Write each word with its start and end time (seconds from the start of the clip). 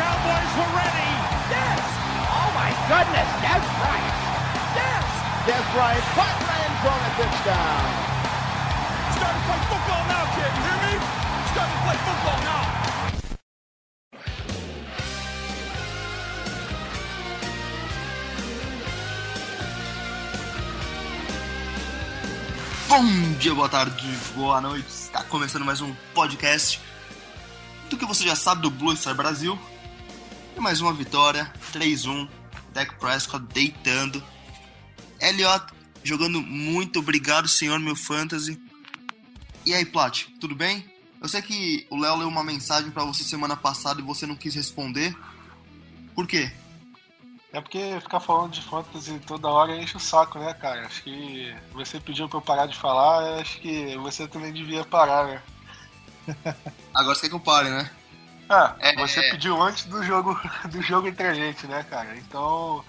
Cowboys 0.00 0.52
were 0.56 0.72
ready. 0.80 1.12
Yes! 1.52 1.84
Oh 2.24 2.48
my 2.56 2.72
goodness, 2.88 3.28
Des 3.44 3.60
Bryant! 3.76 4.16
Yes! 4.72 5.04
Des 5.44 5.60
Bryant, 5.76 6.06
the 6.16 6.24
end 6.56 6.76
zone, 6.80 7.04
a 7.04 7.10
touchdown! 7.20 7.84
Starting 9.12 9.36
to 9.36 9.44
play 9.44 9.60
football 9.68 10.02
now, 10.08 10.24
kid. 10.32 10.52
You 10.56 10.64
hear 10.64 10.80
me? 10.88 10.94
Starting 11.52 11.76
to 11.76 11.80
play 11.84 11.98
football 12.00 12.40
now. 12.48 12.64
Bom 22.88 23.04
dia, 23.38 23.54
boa 23.54 23.68
tarde, 23.68 24.16
boa 24.34 24.62
noite. 24.62 24.88
Está 24.88 25.22
começando 25.24 25.66
mais 25.66 25.82
um 25.82 25.94
podcast 26.14 26.80
do 27.90 27.98
que 27.98 28.06
você 28.06 28.24
já 28.24 28.34
sabe 28.34 28.62
do 28.62 28.70
Blue 28.70 28.96
Star 28.96 29.14
Brasil. 29.14 29.58
E 30.56 30.60
mais 30.60 30.80
uma 30.80 30.92
vitória, 30.92 31.52
3-1. 31.72 32.28
Dak 32.72 32.94
Prescott 32.96 33.44
deitando. 33.52 34.22
Elliot 35.20 35.66
jogando 36.02 36.40
muito. 36.40 36.98
Obrigado, 36.98 37.48
senhor 37.48 37.78
meu 37.78 37.96
fantasy. 37.96 38.60
E 39.64 39.74
aí, 39.74 39.84
Plat, 39.84 40.24
tudo 40.40 40.54
bem? 40.54 40.84
Eu 41.20 41.28
sei 41.28 41.42
que 41.42 41.86
o 41.90 41.98
Léo 41.98 42.16
leu 42.16 42.28
uma 42.28 42.42
mensagem 42.42 42.90
para 42.90 43.04
você 43.04 43.22
semana 43.22 43.56
passada 43.56 44.00
e 44.00 44.04
você 44.04 44.26
não 44.26 44.34
quis 44.34 44.54
responder. 44.54 45.14
Por 46.14 46.26
quê? 46.26 46.50
É 47.52 47.60
porque 47.60 48.00
ficar 48.00 48.20
falando 48.20 48.52
de 48.52 48.62
fantasy 48.62 49.18
toda 49.26 49.48
hora 49.48 49.76
enche 49.76 49.96
o 49.96 50.00
saco, 50.00 50.38
né, 50.38 50.54
cara? 50.54 50.86
Acho 50.86 51.02
que 51.02 51.54
você 51.72 52.00
pediu 52.00 52.28
pra 52.28 52.38
eu 52.38 52.42
parar 52.42 52.66
de 52.66 52.76
falar, 52.76 53.40
acho 53.40 53.60
que 53.60 53.96
você 53.98 54.26
também 54.26 54.52
devia 54.52 54.84
parar, 54.84 55.26
né? 55.26 55.42
Agora 56.94 57.14
você 57.14 57.22
quer 57.22 57.28
que 57.28 57.34
eu 57.34 57.40
pare, 57.40 57.68
né? 57.68 57.90
Ah, 58.50 58.74
É, 58.80 58.94
você 58.96 59.20
é. 59.20 59.30
pediu 59.30 59.62
antes 59.62 59.84
do 59.84 60.02
jogo, 60.02 60.38
do 60.68 60.82
jogo 60.82 61.06
entre 61.06 61.26
a 61.26 61.32
gente, 61.32 61.66
né, 61.68 61.84
cara? 61.88 62.16
Então. 62.16 62.84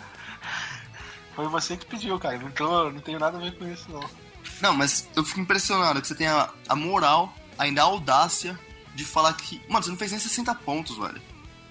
Foi 1.36 1.48
você 1.48 1.78
que 1.78 1.86
pediu, 1.86 2.20
cara. 2.20 2.38
Não, 2.40 2.52
tô, 2.52 2.90
não 2.90 3.00
tenho 3.00 3.20
nada 3.20 3.38
a 3.38 3.42
ver 3.42 3.56
com 3.58 3.68
isso, 3.72 3.90
não. 3.92 4.03
Não, 4.59 4.73
mas 4.76 5.08
eu 5.16 5.23
fico 5.23 5.40
impressionado 5.40 6.02
que 6.02 6.08
você 6.08 6.16
tem 6.16 6.28
a, 6.28 6.50
a 6.68 6.76
moral, 6.76 7.34
ainda 7.58 7.81
a 7.81 7.86
audácia 7.86 8.59
de 8.95 9.06
falar 9.06 9.34
que. 9.34 9.62
Mano, 9.70 9.84
você 9.84 9.92
não 9.92 9.98
fez 9.98 10.12
nem 10.12 10.20
60 10.20 10.53
pontos, 10.56 10.98
velho. 10.98 11.22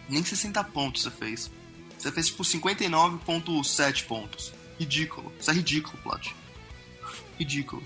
Nem 0.09 0.25
60 0.25 0.63
pontos 0.65 1.03
você 1.03 1.11
fez. 1.11 1.51
Você 1.99 2.11
fez 2.13 2.29
tipo 2.29 2.43
59,7 2.43 4.07
pontos. 4.07 4.53
Ridículo. 4.79 5.33
Isso 5.39 5.51
é 5.51 5.55
ridículo, 5.55 5.99
Plat. 6.03 6.29
Ridículo. 7.39 7.83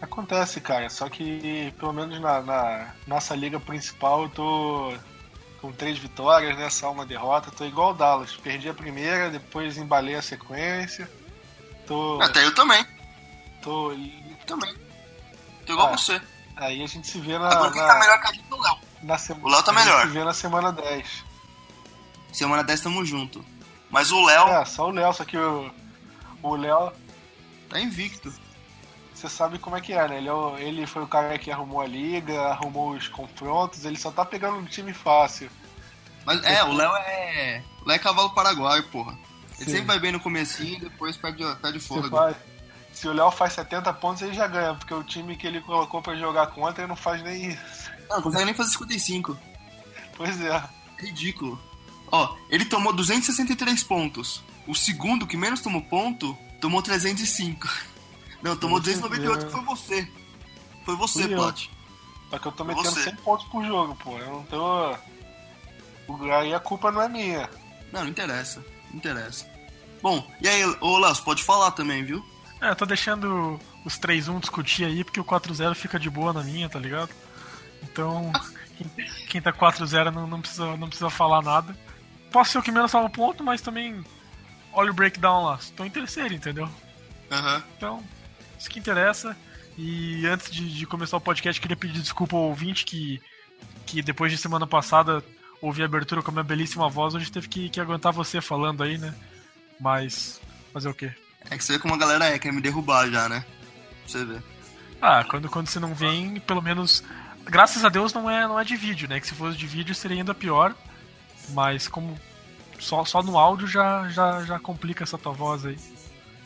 Acontece, 0.00 0.60
cara. 0.60 0.88
Só 0.88 1.08
que 1.08 1.72
pelo 1.78 1.92
menos 1.92 2.20
na, 2.20 2.40
na 2.40 2.94
nossa 3.06 3.34
liga 3.34 3.58
principal 3.60 4.22
eu 4.22 4.28
tô 4.30 4.94
com 5.60 5.72
três 5.72 5.98
vitórias, 5.98 6.56
né? 6.56 6.68
Só 6.70 6.90
uma 6.92 7.04
derrota. 7.06 7.50
Tô 7.50 7.64
igual 7.64 7.90
o 7.90 7.94
Dallas. 7.94 8.34
Perdi 8.36 8.68
a 8.68 8.74
primeira, 8.74 9.30
depois 9.30 9.76
embalei 9.76 10.14
a 10.14 10.22
sequência. 10.22 11.10
Tô. 11.86 12.20
Até 12.22 12.44
eu 12.44 12.54
também. 12.54 12.84
tô 13.62 13.92
Também. 14.46 14.74
Tô 15.66 15.72
igual 15.74 15.88
Ah, 15.92 15.96
você. 15.98 16.20
aí 16.56 16.82
a 16.82 16.86
gente 16.86 17.06
se 17.06 17.20
vê 17.20 17.38
na. 17.38 17.48
Agora 17.50 17.72
quem 17.72 17.82
na- 17.82 17.88
tá 17.88 17.98
melhor 17.98 18.20
que 18.20 18.26
a 18.26 18.32
gente 18.32 18.44
é 18.50 18.54
o 18.54 18.60
Léo. 18.62 18.78
na 19.02 19.18
sema- 19.18 19.40
O 19.46 19.48
Léo 19.50 19.62
tá 19.62 19.72
a 19.72 19.74
gente 19.74 19.84
melhor. 19.84 20.06
se 20.06 20.12
vê 20.12 20.24
na 20.24 20.34
semana 20.34 20.72
10. 20.72 21.24
Semana 22.32 22.62
10 22.64 22.80
tamo 22.80 23.04
junto. 23.04 23.44
Mas 23.90 24.10
o 24.12 24.24
Léo 24.24 24.48
É, 24.48 24.64
só 24.64 24.86
o 24.88 24.90
Léo, 24.90 25.12
só 25.12 25.24
que 25.24 25.36
o. 25.36 25.70
O 26.42 26.54
Léo, 26.56 26.92
tá 27.68 27.80
invicto. 27.80 28.32
você 29.14 29.28
sabe 29.28 29.58
como 29.58 29.76
é 29.76 29.80
que 29.80 29.92
é, 29.92 30.06
né? 30.06 30.18
Ele, 30.18 30.28
é 30.28 30.32
o- 30.32 30.56
ele 30.56 30.86
foi 30.86 31.02
o 31.02 31.06
cara 31.08 31.36
que 31.38 31.50
arrumou 31.50 31.80
a 31.80 31.86
liga, 31.86 32.40
arrumou 32.50 32.90
os 32.92 33.08
confrontos, 33.08 33.84
ele 33.84 33.98
só 33.98 34.12
tá 34.12 34.24
pegando 34.24 34.56
um 34.58 34.64
time 34.64 34.92
fácil. 34.94 35.50
Mas 36.28 36.44
é, 36.44 36.62
o 36.62 36.72
Léo 36.74 36.94
é. 36.94 37.62
O 37.82 37.88
Léo 37.88 37.96
é 37.96 37.98
cavalo 37.98 38.30
paraguaio, 38.30 38.82
porra. 38.90 39.16
Ele 39.56 39.64
Sim. 39.64 39.70
sempre 39.70 39.86
vai 39.86 39.98
bem 39.98 40.12
no 40.12 40.20
comecinho 40.20 40.76
e 40.76 40.80
depois 40.80 41.16
perde, 41.16 41.42
perde 41.62 41.80
fôlego. 41.80 42.14
faz- 42.16 42.36
se 42.92 43.08
o 43.08 43.12
Léo 43.12 43.30
faz 43.30 43.54
70 43.54 43.92
pontos, 43.94 44.22
ele 44.22 44.34
já 44.34 44.46
ganha, 44.46 44.74
porque 44.74 44.92
o 44.92 45.02
time 45.02 45.36
que 45.36 45.46
ele 45.46 45.60
colocou 45.62 46.02
pra 46.02 46.16
jogar 46.16 46.48
contra 46.48 46.82
ele 46.82 46.88
não 46.88 46.96
faz 46.96 47.22
nem 47.22 47.46
isso. 47.52 47.90
Não, 48.08 48.16
não 48.16 48.22
consegue 48.22 48.44
nem 48.44 48.54
fazer 48.54 48.70
55. 48.72 49.38
Pois 50.16 50.40
é. 50.40 50.62
Ridículo. 50.98 51.58
Ó, 52.12 52.36
ele 52.50 52.64
tomou 52.64 52.92
263 52.92 53.82
pontos. 53.84 54.42
O 54.66 54.74
segundo 54.74 55.26
que 55.26 55.36
menos 55.36 55.60
tomou 55.60 55.80
ponto, 55.82 56.36
tomou 56.60 56.82
305. 56.82 57.66
Não, 58.42 58.54
tomou 58.56 58.78
Deixa 58.80 59.00
eu 59.00 59.08
298 59.08 59.40
ver. 59.40 59.46
que 59.46 59.52
foi 59.52 59.64
você. 59.64 60.12
Foi 60.84 60.94
você. 60.96 61.26
Plat. 61.28 61.66
Só 62.30 62.38
que 62.38 62.46
eu 62.46 62.52
tô 62.52 62.64
Você. 62.64 62.74
metendo 62.74 63.00
100 63.02 63.16
pontos 63.16 63.46
por 63.48 63.64
jogo, 63.64 63.96
pô. 63.96 64.16
Eu 64.18 64.32
não 64.32 64.42
tô. 64.44 64.94
Aí 66.38 66.54
a 66.54 66.60
culpa 66.60 66.90
não 66.90 67.02
é 67.02 67.08
minha. 67.08 67.48
Não, 67.92 68.02
não 68.02 68.08
interessa. 68.08 68.64
Não 68.90 68.96
interessa. 68.96 69.46
Bom, 70.02 70.26
e 70.40 70.48
aí, 70.48 70.64
ô 70.80 70.98
Léo, 70.98 71.16
pode 71.22 71.42
falar 71.42 71.72
também, 71.72 72.04
viu? 72.04 72.24
É, 72.60 72.70
eu 72.70 72.76
tô 72.76 72.86
deixando 72.86 73.60
os 73.84 73.98
3-1 73.98 74.40
discutir 74.40 74.84
aí, 74.84 75.04
porque 75.04 75.20
o 75.20 75.24
4-0 75.24 75.74
fica 75.74 75.98
de 75.98 76.10
boa 76.10 76.32
na 76.32 76.42
minha, 76.42 76.68
tá 76.68 76.78
ligado? 76.78 77.10
Então, 77.82 78.32
quem, 78.76 79.06
quem 79.28 79.42
tá 79.42 79.52
4-0 79.52 80.10
não, 80.12 80.26
não, 80.26 80.40
precisa, 80.40 80.76
não 80.76 80.88
precisa 80.88 81.10
falar 81.10 81.42
nada. 81.42 81.76
Posso 82.30 82.52
ser 82.52 82.58
o 82.58 82.62
que 82.62 82.72
menos 82.72 82.90
salva 82.90 83.08
ponto, 83.08 83.42
mas 83.42 83.60
também 83.60 84.04
olha 84.72 84.90
o 84.90 84.94
breakdown 84.94 85.44
lá. 85.44 85.58
Tô 85.76 85.84
em 85.84 85.90
terceiro, 85.90 86.34
entendeu? 86.34 86.68
Aham. 87.30 87.62
Então, 87.76 88.04
isso 88.58 88.70
que 88.70 88.78
interessa. 88.78 89.36
E 89.76 90.26
antes 90.26 90.50
de, 90.50 90.74
de 90.74 90.86
começar 90.86 91.16
o 91.16 91.20
podcast, 91.20 91.60
queria 91.60 91.76
pedir 91.76 92.00
desculpa 92.00 92.36
ao 92.36 92.42
ouvinte 92.42 92.84
que, 92.84 93.20
que 93.86 94.02
depois 94.02 94.32
de 94.32 94.38
semana 94.38 94.66
passada 94.66 95.24
ouvi 95.60 95.82
a 95.82 95.86
abertura 95.86 96.22
com 96.22 96.30
a 96.30 96.32
minha 96.32 96.44
belíssima 96.44 96.88
voz, 96.88 97.14
hoje 97.14 97.30
teve 97.30 97.48
que, 97.48 97.68
que 97.68 97.80
aguentar 97.80 98.12
você 98.12 98.40
falando 98.40 98.82
aí, 98.82 98.98
né? 98.98 99.14
Mas, 99.80 100.40
fazer 100.72 100.88
o 100.88 100.94
quê? 100.94 101.12
É 101.50 101.56
que 101.56 101.64
você 101.64 101.74
vê 101.74 101.78
como 101.78 101.94
a 101.94 101.98
galera 101.98 102.26
é, 102.26 102.38
quer 102.38 102.52
me 102.52 102.60
derrubar 102.60 103.08
já, 103.10 103.28
né? 103.28 103.44
Pra 104.02 104.08
você 104.12 104.24
ver. 104.24 104.42
Ah, 105.00 105.24
quando, 105.24 105.48
quando 105.48 105.68
você 105.68 105.78
não 105.78 105.94
vem, 105.94 106.40
pelo 106.40 106.60
menos. 106.62 107.02
Graças 107.44 107.84
a 107.84 107.88
Deus 107.88 108.12
não 108.12 108.28
é, 108.28 108.46
não 108.46 108.58
é 108.58 108.64
de 108.64 108.76
vídeo, 108.76 109.08
né? 109.08 109.20
Que 109.20 109.26
se 109.28 109.34
fosse 109.34 109.56
de 109.56 109.66
vídeo 109.66 109.94
seria 109.94 110.16
ainda 110.18 110.34
pior. 110.34 110.74
Mas 111.50 111.88
como. 111.88 112.18
Só, 112.78 113.04
só 113.04 113.22
no 113.22 113.38
áudio 113.38 113.66
já, 113.66 114.08
já, 114.08 114.44
já 114.44 114.58
complica 114.58 115.04
essa 115.04 115.16
tua 115.16 115.32
voz 115.32 115.64
aí. 115.64 115.76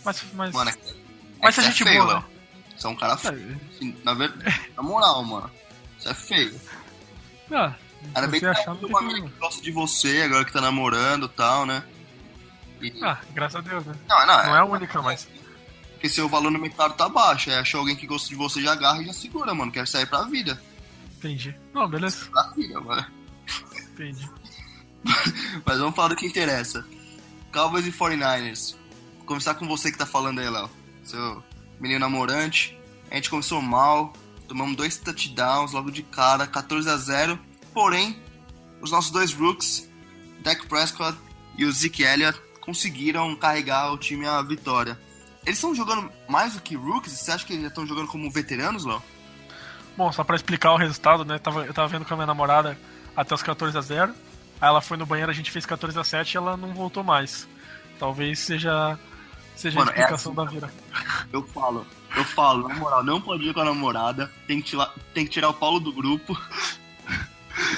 Mas. 0.05 0.23
Mas, 0.35 0.53
Mano, 0.53 0.71
é, 0.71 0.75
mas 1.41 1.59
é 1.59 1.61
a 1.61 1.65
que 1.65 1.71
gente 1.71 1.83
você 1.83 1.89
é 1.89 1.93
feio, 1.93 2.03
boa, 2.05 2.15
Léo. 2.15 2.25
Você 2.77 2.87
é 2.87 2.91
um 2.91 2.97
cara 2.97 3.17
feio. 3.17 3.61
Assim, 3.75 3.97
na 4.05 4.15
verdade, 4.15 4.71
na 4.77 4.83
moral, 4.83 5.25
mano. 5.25 5.51
Você 5.99 6.09
é 6.11 6.15
feio. 6.15 6.53
né? 6.53 7.57
Ah, 7.57 7.75
Era 8.15 8.27
bem 8.27 8.41
que 8.41 8.47
tá 8.47 8.73
uma 8.73 8.77
problema. 8.89 9.29
que 9.31 9.39
gosta 9.39 9.63
de 9.63 9.71
você, 9.71 10.23
agora 10.23 10.45
que 10.45 10.53
tá 10.53 10.61
namorando 10.61 11.27
e 11.27 11.29
tal, 11.31 11.65
né? 11.67 11.83
E- 12.81 12.93
Ah, 13.03 13.19
graças 13.33 13.57
a 13.57 13.61
Deus, 13.61 13.85
né? 13.87 13.95
não, 14.09 14.27
não, 14.27 14.45
Não 14.47 14.57
é 14.57 14.59
a 14.59 14.65
única, 14.65 15.01
mas. 15.01 15.29
Porque 15.93 16.09
seu 16.09 16.29
valor 16.29 16.51
no 16.51 16.59
mercado 16.59 16.95
tá 16.95 17.09
baixo. 17.09 17.49
Aí 17.51 17.57
achou 17.57 17.81
alguém 17.81 17.95
que 17.97 18.07
gosta 18.07 18.29
de 18.29 18.35
você, 18.35 18.61
já 18.61 18.73
agarra 18.73 19.01
e 19.03 19.07
já 19.07 19.13
segura, 19.13 19.55
mano. 19.55 19.71
Quer 19.71 19.87
sair 19.87 20.07
pra 20.07 20.25
vida. 20.25 20.61
Entendi. 21.19 21.55
Não, 21.73 21.89
beleza. 21.89 22.27
Pra 22.31 22.51
vida, 22.57 22.81
mano. 22.81 23.07
Entendi. 23.93 24.29
Mas 25.65 25.79
vamos 25.79 25.95
falar 25.95 26.09
do 26.09 26.17
que 26.17 26.27
interessa. 26.27 26.85
Cowboys 27.53 27.87
e 27.87 27.93
49ers. 27.93 28.75
Vou 29.19 29.27
começar 29.27 29.55
com 29.55 29.67
você 29.69 29.93
que 29.93 29.99
tá 29.99 30.07
falando 30.07 30.41
aí, 30.41 30.51
Léo. 30.51 30.69
Seu 31.05 31.43
menino 31.79 32.01
namorante. 32.01 32.77
A 33.11 33.15
gente 33.15 33.31
começou 33.31 33.63
mal. 33.63 34.13
Tomamos 34.49 34.77
dois 34.77 34.97
touchdowns 34.99 35.73
logo 35.73 35.91
de 35.91 36.03
cara, 36.03 36.47
14 36.47 36.89
a 36.91 36.97
0 36.97 37.39
Porém, 37.73 38.21
os 38.81 38.91
nossos 38.91 39.11
dois 39.11 39.33
rooks, 39.33 39.89
Dak 40.41 40.67
Prescott 40.67 41.17
e 41.57 41.65
o 41.65 41.73
Zeke 41.73 42.03
Elliott, 42.03 42.41
conseguiram 42.61 43.35
carregar 43.37 43.93
o 43.93 43.99
time 43.99 44.27
à 44.27 44.41
vitória. 44.43 44.99
Eles 45.45 45.59
estão 45.59 45.75
jogando 45.75 46.11
mais 46.29 46.55
do 46.55 46.61
que 46.61 46.77
rookies? 46.77 47.13
Você 47.13 47.33
acha 47.33 47.45
que 47.45 47.53
eles 47.53 47.63
já 47.63 47.69
estão 47.69 47.87
jogando 47.87 48.07
como 48.07 48.31
veteranos, 48.31 48.85
Léo? 48.85 49.03
Bom, 49.97 50.11
só 50.13 50.25
pra 50.25 50.37
explicar 50.37 50.73
o 50.73 50.77
resultado, 50.77 51.25
né? 51.25 51.39
Tava, 51.39 51.67
eu 51.67 51.75
tava 51.75 51.89
vendo 51.89 52.05
com 52.05 52.15
a 52.15 52.17
minha 52.17 52.27
namorada 52.27 52.79
até 53.17 53.35
os 53.35 53.43
14 53.43 53.77
a 53.77 53.81
0 53.81 54.15
Aí 54.61 54.69
ela 54.69 54.81
foi 54.81 54.97
no 54.97 55.05
banheiro, 55.05 55.31
a 55.31 55.35
gente 55.35 55.51
fez 55.51 55.67
14 55.67 55.99
a 55.99 56.05
7 56.05 56.33
e 56.33 56.37
ela 56.37 56.57
não 56.57 56.73
voltou 56.73 57.03
mais. 57.03 57.49
Talvez 57.99 58.39
seja, 58.39 58.97
seja 59.57 59.77
Mano, 59.77 59.91
a 59.91 59.95
é 59.95 59.99
explicação 59.99 60.33
assim, 60.33 60.45
da 60.45 60.51
vira. 60.51 60.73
Eu 61.33 61.43
falo, 61.47 61.87
eu 62.15 62.25
falo, 62.25 62.69
na 62.69 62.75
moral, 62.75 63.03
não 63.03 63.19
pode 63.19 63.49
ir 63.49 63.55
com 63.55 63.61
a 63.61 63.65
namorada, 63.65 64.31
tem 64.47 64.61
que, 64.61 64.69
tirar, 64.69 64.93
tem 65.15 65.25
que 65.25 65.31
tirar 65.31 65.49
o 65.49 65.55
Paulo 65.55 65.81
do 65.81 65.91
grupo. 65.91 66.39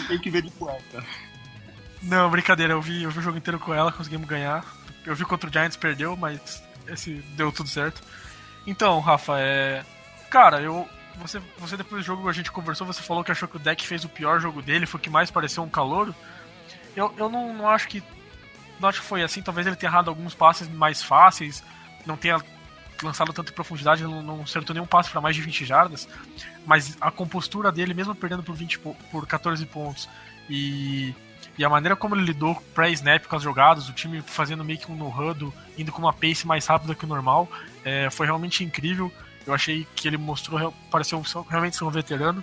Tem 0.08 0.18
que 0.18 0.30
ver 0.30 0.42
de 0.42 0.50
cueca. 0.50 1.04
Não, 2.02 2.30
brincadeira, 2.30 2.74
eu 2.74 2.82
vi, 2.82 3.02
eu 3.02 3.10
vi 3.10 3.18
o 3.18 3.22
jogo 3.22 3.38
inteiro 3.38 3.58
com 3.58 3.72
ela, 3.72 3.90
conseguimos 3.90 4.28
ganhar. 4.28 4.64
Eu 5.06 5.14
vi 5.14 5.24
contra 5.24 5.48
o 5.48 5.52
Giants, 5.52 5.76
perdeu, 5.76 6.16
mas 6.16 6.62
esse 6.86 7.14
deu 7.36 7.50
tudo 7.50 7.68
certo. 7.68 8.02
Então, 8.66 9.00
Rafa, 9.00 9.38
é. 9.38 9.84
Cara, 10.30 10.60
eu. 10.60 10.88
Você, 11.16 11.40
você 11.58 11.76
depois 11.76 12.02
do 12.02 12.06
jogo 12.06 12.28
a 12.28 12.32
gente 12.32 12.50
conversou, 12.50 12.86
você 12.86 13.00
falou 13.00 13.22
que 13.22 13.30
achou 13.30 13.46
que 13.46 13.56
o 13.56 13.60
deck 13.60 13.86
fez 13.86 14.04
o 14.04 14.08
pior 14.08 14.40
jogo 14.40 14.60
dele, 14.60 14.84
foi 14.84 14.98
o 14.98 15.02
que 15.02 15.10
mais 15.10 15.30
pareceu 15.30 15.62
um 15.62 15.68
calouro. 15.68 16.14
Eu, 16.96 17.14
eu 17.16 17.28
não, 17.28 17.54
não 17.54 17.68
acho 17.68 17.88
que. 17.88 18.02
Não 18.80 18.88
acho 18.88 19.00
que 19.00 19.06
foi 19.06 19.22
assim, 19.22 19.40
talvez 19.40 19.66
ele 19.66 19.76
tenha 19.76 19.90
errado 19.90 20.08
alguns 20.08 20.34
passes 20.34 20.68
mais 20.68 21.02
fáceis, 21.02 21.62
não 22.04 22.16
tenha 22.16 22.40
lançado 23.04 23.32
tanto 23.32 23.52
em 23.52 23.54
profundidade, 23.54 24.02
não, 24.02 24.22
não 24.22 24.42
acertou 24.42 24.74
nenhum 24.74 24.86
passe 24.86 25.10
para 25.10 25.20
mais 25.20 25.36
de 25.36 25.42
20 25.42 25.64
jardas, 25.64 26.08
mas 26.66 26.96
a 27.00 27.10
compostura 27.10 27.70
dele, 27.70 27.94
mesmo 27.94 28.14
perdendo 28.14 28.42
por 28.42 28.54
20 28.54 28.78
por 28.78 29.26
14 29.26 29.64
pontos, 29.66 30.08
e, 30.48 31.14
e 31.56 31.64
a 31.64 31.68
maneira 31.68 31.96
como 31.96 32.14
ele 32.14 32.24
lidou 32.24 32.56
pré-snap 32.74 33.26
com 33.26 33.36
as 33.36 33.42
jogadas, 33.42 33.88
o 33.88 33.92
time 33.92 34.22
fazendo 34.22 34.64
meio 34.64 34.78
que 34.78 34.90
um 34.90 34.96
no-huddle, 34.96 35.52
indo 35.78 35.92
com 35.92 36.02
uma 36.02 36.12
pace 36.12 36.46
mais 36.46 36.66
rápida 36.66 36.94
que 36.94 37.04
o 37.04 37.08
normal, 37.08 37.48
é, 37.84 38.10
foi 38.10 38.26
realmente 38.26 38.64
incrível. 38.64 39.12
Eu 39.46 39.52
achei 39.52 39.86
que 39.94 40.08
ele 40.08 40.16
mostrou, 40.16 40.72
pareceu 40.90 41.22
realmente 41.48 41.76
ser 41.76 41.84
um 41.84 41.90
veterano, 41.90 42.42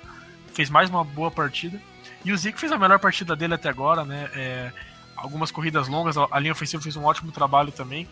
fez 0.53 0.69
mais 0.69 0.89
uma 0.89 1.03
boa 1.03 1.31
partida. 1.31 1.81
E 2.23 2.31
o 2.31 2.37
Zeke 2.37 2.59
fez 2.59 2.71
a 2.71 2.77
melhor 2.77 2.99
partida 2.99 3.35
dele 3.35 3.55
até 3.55 3.69
agora, 3.69 4.05
né? 4.05 4.29
É, 4.35 4.71
algumas 5.15 5.51
corridas 5.51 5.87
longas, 5.87 6.15
a 6.17 6.39
linha 6.39 6.51
ofensiva 6.51 6.81
fez 6.81 6.95
um 6.95 7.03
ótimo 7.03 7.31
trabalho 7.31 7.71
também. 7.71 8.07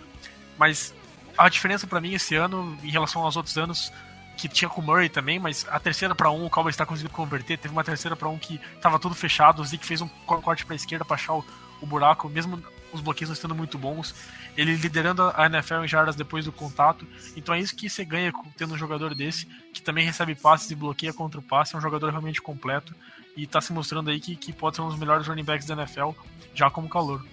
Mas 0.57 0.93
a 1.39 1.47
diferença 1.47 1.88
para 1.88 2.01
mim 2.01 2.13
esse 2.13 2.36
ano, 2.36 2.77
em 2.83 2.89
relação 2.89 3.24
aos 3.24 3.38
outros 3.38 3.57
anos, 3.57 3.94
que 4.36 4.50
tinha 4.50 4.68
com 4.68 4.81
o 4.81 4.83
Murray 4.83 5.07
também, 5.07 5.39
mas 5.39 5.65
a 5.69 5.80
terceira 5.80 6.13
para 6.13 6.30
um 6.30 6.45
o 6.45 6.50
Cowboys 6.50 6.74
está 6.74 6.86
conseguindo 6.86 7.13
converter. 7.13 7.57
Teve 7.57 7.71
uma 7.71 7.83
terceira 7.83 8.15
para 8.15 8.27
um 8.27 8.38
que 8.38 8.59
estava 8.75 9.00
tudo 9.00 9.15
fechado. 9.15 9.62
O 9.62 9.65
Zeke 9.65 9.86
fez 9.86 10.01
um 10.01 10.07
corte 10.25 10.65
para 10.65 10.75
esquerda 10.75 11.06
para 11.06 11.15
achar 11.15 11.33
o, 11.33 11.45
o, 11.81 11.86
buraco, 11.86 12.27
mesmo 12.27 12.62
os 12.91 13.00
bloqueios 13.00 13.30
não 13.30 13.33
estando 13.33 13.56
muito 13.56 13.77
bons. 13.77 14.13
Ele 14.57 14.75
liderando 14.75 15.31
a 15.33 15.45
NFL 15.45 15.83
em 15.86 15.88
jardas 15.88 16.15
depois 16.15 16.44
do 16.44 16.51
contato. 16.51 17.07
Então 17.38 17.56
é 17.56 17.59
isso 17.59 17.75
que 17.75 17.89
você 17.89 18.03
ganha 18.03 18.33
tendo 18.57 18.74
um 18.74 18.77
jogador 18.77 19.15
desse, 19.15 19.45
que 19.74 19.81
também 19.81 20.06
recebe 20.06 20.35
passes 20.35 20.69
e 20.71 20.75
bloqueia 20.75 21.13
contra 21.13 21.39
o 21.39 21.44
passe. 21.44 21.74
É 21.74 21.77
um 21.77 21.81
jogador 21.81 22.09
realmente 22.09 22.42
completo 22.42 22.94
e 23.35 23.44
está 23.44 23.62
se 23.62 23.71
mostrando 23.71 24.09
aí 24.09 24.19
que, 24.19 24.35
que 24.35 24.51
pode 24.51 24.75
ser 24.75 24.81
um 24.81 24.89
dos 24.89 25.00
melhores 25.00 25.25
running 25.25 25.45
backs 25.45 25.65
da 25.65 25.74
NFL, 25.74 26.12
já 26.53 26.69
como 26.69 26.89
calor. 26.89 27.25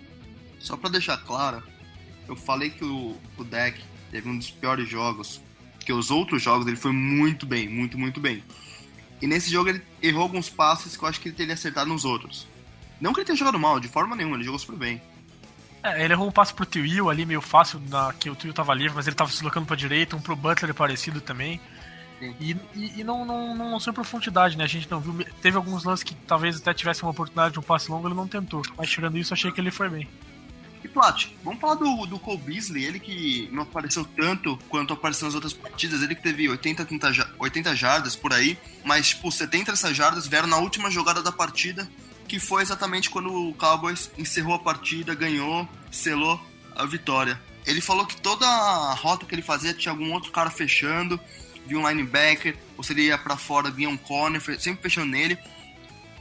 Só 0.60 0.76
para 0.76 0.90
deixar 0.90 1.18
claro, 1.18 1.62
eu 2.28 2.36
falei 2.36 2.70
que 2.70 2.84
o, 2.84 3.16
o 3.36 3.44
deck 3.44 3.80
teve 4.10 4.28
um 4.28 4.36
dos 4.36 4.50
piores 4.50 4.88
jogos, 4.88 5.40
que 5.84 5.92
os 5.92 6.10
outros 6.10 6.42
jogos 6.42 6.66
ele 6.66 6.76
foi 6.76 6.92
muito 6.92 7.46
bem, 7.46 7.68
muito, 7.68 7.98
muito 7.98 8.20
bem. 8.20 8.42
E 9.20 9.26
nesse 9.26 9.50
jogo 9.50 9.68
ele 9.70 9.82
errou 10.02 10.22
alguns 10.22 10.48
passes 10.50 10.96
que 10.96 11.02
eu 11.02 11.08
acho 11.08 11.20
que 11.20 11.28
ele 11.28 11.36
teria 11.36 11.54
acertado 11.54 11.88
nos 11.88 12.04
outros. 12.04 12.46
Não 13.00 13.12
que 13.12 13.20
ele 13.20 13.26
tenha 13.26 13.36
jogado 13.36 13.58
mal, 13.58 13.78
de 13.80 13.88
forma 13.88 14.16
nenhuma, 14.16 14.36
ele 14.36 14.44
jogou 14.44 14.58
super 14.58 14.76
bem. 14.76 15.00
É, 15.82 16.04
ele 16.04 16.12
errou 16.12 16.28
um 16.28 16.32
passe 16.32 16.52
pro 16.52 16.66
Tio 16.66 17.08
ali 17.08 17.24
meio 17.24 17.40
fácil, 17.40 17.80
na, 17.88 18.12
que 18.12 18.28
o 18.28 18.34
Tio 18.34 18.52
tava 18.52 18.74
livre, 18.74 18.96
mas 18.96 19.06
ele 19.06 19.16
tava 19.16 19.30
se 19.30 19.36
deslocando 19.36 19.66
pra 19.66 19.76
direita, 19.76 20.16
um 20.16 20.20
pro 20.20 20.34
Butler 20.34 20.74
parecido 20.74 21.20
também. 21.20 21.60
E, 22.20 22.56
e, 22.74 23.00
e, 23.00 23.04
não, 23.04 23.24
não, 23.24 23.54
não 23.54 23.70
mostrou 23.70 23.92
profundidade, 23.92 24.56
né? 24.56 24.64
A 24.64 24.68
gente 24.68 24.90
não 24.90 25.00
viu. 25.00 25.24
Teve 25.42 25.56
alguns 25.56 25.84
lances 25.84 26.02
que 26.02 26.14
talvez 26.14 26.56
até 26.56 26.72
tivesse 26.72 27.02
uma 27.02 27.10
oportunidade 27.10 27.52
de 27.52 27.58
um 27.58 27.62
passe 27.62 27.90
longo, 27.90 28.08
ele 28.08 28.14
não 28.14 28.26
tentou. 28.26 28.62
Mas 28.76 28.90
tirando 28.90 29.18
isso, 29.18 29.34
achei 29.34 29.52
que 29.52 29.60
ele 29.60 29.70
foi 29.70 29.88
bem. 29.90 30.08
E 30.86 30.88
Plat, 30.88 31.26
vamos 31.42 31.60
falar 31.60 31.74
do, 31.74 32.06
do 32.06 32.16
Cole 32.16 32.38
Beasley, 32.38 32.84
ele 32.84 33.00
que 33.00 33.48
não 33.50 33.64
apareceu 33.64 34.04
tanto 34.04 34.56
quanto 34.68 34.92
apareceu 34.92 35.26
nas 35.26 35.34
outras 35.34 35.52
partidas, 35.52 36.00
ele 36.00 36.14
que 36.14 36.22
teve 36.22 36.48
80, 36.48 36.84
30, 36.84 37.34
80 37.40 37.74
jardas 37.74 38.14
por 38.14 38.32
aí, 38.32 38.56
mas 38.84 39.08
tipo, 39.08 39.32
70 39.32 39.72
dessas 39.72 39.96
jardas 39.96 40.28
vieram 40.28 40.46
na 40.46 40.58
última 40.58 40.88
jogada 40.88 41.20
da 41.20 41.32
partida, 41.32 41.90
que 42.28 42.38
foi 42.38 42.62
exatamente 42.62 43.10
quando 43.10 43.34
o 43.34 43.52
Cowboys 43.54 44.12
encerrou 44.16 44.54
a 44.54 44.60
partida, 44.60 45.12
ganhou, 45.12 45.68
selou 45.90 46.40
a 46.76 46.86
vitória. 46.86 47.40
Ele 47.66 47.80
falou 47.80 48.06
que 48.06 48.20
toda 48.20 48.46
a 48.46 48.94
rota 48.94 49.26
que 49.26 49.34
ele 49.34 49.42
fazia 49.42 49.74
tinha 49.74 49.90
algum 49.90 50.12
outro 50.12 50.30
cara 50.30 50.50
fechando, 50.50 51.18
via 51.66 51.80
um 51.80 51.88
linebacker, 51.88 52.56
ou 52.76 52.84
se 52.84 52.92
ele 52.92 53.06
ia 53.06 53.18
pra 53.18 53.36
fora, 53.36 53.72
via 53.72 53.88
um 53.88 53.96
corner, 53.96 54.40
sempre 54.60 54.82
fechando 54.82 55.10
nele. 55.10 55.36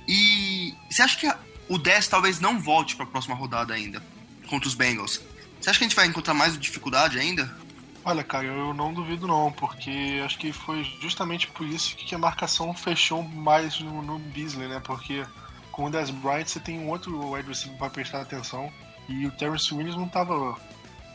E 0.08 0.74
você 0.90 1.04
acha 1.04 1.18
que 1.18 1.32
o 1.70 1.78
10 1.78 2.08
talvez 2.08 2.40
não 2.40 2.60
volte 2.60 2.96
para 2.96 3.06
a 3.06 3.10
próxima 3.10 3.36
rodada 3.36 3.72
ainda? 3.72 4.02
Contra 4.46 4.68
os 4.68 4.76
Bengals. 4.76 5.22
Você 5.60 5.70
acha 5.70 5.80
que 5.80 5.86
a 5.86 5.88
gente 5.88 5.96
vai 5.96 6.06
encontrar 6.08 6.34
mais 6.34 6.58
dificuldade 6.60 7.20
ainda? 7.20 7.56
Olha, 8.04 8.24
cara, 8.24 8.46
eu 8.46 8.72
não 8.74 8.94
duvido 8.94 9.26
não, 9.26 9.52
porque 9.52 10.22
acho 10.24 10.38
que 10.38 10.54
foi 10.54 10.84
justamente 11.02 11.48
por 11.48 11.66
isso 11.66 11.96
que 11.96 12.14
a 12.14 12.20
marcação 12.20 12.72
fechou 12.74 13.24
mais 13.24 13.80
no, 13.80 14.02
no 14.04 14.20
Beasley, 14.20 14.68
né? 14.68 14.80
Porque 14.84 15.26
com 15.72 15.86
o 15.86 15.90
Des 15.90 16.12
Bryant 16.12 16.46
você 16.46 16.60
tem 16.60 16.80
um 16.80 16.90
outro 16.90 17.32
wide 17.32 17.48
receiver 17.48 17.78
para 17.80 17.90
prestar 17.90 18.22
atenção 18.22 18.72
e 19.10 19.26
o 19.26 19.32
Terrence 19.32 19.74
Williams 19.74 19.98
não 19.98 20.06
estava 20.06 20.56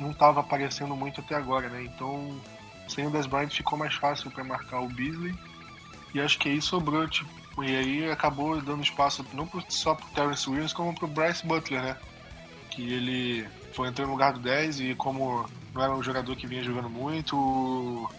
não 0.01 0.13
tava 0.13 0.41
aparecendo 0.41 0.97
muito 0.97 1.21
até 1.21 1.37
agora, 1.37 1.69
né? 1.69 1.85
Então, 1.85 2.41
sem 2.89 3.07
o 3.07 3.11
Des 3.11 3.27
Bryant 3.27 3.51
ficou 3.51 3.79
mais 3.79 3.95
fácil 3.95 4.31
para 4.31 4.43
marcar 4.43 4.81
o 4.81 4.89
Beasley 4.89 5.35
e 6.13 6.21
acho 6.21 6.39
que 6.39 6.49
aí 6.49 6.61
sobrou, 6.61 7.07
tipo, 7.09 7.63
e 7.63 7.77
aí 7.77 8.11
acabou 8.11 8.61
dando 8.61 8.83
espaço 8.83 9.25
não 9.33 9.49
só 9.69 9.95
pro 9.95 10.09
Terrence 10.09 10.49
Williams, 10.49 10.73
como 10.73 10.95
pro 10.95 11.07
Bryce 11.07 11.47
Butler, 11.47 11.83
né? 11.83 11.97
Que 12.81 12.93
ele 12.93 13.49
foi 13.75 13.89
entrando 13.89 14.09
no 14.09 14.15
lugar 14.15 14.33
do 14.33 14.41
10 14.41 14.81
e 14.81 14.95
como 14.95 15.49
não 15.75 15.83
era 15.83 15.93
um 15.95 16.03
jogador 16.03 16.35
que 16.35 16.47
vinha 16.47 16.63
jogando 16.63 16.89
muito. 16.89 18.11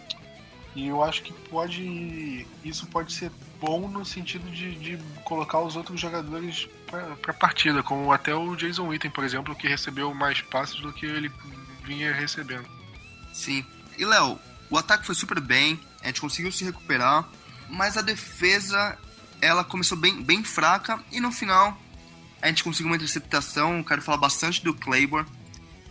E 0.74 0.86
eu 0.86 1.02
acho 1.02 1.22
que 1.22 1.32
pode. 1.50 2.46
Isso 2.64 2.86
pode 2.86 3.12
ser 3.12 3.30
bom 3.60 3.88
no 3.88 4.04
sentido 4.04 4.48
de, 4.50 4.74
de 4.76 4.98
colocar 5.24 5.60
os 5.60 5.76
outros 5.76 6.00
jogadores 6.00 6.68
para 6.86 7.32
partida, 7.34 7.82
como 7.82 8.12
até 8.12 8.34
o 8.34 8.56
Jason 8.56 8.88
Witten, 8.88 9.10
por 9.10 9.24
exemplo, 9.24 9.54
que 9.54 9.68
recebeu 9.68 10.14
mais 10.14 10.40
passes 10.42 10.80
do 10.80 10.92
que 10.92 11.06
ele 11.06 11.30
vinha 11.84 12.12
recebendo. 12.12 12.66
Sim. 13.32 13.64
E 13.98 14.04
Léo, 14.04 14.38
o 14.70 14.78
ataque 14.78 15.04
foi 15.04 15.14
super 15.14 15.40
bem, 15.40 15.78
a 16.02 16.06
gente 16.06 16.20
conseguiu 16.20 16.50
se 16.50 16.64
recuperar, 16.64 17.28
mas 17.68 17.96
a 17.96 18.02
defesa 18.02 18.98
ela 19.40 19.64
começou 19.64 19.98
bem, 19.98 20.22
bem 20.22 20.42
fraca 20.42 21.02
e 21.10 21.20
no 21.20 21.30
final 21.30 21.76
a 22.42 22.48
gente 22.48 22.64
conseguiu 22.64 22.88
uma 22.88 22.96
interceptação. 22.96 23.82
Quero 23.84 24.02
falar 24.02 24.18
bastante 24.18 24.62
do 24.62 24.74
Claiborne 24.74 25.28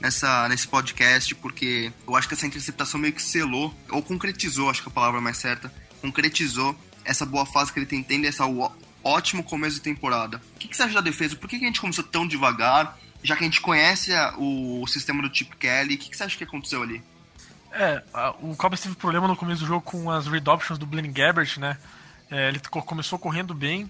nessa, 0.02 0.50
nesse 0.50 0.68
podcast, 0.68 1.34
porque 1.36 1.92
eu 2.06 2.16
acho 2.16 2.28
que 2.28 2.34
essa 2.34 2.46
interceptação 2.46 3.00
meio 3.00 3.14
que 3.14 3.22
selou, 3.22 3.74
ou 3.90 4.04
concretizou, 4.04 4.70
acho 4.70 4.84
que 4.84 4.90
a 4.90 4.92
palavra 4.92 5.20
é 5.20 5.24
mais 5.24 5.38
certa, 5.38 5.74
concretizou 6.02 6.76
essa 7.06 7.26
boa 7.26 7.46
fase 7.46 7.72
que 7.72 7.80
ele 7.80 7.86
tem 7.86 8.04
tendo, 8.04 8.26
esse 8.26 8.42
ótimo 9.04 9.44
começo 9.44 9.76
de 9.76 9.82
temporada. 9.82 10.42
O 10.56 10.60
que, 10.60 10.68
que 10.68 10.76
você 10.76 10.84
acha 10.84 10.94
da 10.94 11.02
defesa? 11.02 11.36
Por 11.36 11.50
que, 11.50 11.58
que 11.58 11.64
a 11.64 11.68
gente 11.68 11.80
começou 11.82 12.04
tão 12.04 12.28
devagar? 12.28 12.98
Já 13.24 13.36
que 13.36 13.44
a 13.44 13.46
gente 13.46 13.62
conhece 13.62 14.14
a, 14.14 14.36
o, 14.38 14.82
o, 14.82 14.88
sistema 14.88 15.22
do 15.22 15.34
Chip 15.34 15.56
Kelly, 15.56 15.96
o 15.96 15.98
que, 15.98 16.10
que 16.10 16.18
você 16.18 16.24
acha 16.24 16.38
que 16.38 16.44
aconteceu 16.44 16.82
ali? 16.82 17.02
É, 17.72 18.04
o 18.42 18.56
Cowboys 18.56 18.82
teve 18.82 18.96
problema 18.96 19.28
no 19.28 19.36
começo 19.36 19.62
do 19.62 19.68
jogo 19.68 19.82
com 19.82 20.12
as 20.12 20.28
read 20.28 20.48
options 20.50 20.78
do 20.78 20.86
Blaine 20.86 21.08
Gabbert, 21.08 21.58
né? 21.58 21.78
É, 22.30 22.50
ele 22.50 22.60
começou 22.60 23.18
correndo 23.18 23.54
bem, 23.54 23.90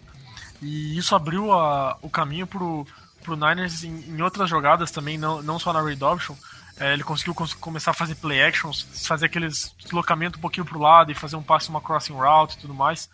e 0.62 0.98
isso 0.98 1.15
abriu 1.15 1.51
a, 1.51 1.98
o 2.01 2.10
caminho 2.10 2.46
pro, 2.46 2.86
pro 3.24 3.36
Niners 3.36 3.84
em, 3.84 3.94
em, 4.10 4.22
outras 4.22 4.50
jogadas 4.50 4.91
também, 4.91 5.18
não, 5.18 5.41
não 5.41 5.58
só 5.58 5.74
na 5.74 5.82
read 5.82 6.03
option. 6.03 6.36
É, 6.80 6.94
ele 6.94 7.03
conseguiu 7.03 7.34
cons 7.34 7.53
começar 7.53 7.91
a 7.91 7.94
fazer 7.94 8.15
play 8.15 8.41
actions, 8.41 8.88
fazer 9.08 9.25
aqueles 9.25 9.75
deslocamento 9.80 10.38
um 10.38 10.41
pouquinho 10.41 10.65
pro 10.65 10.80
lado 10.80 11.12
e 11.12 11.15
fazer 11.15 11.36
um 11.36 11.44
passe, 11.44 11.70
uma 11.70 11.82
crossing 11.82 12.13
route 12.13 12.56
e 12.56 12.60
tudo 12.60 12.74
mais. 12.74 13.10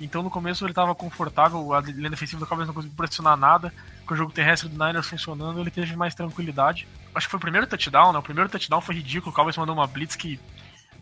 Então 0.00 0.22
no 0.22 0.30
começo 0.30 0.64
ele 0.64 0.72
estava 0.72 0.94
confortável, 0.94 1.72
a 1.72 1.80
linha 1.80 2.10
defensiva 2.10 2.40
do 2.40 2.46
Cowboys 2.46 2.66
não 2.66 2.74
conseguiu 2.74 2.96
pressionar 2.96 3.36
nada, 3.36 3.72
com 4.04 4.14
o 4.14 4.16
jogo 4.16 4.32
terrestre 4.32 4.68
do 4.68 4.84
Niners 4.84 5.06
funcionando, 5.06 5.60
ele 5.60 5.70
teve 5.70 5.94
mais 5.94 6.14
tranquilidade. 6.14 6.88
Acho 7.14 7.26
que 7.26 7.30
foi 7.30 7.38
o 7.38 7.40
primeiro 7.40 7.66
touchdown, 7.66 8.12
né? 8.12 8.18
O 8.18 8.22
primeiro 8.22 8.50
touchdown 8.50 8.80
foi 8.80 8.96
ridículo, 8.96 9.30
o 9.30 9.34
Cowboys 9.34 9.56
mandou 9.56 9.74
uma 9.74 9.86
blitz 9.86 10.16
que 10.16 10.40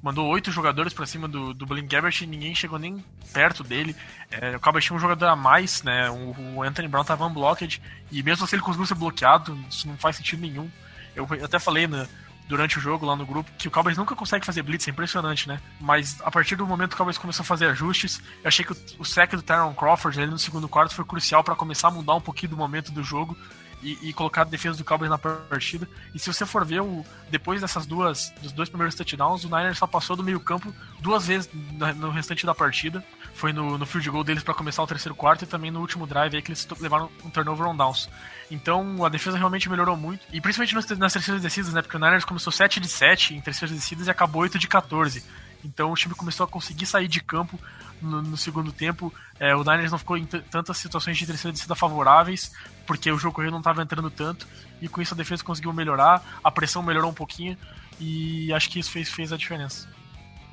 mandou 0.02 0.26
oito 0.28 0.50
jogadores 0.50 0.92
para 0.92 1.06
cima 1.06 1.28
do, 1.28 1.52
do 1.52 1.66
Blaine 1.66 1.86
Gabbert 1.86 2.22
e 2.22 2.26
ninguém 2.26 2.54
chegou 2.54 2.78
nem 2.78 3.04
perto 3.32 3.62
dele. 3.62 3.94
É, 4.30 4.56
o 4.56 4.60
Cowboys 4.60 4.84
tinha 4.84 4.96
um 4.96 5.00
jogador 5.00 5.26
a 5.26 5.36
mais, 5.36 5.82
né? 5.82 6.10
O, 6.10 6.56
o 6.56 6.62
Anthony 6.62 6.88
Brown 6.88 7.04
tava 7.04 7.26
unblocked 7.26 7.80
e 8.10 8.22
mesmo 8.22 8.44
assim 8.44 8.56
ele 8.56 8.62
conseguiu 8.62 8.86
ser 8.86 8.94
bloqueado, 8.94 9.58
isso 9.68 9.86
não 9.86 9.96
faz 9.96 10.16
sentido 10.16 10.40
nenhum. 10.40 10.70
Eu 11.14 11.26
até 11.42 11.58
falei 11.58 11.86
né, 11.86 12.08
durante 12.48 12.78
o 12.78 12.80
jogo 12.80 13.04
lá 13.04 13.14
no 13.14 13.26
grupo 13.26 13.50
que 13.58 13.68
o 13.68 13.70
Cowboys 13.70 13.96
nunca 13.96 14.16
consegue 14.16 14.44
fazer 14.44 14.62
blitz, 14.62 14.88
é 14.88 14.90
impressionante, 14.90 15.46
né? 15.46 15.60
Mas 15.80 16.20
a 16.22 16.30
partir 16.30 16.56
do 16.56 16.66
momento 16.66 16.90
que 16.90 16.94
o 16.94 16.98
Cowboys 16.98 17.18
começou 17.18 17.42
a 17.42 17.46
fazer 17.46 17.66
ajustes, 17.66 18.20
eu 18.42 18.48
achei 18.48 18.64
que 18.64 18.72
o, 18.72 18.76
o 18.98 19.04
sec 19.04 19.32
do 19.32 19.42
Tyron 19.42 19.74
Crawford 19.74 20.20
ali 20.20 20.30
no 20.30 20.38
segundo 20.38 20.68
quarto 20.68 20.94
foi 20.94 21.04
crucial 21.04 21.44
para 21.44 21.54
começar 21.54 21.88
a 21.88 21.90
mudar 21.90 22.14
um 22.14 22.20
pouquinho 22.20 22.50
do 22.50 22.56
momento 22.56 22.90
do 22.90 23.02
jogo 23.02 23.36
e, 23.82 23.98
e, 24.02 24.12
colocar 24.12 24.42
a 24.42 24.44
defesa 24.44 24.76
do 24.76 24.84
Cowboys 24.84 25.10
na 25.10 25.18
partida. 25.18 25.88
E 26.14 26.18
se 26.18 26.32
você 26.32 26.44
for 26.44 26.64
ver, 26.64 26.82
o, 26.82 27.04
depois 27.30 27.60
dessas 27.60 27.86
duas, 27.86 28.32
dos 28.42 28.52
dois 28.52 28.68
primeiros 28.68 28.94
touchdowns, 28.94 29.44
o 29.44 29.48
Niners 29.48 29.78
só 29.78 29.86
passou 29.86 30.16
do 30.16 30.22
meio 30.22 30.38
campo 30.38 30.72
duas 31.00 31.26
vezes 31.26 31.48
no 31.96 32.10
restante 32.10 32.44
da 32.44 32.54
partida. 32.54 33.04
Foi 33.34 33.52
no, 33.52 33.78
no 33.78 33.86
field 33.86 34.10
goal 34.10 34.24
deles 34.24 34.42
para 34.42 34.52
começar 34.52 34.82
o 34.82 34.86
terceiro 34.86 35.14
quarto 35.14 35.44
e 35.44 35.46
também 35.46 35.70
no 35.70 35.80
último 35.80 36.06
drive 36.06 36.36
aí 36.36 36.42
que 36.42 36.50
eles 36.50 36.66
levaram 36.78 37.10
um 37.24 37.30
turnover 37.30 37.66
on 37.66 37.76
downs. 37.76 38.08
Então 38.50 39.04
a 39.04 39.08
defesa 39.08 39.38
realmente 39.38 39.70
melhorou 39.70 39.96
muito. 39.96 40.26
E 40.32 40.40
principalmente 40.40 40.74
nas, 40.74 40.98
nas 40.98 41.12
terceiras 41.12 41.42
descidas, 41.42 41.72
né? 41.72 41.80
Porque 41.80 41.96
o 41.96 42.00
Niners 42.00 42.24
começou 42.24 42.52
7 42.52 42.80
de 42.80 42.88
7 42.88 43.34
em 43.34 43.40
terceiras 43.40 43.74
descidas 43.74 44.06
e 44.08 44.10
acabou 44.10 44.42
8 44.42 44.58
de 44.58 44.68
14. 44.68 45.24
Então 45.64 45.92
o 45.92 45.94
time 45.94 46.14
começou 46.14 46.44
a 46.44 46.48
conseguir 46.48 46.86
sair 46.86 47.08
de 47.08 47.20
campo 47.20 47.58
no, 48.00 48.22
no 48.22 48.36
segundo 48.36 48.72
tempo. 48.72 49.12
É, 49.38 49.54
o 49.54 49.62
Niners 49.62 49.90
não 49.90 49.98
ficou 49.98 50.16
em 50.16 50.24
tantas 50.24 50.76
situações 50.78 51.16
de 51.16 51.26
terceira 51.26 51.52
descida 51.52 51.74
favoráveis, 51.74 52.52
porque 52.86 53.10
o 53.10 53.18
jogo 53.18 53.42
não 53.50 53.58
estava 53.58 53.82
entrando 53.82 54.10
tanto, 54.10 54.46
e 54.80 54.88
com 54.88 55.00
isso 55.00 55.14
a 55.14 55.16
defesa 55.16 55.44
conseguiu 55.44 55.72
melhorar, 55.72 56.40
a 56.42 56.50
pressão 56.50 56.82
melhorou 56.82 57.10
um 57.10 57.14
pouquinho, 57.14 57.56
e 57.98 58.52
acho 58.52 58.70
que 58.70 58.78
isso 58.78 58.90
fez, 58.90 59.08
fez 59.08 59.32
a 59.32 59.36
diferença. 59.36 59.88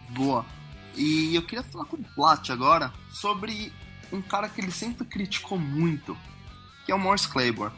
Boa. 0.09 0.45
E 0.95 1.35
eu 1.35 1.41
queria 1.43 1.63
falar 1.63 1.85
com 1.85 1.97
o 1.97 2.03
Plat 2.15 2.49
agora 2.49 2.91
sobre 3.11 3.71
um 4.11 4.21
cara 4.21 4.49
que 4.49 4.61
ele 4.61 4.71
sempre 4.71 5.05
criticou 5.05 5.59
muito, 5.59 6.17
que 6.85 6.91
é 6.91 6.95
o 6.95 6.99
Morris 6.99 7.25
Claiborne. 7.25 7.75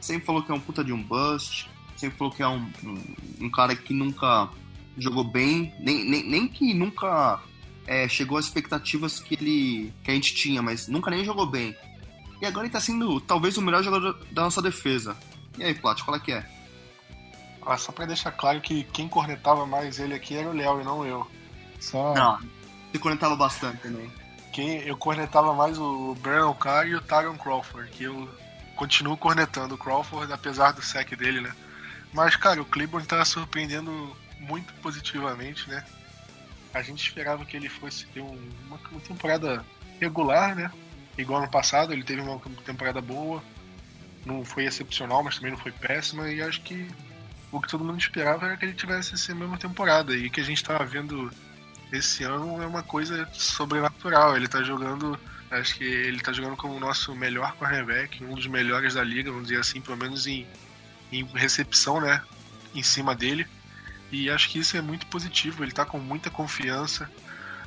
Sempre 0.00 0.26
falou 0.26 0.42
que 0.42 0.50
é 0.50 0.54
um 0.54 0.60
puta 0.60 0.84
de 0.84 0.92
um 0.92 1.02
bust, 1.02 1.68
sempre 1.96 2.16
falou 2.16 2.32
que 2.32 2.42
é 2.42 2.48
um, 2.48 2.70
um, 2.82 3.16
um 3.40 3.50
cara 3.50 3.74
que 3.74 3.92
nunca 3.92 4.48
jogou 4.96 5.24
bem, 5.24 5.74
nem, 5.80 6.04
nem, 6.08 6.28
nem 6.28 6.48
que 6.48 6.72
nunca 6.74 7.40
é, 7.86 8.08
chegou 8.08 8.38
às 8.38 8.46
expectativas 8.46 9.20
que 9.20 9.34
ele 9.34 9.92
que 10.02 10.10
a 10.10 10.14
gente 10.14 10.34
tinha, 10.34 10.62
mas 10.62 10.88
nunca 10.88 11.10
nem 11.10 11.24
jogou 11.24 11.46
bem. 11.46 11.76
E 12.40 12.46
agora 12.46 12.66
ele 12.66 12.72
tá 12.72 12.80
sendo 12.80 13.20
talvez 13.20 13.56
o 13.56 13.62
melhor 13.62 13.82
jogador 13.82 14.18
da 14.30 14.42
nossa 14.42 14.60
defesa. 14.60 15.16
E 15.58 15.64
aí, 15.64 15.74
Plat, 15.74 16.02
qual 16.02 16.16
é 16.16 16.20
que 16.20 16.32
é? 16.32 16.44
Ah, 17.64 17.78
só 17.78 17.92
pra 17.92 18.04
deixar 18.04 18.32
claro 18.32 18.60
que 18.60 18.84
quem 18.84 19.08
cornetava 19.08 19.64
mais 19.64 19.98
ele 19.98 20.14
aqui 20.14 20.36
era 20.36 20.48
o 20.48 20.52
Léo 20.52 20.80
e 20.80 20.84
não 20.84 21.06
eu. 21.06 21.26
Só... 21.80 22.14
Não, 22.14 22.38
você 22.90 22.98
cornetava 22.98 23.36
bastante 23.36 23.78
também. 23.78 24.10
Quem, 24.52 24.80
eu 24.82 24.96
cornetava 24.96 25.54
mais 25.54 25.78
o 25.78 26.14
Brandon 26.20 26.54
Carr 26.54 26.86
e 26.86 26.94
o 26.94 27.00
Tyron 27.00 27.36
Crawford, 27.36 27.90
que 27.90 28.04
eu 28.04 28.28
continuo 28.76 29.16
cornetando 29.16 29.74
o 29.74 29.78
Crawford, 29.78 30.32
apesar 30.32 30.72
do 30.72 30.82
sec 30.82 31.16
dele, 31.16 31.40
né? 31.40 31.52
Mas, 32.12 32.36
cara, 32.36 32.62
o 32.62 32.64
Claiborne 32.64 33.06
tá 33.06 33.24
surpreendendo 33.24 34.16
muito 34.38 34.72
positivamente, 34.74 35.68
né? 35.68 35.84
A 36.74 36.82
gente 36.82 37.06
esperava 37.06 37.44
que 37.44 37.56
ele 37.56 37.68
fosse 37.68 38.04
ter 38.06 38.20
um, 38.20 38.38
uma, 38.66 38.78
uma, 38.90 39.00
temporada 39.00 39.64
regular, 40.00 40.56
né? 40.56 40.70
Igual 41.16 41.42
ano 41.42 41.50
passado, 41.50 41.92
ele 41.92 42.02
teve 42.02 42.20
uma 42.20 42.38
temporada 42.64 43.00
boa. 43.00 43.42
Não 44.26 44.44
foi 44.44 44.64
excepcional, 44.64 45.22
mas 45.22 45.36
também 45.36 45.52
não 45.52 45.58
foi 45.58 45.70
péssima. 45.70 46.28
E 46.28 46.42
acho 46.42 46.60
que 46.62 46.88
o 47.52 47.60
que 47.60 47.68
todo 47.68 47.84
mundo 47.84 48.00
esperava 48.00 48.46
era 48.46 48.56
que 48.56 48.64
ele 48.64 48.74
tivesse 48.74 49.14
essa 49.14 49.32
mesma 49.32 49.56
temporada. 49.56 50.16
E 50.16 50.28
que 50.28 50.40
a 50.40 50.44
gente 50.44 50.56
estava 50.56 50.84
vendo 50.84 51.30
esse 51.92 52.24
ano 52.24 52.60
é 52.60 52.66
uma 52.66 52.82
coisa 52.82 53.28
sobrenatural. 53.32 54.36
Ele 54.36 54.48
tá 54.48 54.60
jogando. 54.62 55.18
Acho 55.52 55.76
que 55.76 55.84
ele 55.84 56.20
tá 56.20 56.32
jogando 56.32 56.56
como 56.56 56.74
o 56.74 56.80
nosso 56.80 57.14
melhor 57.14 57.54
cornerback, 57.54 58.24
um 58.24 58.34
dos 58.34 58.48
melhores 58.48 58.94
da 58.94 59.04
liga, 59.04 59.30
vamos 59.30 59.46
dizer 59.46 59.60
assim, 59.60 59.80
pelo 59.80 59.96
menos 59.96 60.26
em, 60.26 60.44
em 61.12 61.24
recepção, 61.26 62.00
né? 62.00 62.20
Em 62.74 62.82
cima 62.82 63.14
dele. 63.14 63.46
E 64.10 64.30
acho 64.30 64.48
que 64.48 64.58
isso 64.58 64.76
é 64.76 64.80
muito 64.80 65.06
positivo, 65.06 65.64
ele 65.64 65.72
está 65.72 65.84
com 65.84 65.98
muita 65.98 66.30
confiança. 66.30 67.10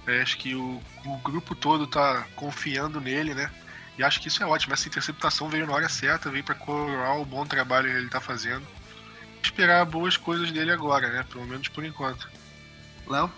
É, 0.05 0.21
acho 0.21 0.37
que 0.37 0.55
o, 0.55 0.81
o 1.05 1.17
grupo 1.17 1.53
todo 1.53 1.83
está 1.83 2.25
confiando 2.35 3.01
nele, 3.01 3.33
né? 3.33 3.51
E 3.97 4.03
acho 4.03 4.21
que 4.21 4.27
isso 4.27 4.41
é 4.41 4.45
ótimo. 4.45 4.73
Essa 4.73 4.87
interceptação 4.87 5.49
veio 5.49 5.67
na 5.67 5.73
hora 5.73 5.89
certa, 5.89 6.29
veio 6.29 6.43
para 6.43 6.55
coroar 6.55 7.19
o 7.19 7.25
bom 7.25 7.45
trabalho 7.45 7.89
que 7.89 7.97
ele 7.97 8.05
está 8.05 8.21
fazendo. 8.21 8.65
Esperar 9.43 9.85
boas 9.85 10.15
coisas 10.15 10.51
dele 10.51 10.71
agora, 10.71 11.09
né? 11.11 11.25
Pelo 11.29 11.45
menos 11.45 11.67
por 11.67 11.83
enquanto. 11.83 12.29
Léo? 13.07 13.31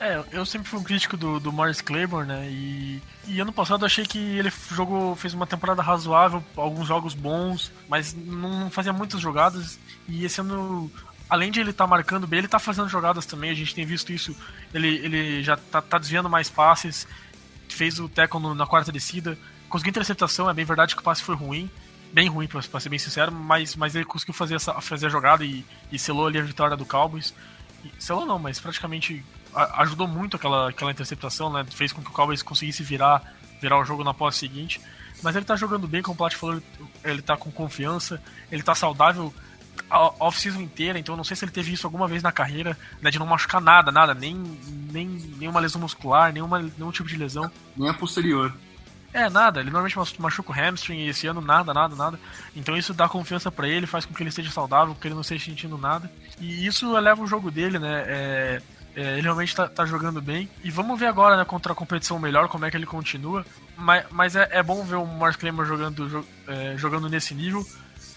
É, 0.00 0.22
eu 0.30 0.46
sempre 0.46 0.68
fui 0.68 0.78
um 0.78 0.84
crítico 0.84 1.16
do, 1.16 1.40
do 1.40 1.52
Morris 1.52 1.80
Claiborne, 1.80 2.28
né? 2.28 2.48
E, 2.48 3.02
e 3.26 3.40
ano 3.40 3.52
passado 3.52 3.82
eu 3.82 3.86
achei 3.86 4.06
que 4.06 4.18
ele 4.18 4.52
jogou, 4.70 5.16
fez 5.16 5.34
uma 5.34 5.46
temporada 5.46 5.82
razoável, 5.82 6.44
alguns 6.56 6.86
jogos 6.86 7.14
bons, 7.14 7.72
mas 7.88 8.14
não 8.14 8.70
fazia 8.70 8.92
muitas 8.92 9.20
jogadas. 9.20 9.78
E 10.06 10.24
esse 10.24 10.40
ano 10.40 10.90
além 11.28 11.50
de 11.50 11.60
ele 11.60 11.70
estar 11.70 11.84
tá 11.84 11.88
marcando 11.88 12.26
bem, 12.26 12.38
ele 12.38 12.46
está 12.46 12.58
fazendo 12.58 12.88
jogadas 12.88 13.26
também. 13.26 13.50
A 13.50 13.54
gente 13.54 13.74
tem 13.74 13.84
visto 13.84 14.12
isso. 14.12 14.34
Ele, 14.72 14.88
ele 14.88 15.42
já 15.42 15.54
está 15.54 15.82
tá 15.82 15.98
desviando 15.98 16.28
mais 16.28 16.48
passes, 16.48 17.06
fez 17.68 17.98
o 17.98 18.08
tackle 18.08 18.54
na 18.54 18.66
quarta 18.66 18.90
descida, 18.90 19.38
conseguiu 19.68 19.90
interceptação. 19.90 20.48
É 20.48 20.54
bem 20.54 20.64
verdade 20.64 20.94
que 20.94 21.00
o 21.00 21.04
passe 21.04 21.22
foi 21.22 21.34
ruim, 21.34 21.70
bem 22.12 22.28
ruim, 22.28 22.46
para 22.46 22.80
ser 22.80 22.88
bem 22.88 22.98
sincero, 22.98 23.30
mas, 23.30 23.76
mas 23.76 23.94
ele 23.94 24.04
conseguiu 24.04 24.34
fazer, 24.34 24.54
essa, 24.54 24.80
fazer 24.80 25.06
a 25.06 25.10
jogada 25.10 25.44
e, 25.44 25.64
e 25.92 25.98
selou 25.98 26.26
ali 26.26 26.38
a 26.38 26.42
vitória 26.42 26.76
do 26.76 26.86
Cowboys. 26.86 27.34
E, 27.84 27.92
selou 27.98 28.24
não, 28.24 28.38
mas 28.38 28.58
praticamente 28.58 29.24
ajudou 29.54 30.06
muito 30.08 30.36
aquela, 30.36 30.70
aquela 30.70 30.90
interceptação, 30.90 31.52
né? 31.52 31.64
Fez 31.70 31.92
com 31.92 32.02
que 32.02 32.10
o 32.10 32.12
Cowboys 32.12 32.42
conseguisse 32.42 32.82
virar, 32.82 33.34
virar 33.60 33.78
o 33.78 33.84
jogo 33.84 34.02
na 34.04 34.14
posse 34.14 34.38
seguinte. 34.38 34.80
Mas 35.22 35.34
ele 35.34 35.42
está 35.42 35.56
jogando 35.56 35.88
bem, 35.88 36.00
como 36.00 36.14
o 36.14 36.16
Plat 36.16 36.34
falou, 36.34 36.62
ele 37.04 37.20
está 37.20 37.36
com 37.36 37.50
confiança, 37.50 38.22
ele 38.52 38.62
está 38.62 38.74
saudável 38.74 39.34
a 39.88 40.12
off-season 40.24 40.60
inteira, 40.60 40.98
então 40.98 41.16
não 41.16 41.24
sei 41.24 41.36
se 41.36 41.44
ele 41.44 41.52
teve 41.52 41.72
isso 41.72 41.86
alguma 41.86 42.06
vez 42.06 42.22
na 42.22 42.32
carreira, 42.32 42.76
né, 43.00 43.10
de 43.10 43.18
não 43.18 43.26
machucar 43.26 43.60
nada, 43.60 43.90
nada, 43.90 44.14
nem, 44.14 44.34
nem 44.92 45.06
nenhuma 45.38 45.60
lesão 45.60 45.80
muscular, 45.80 46.32
nenhuma, 46.32 46.60
nenhum 46.60 46.90
tipo 46.90 47.08
de 47.08 47.16
lesão. 47.16 47.50
Nem 47.76 47.88
a 47.88 47.94
posterior. 47.94 48.54
É, 49.12 49.30
nada, 49.30 49.60
ele 49.60 49.70
normalmente 49.70 50.20
machuca 50.20 50.52
o 50.52 50.54
hamstring 50.54 50.98
e 50.98 51.08
esse 51.08 51.26
ano 51.26 51.40
nada, 51.40 51.72
nada, 51.72 51.96
nada. 51.96 52.20
Então 52.54 52.76
isso 52.76 52.92
dá 52.92 53.08
confiança 53.08 53.50
para 53.50 53.66
ele, 53.66 53.86
faz 53.86 54.04
com 54.04 54.12
que 54.12 54.22
ele 54.22 54.28
esteja 54.28 54.50
saudável, 54.50 54.94
que 54.94 55.08
ele 55.08 55.14
não 55.14 55.22
esteja 55.22 55.46
sentindo 55.46 55.78
nada. 55.78 56.10
E 56.38 56.66
isso 56.66 56.96
eleva 56.96 57.22
o 57.22 57.26
jogo 57.26 57.50
dele, 57.50 57.78
né? 57.78 58.04
É, 58.06 58.62
é, 58.94 59.12
ele 59.12 59.22
realmente 59.22 59.54
tá, 59.54 59.66
tá, 59.66 59.86
jogando 59.86 60.20
bem. 60.20 60.48
E 60.62 60.70
vamos 60.70 60.98
ver 60.98 61.06
agora, 61.06 61.36
né, 61.36 61.44
contra 61.44 61.72
a 61.72 61.76
competição 61.76 62.18
melhor, 62.18 62.48
como 62.48 62.66
é 62.66 62.70
que 62.70 62.76
ele 62.76 62.84
continua. 62.84 63.46
Mas, 63.76 64.04
mas 64.10 64.36
é, 64.36 64.48
é 64.50 64.62
bom 64.62 64.84
ver 64.84 64.96
o 64.96 65.06
Mark 65.06 65.38
Clemmer 65.38 65.64
jogando, 65.64 66.26
é, 66.46 66.76
jogando 66.76 67.08
nesse 67.08 67.34
nível. 67.34 67.64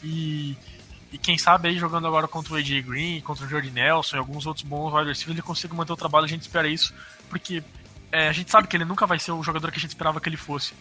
E, 0.04 0.58
e 1.12 1.18
quem 1.18 1.38
sabe 1.38 1.68
aí 1.68 1.78
jogando 1.78 2.08
agora 2.08 2.28
contra 2.28 2.54
o 2.54 2.56
AJ 2.56 2.84
Green, 2.86 3.20
contra 3.22 3.46
o 3.46 3.50
Jordi 3.50 3.70
Nelson 3.70 4.16
e 4.16 4.20
alguns 4.20 4.46
outros 4.46 4.66
bons 4.66 4.94
wide 4.94 5.10
receivers, 5.10 5.36
ele 5.36 5.42
consiga 5.42 5.74
manter 5.74 5.92
o 5.92 5.98
trabalho, 5.98 6.26
a 6.26 6.30
gente 6.30 6.42
espera 6.42 6.68
isso, 6.68 6.94
porque 7.30 7.62
é, 8.12 8.30
a 8.30 8.32
gente 8.32 8.50
sabe 8.50 8.68
que 8.68 8.78
ele 8.78 8.86
nunca 8.86 9.06
vai 9.06 9.20
ser 9.20 9.32
o 9.32 9.44
jogador 9.44 9.72
que 9.72 9.78
a 9.78 9.82
gente 9.82 9.92
esperava 9.92 10.22
que 10.22 10.30
ele 10.30 10.38
fosse. 10.38 10.74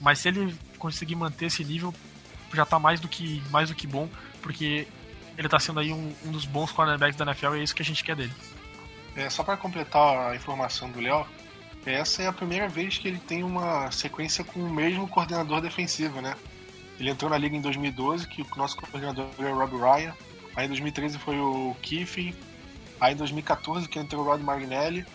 Mas 0.00 0.18
se 0.18 0.28
ele 0.28 0.54
conseguir 0.78 1.16
manter 1.16 1.46
esse 1.46 1.64
nível, 1.64 1.94
já 2.52 2.66
tá 2.66 2.78
mais 2.78 3.00
do 3.00 3.08
que, 3.08 3.42
mais 3.50 3.70
do 3.70 3.74
que 3.74 3.86
bom, 3.86 4.08
porque 4.42 4.86
ele 5.36 5.48
tá 5.48 5.58
sendo 5.58 5.80
aí 5.80 5.92
um, 5.92 6.14
um 6.24 6.32
dos 6.32 6.44
bons 6.44 6.70
cornerbacks 6.70 7.16
da 7.16 7.24
NFL 7.24 7.56
e 7.56 7.60
é 7.60 7.62
isso 7.62 7.74
que 7.74 7.82
a 7.82 7.84
gente 7.84 8.04
quer 8.04 8.14
dele. 8.14 8.32
É, 9.16 9.28
só 9.30 9.42
para 9.42 9.56
completar 9.56 10.32
a 10.32 10.36
informação 10.36 10.90
do 10.90 11.00
Léo, 11.00 11.26
essa 11.86 12.22
é 12.22 12.26
a 12.26 12.32
primeira 12.32 12.68
vez 12.68 12.98
que 12.98 13.08
ele 13.08 13.18
tem 13.18 13.42
uma 13.42 13.90
sequência 13.90 14.44
com 14.44 14.60
o 14.60 14.70
mesmo 14.70 15.08
coordenador 15.08 15.60
defensivo, 15.60 16.20
né? 16.20 16.36
Ele 16.98 17.10
entrou 17.10 17.30
na 17.30 17.38
liga 17.38 17.56
em 17.56 17.60
2012, 17.60 18.26
que 18.26 18.42
o 18.42 18.46
nosso 18.56 18.76
coordenador 18.76 19.26
era 19.38 19.54
o 19.54 19.58
Rob 19.58 19.76
Ryan. 19.76 20.14
Aí 20.56 20.66
em 20.66 20.68
2013 20.68 21.18
foi 21.18 21.38
o 21.38 21.76
Kiffin. 21.80 22.34
Aí 23.00 23.14
em 23.14 23.16
2014 23.16 23.88
que 23.88 23.98
entrou 23.98 24.22
o 24.22 24.24
Rod 24.24 24.40
Marinelli. 24.40 25.06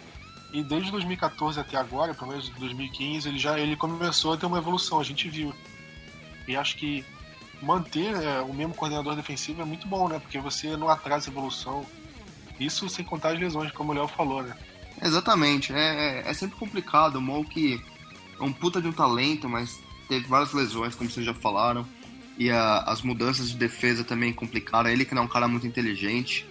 E 0.54 0.64
desde 0.64 0.92
2014 0.92 1.60
até 1.60 1.78
agora, 1.78 2.14
pelo 2.14 2.30
menos 2.30 2.48
2015, 2.50 3.28
ele 3.28 3.40
já 3.40 3.60
ele 3.60 3.76
começou 3.76 4.34
a 4.34 4.38
ter 4.38 4.46
uma 4.46 4.60
evolução, 4.60 5.00
a 5.00 5.04
gente 5.04 5.28
viu. 5.28 5.54
E 6.48 6.56
acho 6.56 6.78
que 6.78 7.04
manter 7.62 8.14
é, 8.16 8.42
o 8.42 8.54
mesmo 8.54 8.74
coordenador 8.74 9.16
defensivo 9.16 9.62
é 9.62 9.66
muito 9.66 9.88
bom, 9.88 10.08
né? 10.08 10.20
Porque 10.20 10.40
você 10.40 10.78
não 10.78 10.90
atrasa 10.90 11.30
a 11.30 11.32
evolução. 11.32 11.86
Isso 12.60 12.88
sem 12.88 13.04
contar 13.04 13.30
as 13.30 13.40
lesões, 13.40 13.72
como 13.72 13.92
o 13.92 13.96
Léo 13.96 14.08
falou, 14.08 14.44
né? 14.44 14.56
Exatamente. 15.02 15.74
É, 15.74 16.22
é, 16.22 16.30
é 16.30 16.34
sempre 16.34 16.58
complicado. 16.58 17.16
O 17.16 17.22
Moke 17.22 17.84
é 18.40 18.44
um 18.44 18.54
puta 18.54 18.82
de 18.82 18.88
um 18.88 18.94
talento, 18.94 19.50
mas 19.50 19.82
teve 20.08 20.28
várias 20.28 20.54
lesões, 20.54 20.96
como 20.96 21.10
vocês 21.10 21.26
já 21.26 21.34
falaram. 21.34 21.86
E 22.38 22.50
a, 22.50 22.80
as 22.80 23.02
mudanças 23.02 23.52
de 23.52 23.58
defesa 23.58 24.04
também 24.04 24.34
complicaram. 24.34 24.90
Ele 24.90 25.06
que 25.06 25.14
não 25.14 25.24
é 25.24 25.26
um 25.26 25.30
cara 25.30 25.48
muito 25.48 25.68
inteligente. 25.68 26.48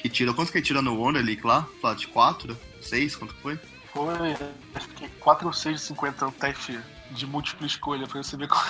Que 0.00 0.08
tira. 0.08 0.34
Quanto 0.34 0.50
que 0.50 0.58
ele 0.58 0.64
tira 0.64 0.82
no 0.82 0.96
Wonder 0.96 1.24
League 1.24 1.42
lá? 1.44 1.66
de 1.96 2.08
4? 2.08 2.56
6? 2.80 3.16
Quanto 3.16 3.34
foi? 3.36 3.58
Foi, 3.92 4.36
acho 4.74 4.88
que 4.88 5.08
4 5.08 5.46
ou 5.46 5.52
6 5.52 5.80
de 5.80 5.86
50 5.86 6.26
o 6.26 6.32
teste 6.32 6.78
de 7.12 7.26
múltipla 7.26 7.66
escolha 7.66 8.06
pra 8.06 8.22
você 8.22 8.36
ver 8.36 8.48
qual. 8.48 8.64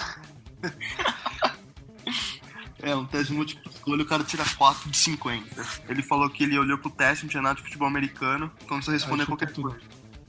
é, 2.83 2.95
um 2.95 3.07
teste 3.07 3.29
de 3.29 3.33
múltipla 3.33 3.73
escolha 3.73 4.03
o 4.03 4.07
cara 4.07 4.23
tira 4.23 4.45
4 4.45 4.91
de 4.91 4.97
50. 4.97 5.67
Ele 5.89 6.03
falou 6.03 6.29
que 6.29 6.45
ele 6.45 6.59
olhou 6.59 6.79
pro 6.79 6.91
teste, 6.91 7.25
não 7.25 7.31
tinha 7.31 7.43
nada 7.43 7.57
de 7.57 7.63
futebol 7.63 7.89
americano, 7.89 8.53
começou 8.69 8.93
a 8.93 8.97
responder 8.97 9.27
qualquer 9.27 9.53
coisa. 9.53 9.81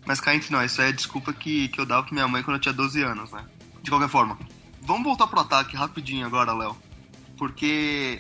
Mas 0.05 0.21
cá 0.21 0.35
entre 0.35 0.51
nós, 0.51 0.71
isso 0.71 0.81
aí 0.81 0.89
é 0.89 0.93
desculpa 0.93 1.33
que, 1.33 1.67
que 1.69 1.79
eu 1.79 1.85
dava 1.85 2.03
pra 2.03 2.13
minha 2.13 2.27
mãe 2.27 2.43
quando 2.43 2.57
eu 2.57 2.61
tinha 2.61 2.73
12 2.73 3.01
anos, 3.01 3.31
né? 3.31 3.43
De 3.85 3.91
qualquer 3.91 4.09
forma, 4.09 4.35
vamos 4.81 5.03
voltar 5.03 5.27
pro 5.27 5.39
ataque 5.39 5.77
rapidinho 5.77 6.25
agora, 6.25 6.51
Léo. 6.51 6.75
Porque 7.37 8.19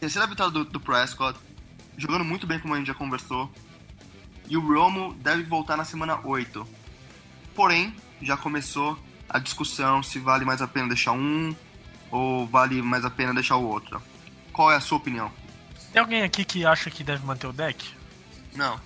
terceira 0.00 0.26
vitória 0.26 0.52
do, 0.52 0.64
do 0.64 0.80
Prescott, 0.80 1.38
jogando 1.96 2.24
muito 2.24 2.48
bem 2.48 2.58
como 2.58 2.74
a 2.74 2.78
gente 2.78 2.88
já 2.88 2.94
conversou. 2.94 3.48
E 4.48 4.56
o 4.56 4.60
Romo 4.60 5.14
deve 5.14 5.44
voltar 5.44 5.76
na 5.76 5.84
semana 5.84 6.18
8. 6.26 6.66
Porém, 7.54 7.94
já 8.20 8.36
começou 8.36 8.98
a 9.28 9.38
discussão 9.38 10.02
se 10.02 10.18
vale 10.18 10.44
mais 10.44 10.60
a 10.60 10.66
pena 10.66 10.88
deixar 10.88 11.12
um 11.12 11.54
ou 12.10 12.44
vale 12.48 12.82
mais 12.82 13.04
a 13.04 13.10
pena 13.10 13.32
deixar 13.32 13.54
o 13.54 13.68
outro. 13.68 14.02
Qual 14.52 14.72
é 14.72 14.74
a 14.74 14.80
sua 14.80 14.98
opinião? 14.98 15.30
Tem 15.92 16.00
alguém 16.00 16.24
aqui 16.24 16.44
que 16.44 16.66
acha 16.66 16.90
que 16.90 17.04
deve 17.04 17.24
manter 17.24 17.46
o 17.46 17.52
deck? 17.52 17.88
Não. 18.52 18.80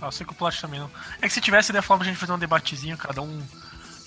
Tá, 0.00 0.06
eu 0.08 0.10
sei 0.10 0.26
que 0.26 0.32
o 0.32 0.34
Plot 0.34 0.60
também 0.60 0.80
não. 0.80 0.90
É 1.22 1.28
que 1.28 1.32
se 1.32 1.40
tivesse, 1.40 1.72
falar 1.80 1.98
pra 1.98 2.08
gente 2.08 2.18
fazer 2.18 2.32
um 2.32 2.38
debatezinho, 2.38 2.98
cada 2.98 3.22
um 3.22 3.46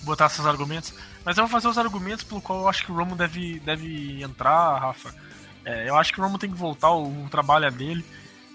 botar 0.02 0.28
seus 0.28 0.46
argumentos. 0.46 0.94
Mas 1.24 1.36
eu 1.36 1.44
vou 1.44 1.50
fazer 1.50 1.68
os 1.68 1.78
argumentos 1.78 2.24
pelo 2.24 2.40
qual 2.40 2.60
eu 2.60 2.68
acho 2.68 2.84
que 2.84 2.92
o 2.92 2.94
Romo 2.94 3.14
deve, 3.14 3.60
deve 3.60 4.22
entrar, 4.22 4.78
Rafa. 4.78 5.14
É, 5.64 5.88
eu 5.88 5.96
acho 5.96 6.12
que 6.12 6.20
o 6.20 6.22
Romo 6.22 6.38
tem 6.38 6.50
que 6.50 6.56
voltar, 6.56 6.90
o, 6.90 7.24
o 7.24 7.28
trabalho 7.30 7.66
é 7.66 7.70
dele. 7.70 8.04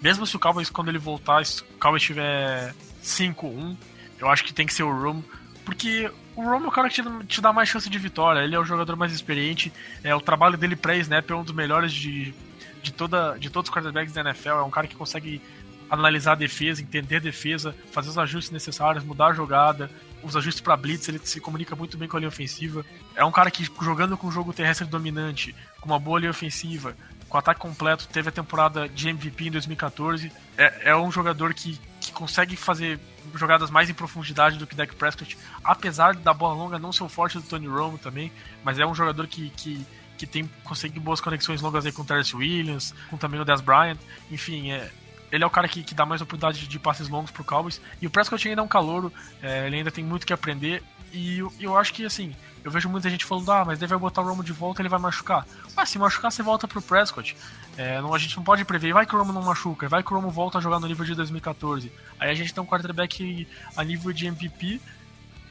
mesmo 0.01 0.25
se 0.25 0.35
o 0.35 0.39
Cowboys, 0.39 0.69
quando 0.69 0.89
ele 0.89 0.97
voltar, 0.97 1.45
se 1.45 1.61
o 1.61 1.65
Cowboys 1.79 2.03
tiver 2.03 2.73
5-1, 3.03 3.77
eu 4.19 4.29
acho 4.29 4.43
que 4.43 4.53
tem 4.53 4.65
que 4.65 4.73
ser 4.73 4.83
o 4.83 4.91
Romo, 4.91 5.23
porque 5.63 6.11
o 6.35 6.41
Romo 6.41 6.65
é 6.65 6.67
o 6.67 6.71
cara 6.71 6.89
que 6.89 7.01
te, 7.01 7.25
te, 7.25 7.41
dá 7.41 7.53
mais 7.53 7.69
chance 7.69 7.89
de 7.89 7.97
vitória, 7.97 8.41
ele 8.41 8.55
é 8.55 8.59
o 8.59 8.65
jogador 8.65 8.95
mais 8.95 9.13
experiente, 9.13 9.71
é 10.03 10.13
o 10.13 10.21
trabalho 10.21 10.57
dele 10.57 10.75
pré-snap 10.75 11.29
é 11.29 11.35
um 11.35 11.43
dos 11.43 11.53
melhores 11.53 11.93
de, 11.93 12.33
de, 12.81 12.91
toda, 12.91 13.37
de 13.37 13.49
todos 13.49 13.69
os 13.69 13.73
quarterbacks 13.73 14.13
da 14.13 14.21
NFL, 14.21 14.49
é 14.49 14.63
um 14.63 14.69
cara 14.69 14.87
que 14.87 14.95
consegue 14.95 15.41
analisar 15.89 16.33
a 16.33 16.35
defesa, 16.35 16.81
entender 16.81 17.17
a 17.17 17.19
defesa, 17.19 17.75
fazer 17.91 18.09
os 18.09 18.17
ajustes 18.17 18.51
necessários, 18.51 19.03
mudar 19.03 19.27
a 19.27 19.33
jogada, 19.33 19.89
os 20.23 20.35
ajustes 20.35 20.61
para 20.61 20.75
blitz, 20.75 21.07
ele 21.07 21.19
se 21.23 21.39
comunica 21.39 21.75
muito 21.75 21.97
bem 21.97 22.07
com 22.07 22.17
a 22.17 22.19
linha 22.19 22.29
ofensiva. 22.29 22.85
É 23.15 23.23
um 23.23 23.31
cara 23.31 23.51
que 23.51 23.69
jogando 23.81 24.17
com 24.17 24.27
um 24.27 24.31
jogo 24.31 24.53
terrestre 24.53 24.87
dominante, 24.87 25.55
com 25.79 25.87
uma 25.87 25.99
boa 25.99 26.19
linha 26.19 26.31
ofensiva, 26.31 26.95
com 27.29 27.37
ataque 27.37 27.59
completo, 27.59 28.07
teve 28.07 28.29
a 28.29 28.31
temporada 28.31 28.87
de 28.87 29.09
MVP 29.09 29.47
em 29.47 29.51
2014. 29.51 30.31
É, 30.57 30.89
é 30.91 30.95
um 30.95 31.11
jogador 31.11 31.53
que, 31.53 31.79
que 31.99 32.11
consegue 32.11 32.55
fazer 32.55 32.99
jogadas 33.35 33.69
mais 33.69 33.89
em 33.89 33.93
profundidade 33.93 34.57
do 34.57 34.65
que 34.65 34.75
Dak 34.75 34.95
Prescott, 34.95 35.37
apesar 35.63 36.15
da 36.15 36.33
bola 36.33 36.53
longa 36.53 36.79
não 36.79 36.93
ser 36.93 37.03
o 37.03 37.09
forte 37.09 37.37
do 37.37 37.43
Tony 37.43 37.67
Romo 37.67 37.97
também, 37.97 38.31
mas 38.63 38.79
é 38.79 38.85
um 38.85 38.95
jogador 38.95 39.27
que, 39.27 39.49
que, 39.49 39.85
que 40.17 40.25
tem 40.25 40.49
consegue 40.63 40.99
boas 40.99 41.19
conexões 41.19 41.61
longas 41.61 41.85
aí 41.85 41.91
com 41.91 42.03
o 42.03 42.05
Terrence 42.05 42.35
Williams, 42.35 42.93
com 43.09 43.17
também 43.17 43.39
o 43.39 43.45
Dez 43.45 43.59
Bryant, 43.59 43.97
enfim, 44.31 44.71
é, 44.71 44.89
ele 45.31 45.43
é 45.43 45.47
o 45.47 45.49
cara 45.49 45.67
que, 45.67 45.83
que 45.83 45.93
dá 45.93 46.05
mais 46.05 46.21
oportunidade 46.21 46.67
de 46.67 46.79
passes 46.79 47.09
longos 47.09 47.31
pro 47.31 47.43
Cowboys. 47.43 47.81
E 48.01 48.07
o 48.07 48.09
Prescott 48.09 48.47
ainda 48.47 48.61
é 48.61 48.63
um 48.63 48.67
calouro, 48.67 49.11
é, 49.41 49.67
ele 49.67 49.77
ainda 49.77 49.91
tem 49.91 50.03
muito 50.03 50.25
que 50.25 50.33
aprender. 50.33 50.83
E 51.11 51.39
eu, 51.39 51.53
eu 51.59 51.77
acho 51.77 51.93
que, 51.93 52.05
assim, 52.05 52.35
eu 52.63 52.71
vejo 52.71 52.89
muita 52.89 53.09
gente 53.09 53.25
falando, 53.25 53.51
ah, 53.51 53.63
mas 53.65 53.79
deve 53.79 53.95
botar 53.97 54.21
o 54.21 54.25
Romo 54.25 54.43
de 54.43 54.51
volta 54.51 54.81
ele 54.81 54.89
vai 54.89 54.99
machucar. 54.99 55.47
Mas 55.75 55.89
se 55.89 55.97
machucar, 55.97 56.31
você 56.31 56.43
volta 56.43 56.67
pro 56.67 56.81
Prescott. 56.81 57.35
É, 57.77 58.01
não, 58.01 58.13
a 58.13 58.17
gente 58.17 58.35
não 58.35 58.43
pode 58.43 58.65
prever, 58.65 58.93
vai 58.93 59.05
que 59.05 59.15
o 59.15 59.19
Romo 59.19 59.31
não 59.31 59.41
machuca, 59.41 59.87
vai 59.87 60.03
que 60.03 60.11
o 60.11 60.15
Romo 60.15 60.29
volta 60.29 60.57
a 60.57 60.61
jogar 60.61 60.79
no 60.79 60.87
nível 60.87 61.05
de 61.05 61.15
2014. 61.15 61.91
Aí 62.19 62.29
a 62.29 62.33
gente 62.33 62.53
tem 62.53 62.61
um 62.61 62.65
quarterback 62.65 63.47
a 63.75 63.83
nível 63.83 64.11
de 64.11 64.27
MVP 64.27 64.81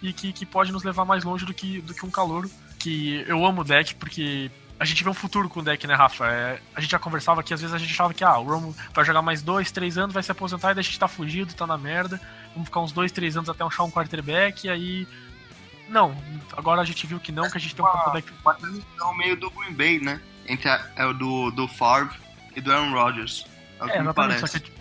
e 0.03 0.13
que, 0.13 0.33
que 0.33 0.45
pode 0.45 0.73
nos 0.73 0.83
levar 0.85 1.05
mais 1.05 1.25
longe 1.25 1.47
do 1.47 1.55
que, 1.55 1.81
do 1.81 1.95
que 1.95 2.05
um 2.05 2.11
calouro. 2.11 2.51
Que 2.79 3.25
eu 3.27 3.45
amo 3.47 3.63
o 3.63 3.65
deck, 3.65 3.95
porque 3.95 4.51
a 4.79 4.85
gente 4.85 5.03
vê 5.03 5.09
um 5.09 5.15
futuro 5.15 5.49
com 5.49 5.61
o 5.61 5.63
deck, 5.63 5.87
né, 5.87 5.95
Rafa? 5.95 6.27
É, 6.27 6.61
a 6.75 6.81
gente 6.81 6.91
já 6.91 6.99
conversava 6.99 7.43
que 7.43 7.55
às 7.55 7.61
vezes 7.61 7.75
a 7.75 7.79
gente 7.79 7.93
achava 7.93 8.13
que 8.13 8.23
ah, 8.23 8.39
o 8.39 8.45
Romo 8.45 8.77
vai 8.93 9.05
jogar 9.05 9.23
mais 9.23 9.41
dois, 9.43 9.71
três 9.71 9.97
anos, 9.97 10.13
vai 10.13 10.23
se 10.23 10.31
aposentar 10.31 10.73
e 10.73 10.75
daí 10.75 10.81
a 10.81 10.85
gente 10.85 10.99
tá 10.99 11.09
fugido, 11.09 11.55
tá 11.55 11.67
na 11.67 11.79
merda. 11.79 12.21
Vamos 12.53 12.69
ficar 12.69 12.81
uns 12.81 12.93
dois, 12.93 13.11
três 13.11 13.37
anos 13.37 13.49
até 13.49 13.65
achar 13.65 13.85
um 13.85 13.91
quarterback 13.91 14.67
e 14.67 14.71
aí. 14.71 15.09
Não, 15.89 16.17
agora 16.57 16.83
a 16.83 16.85
gente 16.85 17.07
viu 17.07 17.19
que 17.19 17.33
não, 17.33 17.49
que 17.49 17.57
a 17.57 17.61
gente 17.61 17.75
tem 17.75 17.85
um 17.85 17.89
quarterback. 17.89 18.33
Uma 18.43 18.55
transição 18.55 19.15
meio 19.17 19.37
do 19.37 19.51
Green 19.51 19.73
Bay, 19.73 20.01
né? 20.01 20.21
Entre 20.47 20.69
a, 20.69 20.85
é 20.97 21.07
o 21.07 21.13
do, 21.13 21.51
do 21.53 21.67
Favre 21.69 22.17
e 22.55 22.61
do 22.61 22.73
Aaron 22.73 22.93
Rodgers. 22.93 23.47
É, 23.81 23.85
o 23.85 23.87
que 23.87 23.93
é, 23.93 24.03
me 24.03 24.13
parece. 24.13 24.47
Só 24.47 24.59
que 24.59 24.76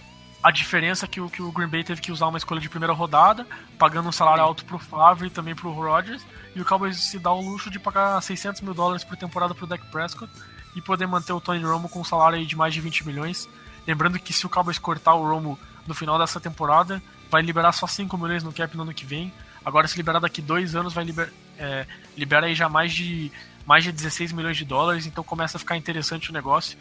a 0.46 0.52
diferença 0.52 1.06
é 1.06 1.08
que 1.08 1.20
o, 1.20 1.28
que 1.28 1.42
o 1.42 1.52
Green 1.52 1.68
Bay 1.68 1.84
teve 1.84 2.00
que 2.00 2.12
usar 2.12 2.28
uma 2.28 2.38
escolha 2.38 2.62
de 2.62 2.70
primeira 2.70 2.94
rodada, 2.94 3.48
pagando 3.80 4.10
um 4.10 4.12
salário 4.12 4.44
alto 4.44 4.64
pro 4.64 4.78
Favre 4.78 5.26
e 5.26 5.30
também 5.32 5.56
pro 5.56 5.72
Rodgers, 5.72 6.24
e 6.56 6.62
o 6.62 6.64
Cowboys 6.64 6.98
se 6.98 7.18
dá 7.18 7.32
o 7.32 7.42
luxo 7.42 7.72
de 7.72 7.80
pagar 7.80 8.22
600 8.22 8.62
mil 8.62 8.76
dólares 8.76 9.04
por 9.04 9.18
temporada 9.18 9.56
pro 9.56 9.66
Dak 9.66 9.84
Prescott 9.88 10.32
e 10.76 10.82
poder 10.84 11.08
manter 11.08 11.34
o 11.34 11.42
Tony 11.42 11.64
Romo 11.64 11.90
com 11.90 12.02
um 12.02 12.04
salário 12.04 12.46
de 12.46 12.56
mais 12.56 12.76
de 12.76 12.80
20 12.80 13.08
milhões. 13.08 13.50
Lembrando 13.88 14.20
que 14.20 14.32
se 14.32 14.46
o 14.46 14.50
Cowboys 14.50 14.78
cortar 14.78 15.16
o 15.16 15.28
Romo 15.28 15.58
no 15.88 15.96
final 15.96 16.20
dessa 16.20 16.40
temporada, 16.40 17.02
vai 17.32 17.42
liberar 17.42 17.72
só 17.72 17.88
5 17.88 18.16
milhões 18.16 18.44
no 18.44 18.54
cap 18.54 18.78
no 18.78 18.84
ano 18.84 18.94
que 18.94 19.04
vem. 19.04 19.34
Agora, 19.66 19.88
se 19.88 19.98
liberar 19.98 20.20
daqui 20.20 20.44
dois 20.44 20.76
anos, 20.76 20.94
vai 20.94 21.06
liber, 21.06 21.34
é, 21.58 21.88
libera 22.16 22.46
aí 22.46 22.54
já 22.54 22.70
mais 22.70 22.94
de, 22.94 23.32
mais 23.66 23.84
de 23.84 23.92
16 23.92 24.32
milhões 24.32 24.58
de 24.58 24.64
dólares, 24.64 25.08
então 25.08 25.24
começa 25.24 25.58
a 25.58 25.60
ficar 25.60 25.76
interessante 25.76 26.30
o 26.30 26.34
negócio. 26.34 26.78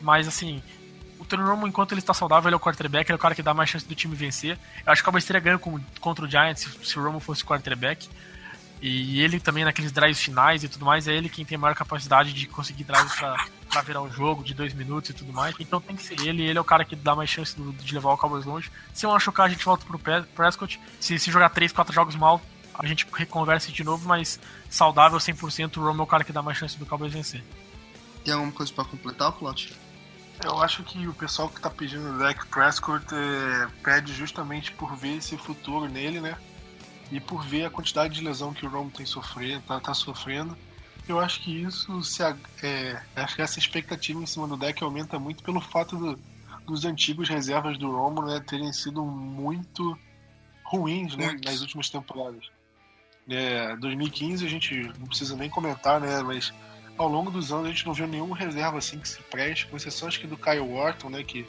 Mas 0.00 0.26
assim, 0.26 0.60
o 1.22 1.24
Tony 1.24 1.42
Romo, 1.42 1.68
enquanto 1.68 1.92
ele 1.92 2.00
está 2.00 2.12
saudável, 2.12 2.48
ele 2.48 2.54
é 2.54 2.56
o 2.56 2.60
quarterback, 2.60 3.08
ele 3.08 3.14
é 3.14 3.16
o 3.16 3.18
cara 3.18 3.34
que 3.34 3.42
dá 3.42 3.54
mais 3.54 3.70
chance 3.70 3.86
do 3.86 3.94
time 3.94 4.14
vencer. 4.14 4.58
Eu 4.84 4.92
acho 4.92 5.00
que 5.00 5.04
o 5.04 5.06
Cowboys 5.06 5.24
teria 5.24 5.40
ganho 5.40 5.58
com, 5.58 5.80
contra 6.00 6.24
o 6.24 6.28
Giants 6.28 6.62
se, 6.62 6.86
se 6.86 6.98
o 6.98 7.02
Romo 7.02 7.20
fosse 7.20 7.44
quarterback. 7.44 8.08
E 8.80 9.20
ele 9.20 9.38
também 9.38 9.64
naqueles 9.64 9.92
drives 9.92 10.20
finais 10.20 10.64
e 10.64 10.68
tudo 10.68 10.84
mais, 10.84 11.06
é 11.06 11.14
ele 11.14 11.28
quem 11.28 11.44
tem 11.44 11.56
maior 11.56 11.74
capacidade 11.76 12.32
de 12.32 12.46
conseguir 12.48 12.82
drives 12.82 13.14
pra 13.14 13.82
virar 13.82 14.02
um 14.02 14.10
jogo 14.10 14.42
de 14.42 14.52
dois 14.52 14.74
minutos 14.74 15.10
e 15.10 15.12
tudo 15.12 15.32
mais. 15.32 15.54
Então 15.60 15.80
tem 15.80 15.94
que 15.94 16.02
ser 16.02 16.20
ele, 16.20 16.42
ele 16.42 16.58
é 16.58 16.60
o 16.60 16.64
cara 16.64 16.84
que 16.84 16.96
dá 16.96 17.14
mais 17.14 17.30
chance 17.30 17.56
do, 17.56 17.72
de 17.72 17.94
levar 17.94 18.12
o 18.12 18.18
Cowboys 18.18 18.44
longe. 18.44 18.72
Se 18.92 19.06
eu 19.06 19.10
machucar, 19.10 19.46
a 19.46 19.48
gente 19.48 19.64
volta 19.64 19.86
pro 19.86 20.00
Prescott. 20.34 20.80
Se, 20.98 21.16
se 21.16 21.30
jogar 21.30 21.50
três, 21.50 21.70
quatro 21.70 21.94
jogos 21.94 22.16
mal, 22.16 22.42
a 22.74 22.84
gente 22.84 23.06
reconverse 23.12 23.70
de 23.70 23.84
novo, 23.84 24.08
mas 24.08 24.40
saudável 24.68 25.18
100%, 25.18 25.76
o 25.76 25.80
Romo 25.80 26.00
é 26.00 26.04
o 26.04 26.06
cara 26.06 26.24
que 26.24 26.32
dá 26.32 26.42
mais 26.42 26.58
chance 26.58 26.76
do 26.76 26.84
Cowboys 26.84 27.12
vencer. 27.12 27.44
Tem 28.24 28.34
alguma 28.34 28.52
coisa 28.52 28.72
para 28.72 28.84
completar, 28.84 29.30
Plot? 29.30 29.72
Eu 30.44 30.60
acho 30.60 30.82
que 30.82 31.06
o 31.06 31.14
pessoal 31.14 31.48
que 31.48 31.60
tá 31.60 31.70
pedindo 31.70 32.14
o 32.14 32.18
Dak 32.18 32.46
Prescott 32.46 33.06
é, 33.14 33.68
pede 33.82 34.12
justamente 34.12 34.72
por 34.72 34.96
ver 34.96 35.18
esse 35.18 35.36
futuro 35.36 35.88
nele, 35.88 36.20
né? 36.20 36.36
E 37.10 37.20
por 37.20 37.44
ver 37.44 37.66
a 37.66 37.70
quantidade 37.70 38.14
de 38.14 38.24
lesão 38.24 38.52
que 38.52 38.66
o 38.66 38.68
Romo 38.68 38.90
tem 38.90 39.06
sofrendo, 39.06 39.62
tá, 39.62 39.78
tá 39.78 39.94
sofrendo. 39.94 40.56
Eu 41.08 41.20
acho 41.20 41.40
que 41.40 41.62
isso 41.62 42.02
se 42.02 42.22
é, 42.22 43.02
acho 43.14 43.36
que 43.36 43.42
essa 43.42 43.58
expectativa 43.58 44.20
em 44.20 44.26
cima 44.26 44.48
do 44.48 44.56
deck 44.56 44.82
aumenta 44.82 45.18
muito 45.18 45.42
pelo 45.42 45.60
fato 45.60 45.96
do, 45.96 46.18
dos 46.66 46.84
antigos 46.84 47.28
reservas 47.28 47.78
do 47.78 47.90
Romo 47.90 48.22
né, 48.22 48.40
terem 48.40 48.72
sido 48.72 49.04
muito 49.04 49.96
ruins 50.64 51.16
né, 51.16 51.36
nas 51.44 51.60
últimas 51.60 51.88
temporadas. 51.90 52.50
É, 53.28 53.76
2015 53.76 54.44
a 54.44 54.48
gente 54.48 54.92
não 54.98 55.06
precisa 55.06 55.36
nem 55.36 55.48
comentar, 55.48 56.00
né? 56.00 56.22
Mas 56.22 56.52
ao 57.02 57.08
longo 57.08 57.30
dos 57.30 57.52
anos 57.52 57.66
a 57.66 57.70
gente 57.70 57.86
não 57.86 57.92
viu 57.92 58.06
nenhum 58.06 58.32
reserva 58.32 58.78
assim 58.78 58.98
que 58.98 59.08
se 59.08 59.20
preste, 59.22 59.66
com 59.66 59.76
exceção 59.76 60.08
acho 60.08 60.20
que 60.20 60.26
do 60.26 60.36
Kyle 60.36 60.60
Wharton, 60.60 61.10
né? 61.10 61.22
Que, 61.22 61.46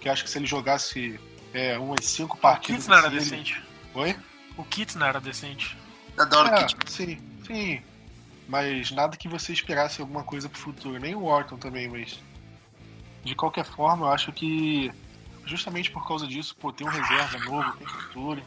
que 0.00 0.08
acho 0.08 0.24
que 0.24 0.30
se 0.30 0.38
ele 0.38 0.46
jogasse 0.46 1.18
é, 1.52 1.78
umas 1.78 2.04
cinco 2.04 2.36
partidas. 2.36 2.86
O 2.86 2.88
Kit 2.88 2.90
não 2.90 2.98
era 2.98 3.08
assim, 3.08 3.18
decente. 3.18 3.52
Ele... 3.52 3.64
Oi? 3.94 4.16
O 4.56 4.64
Kit 4.64 4.98
não 4.98 5.06
era 5.06 5.20
decente. 5.20 5.76
Adoro 6.18 6.48
é, 6.48 6.64
Kit. 6.64 6.90
Sim, 6.90 7.18
sim. 7.46 7.82
Mas 8.48 8.90
nada 8.90 9.16
que 9.16 9.28
você 9.28 9.52
esperasse 9.52 10.00
alguma 10.00 10.24
coisa 10.24 10.48
pro 10.48 10.60
futuro. 10.60 10.98
Nem 10.98 11.14
o 11.14 11.24
Wharton 11.24 11.56
também, 11.56 11.88
mas. 11.88 12.20
De 13.24 13.34
qualquer 13.34 13.64
forma, 13.64 14.06
eu 14.06 14.12
acho 14.12 14.32
que 14.32 14.92
justamente 15.44 15.90
por 15.90 16.06
causa 16.06 16.26
disso, 16.26 16.56
pô, 16.56 16.72
tem 16.72 16.86
um 16.86 16.90
reserva 16.90 17.38
novo, 17.38 17.76
tem 17.76 17.86
futuro. 17.86 18.42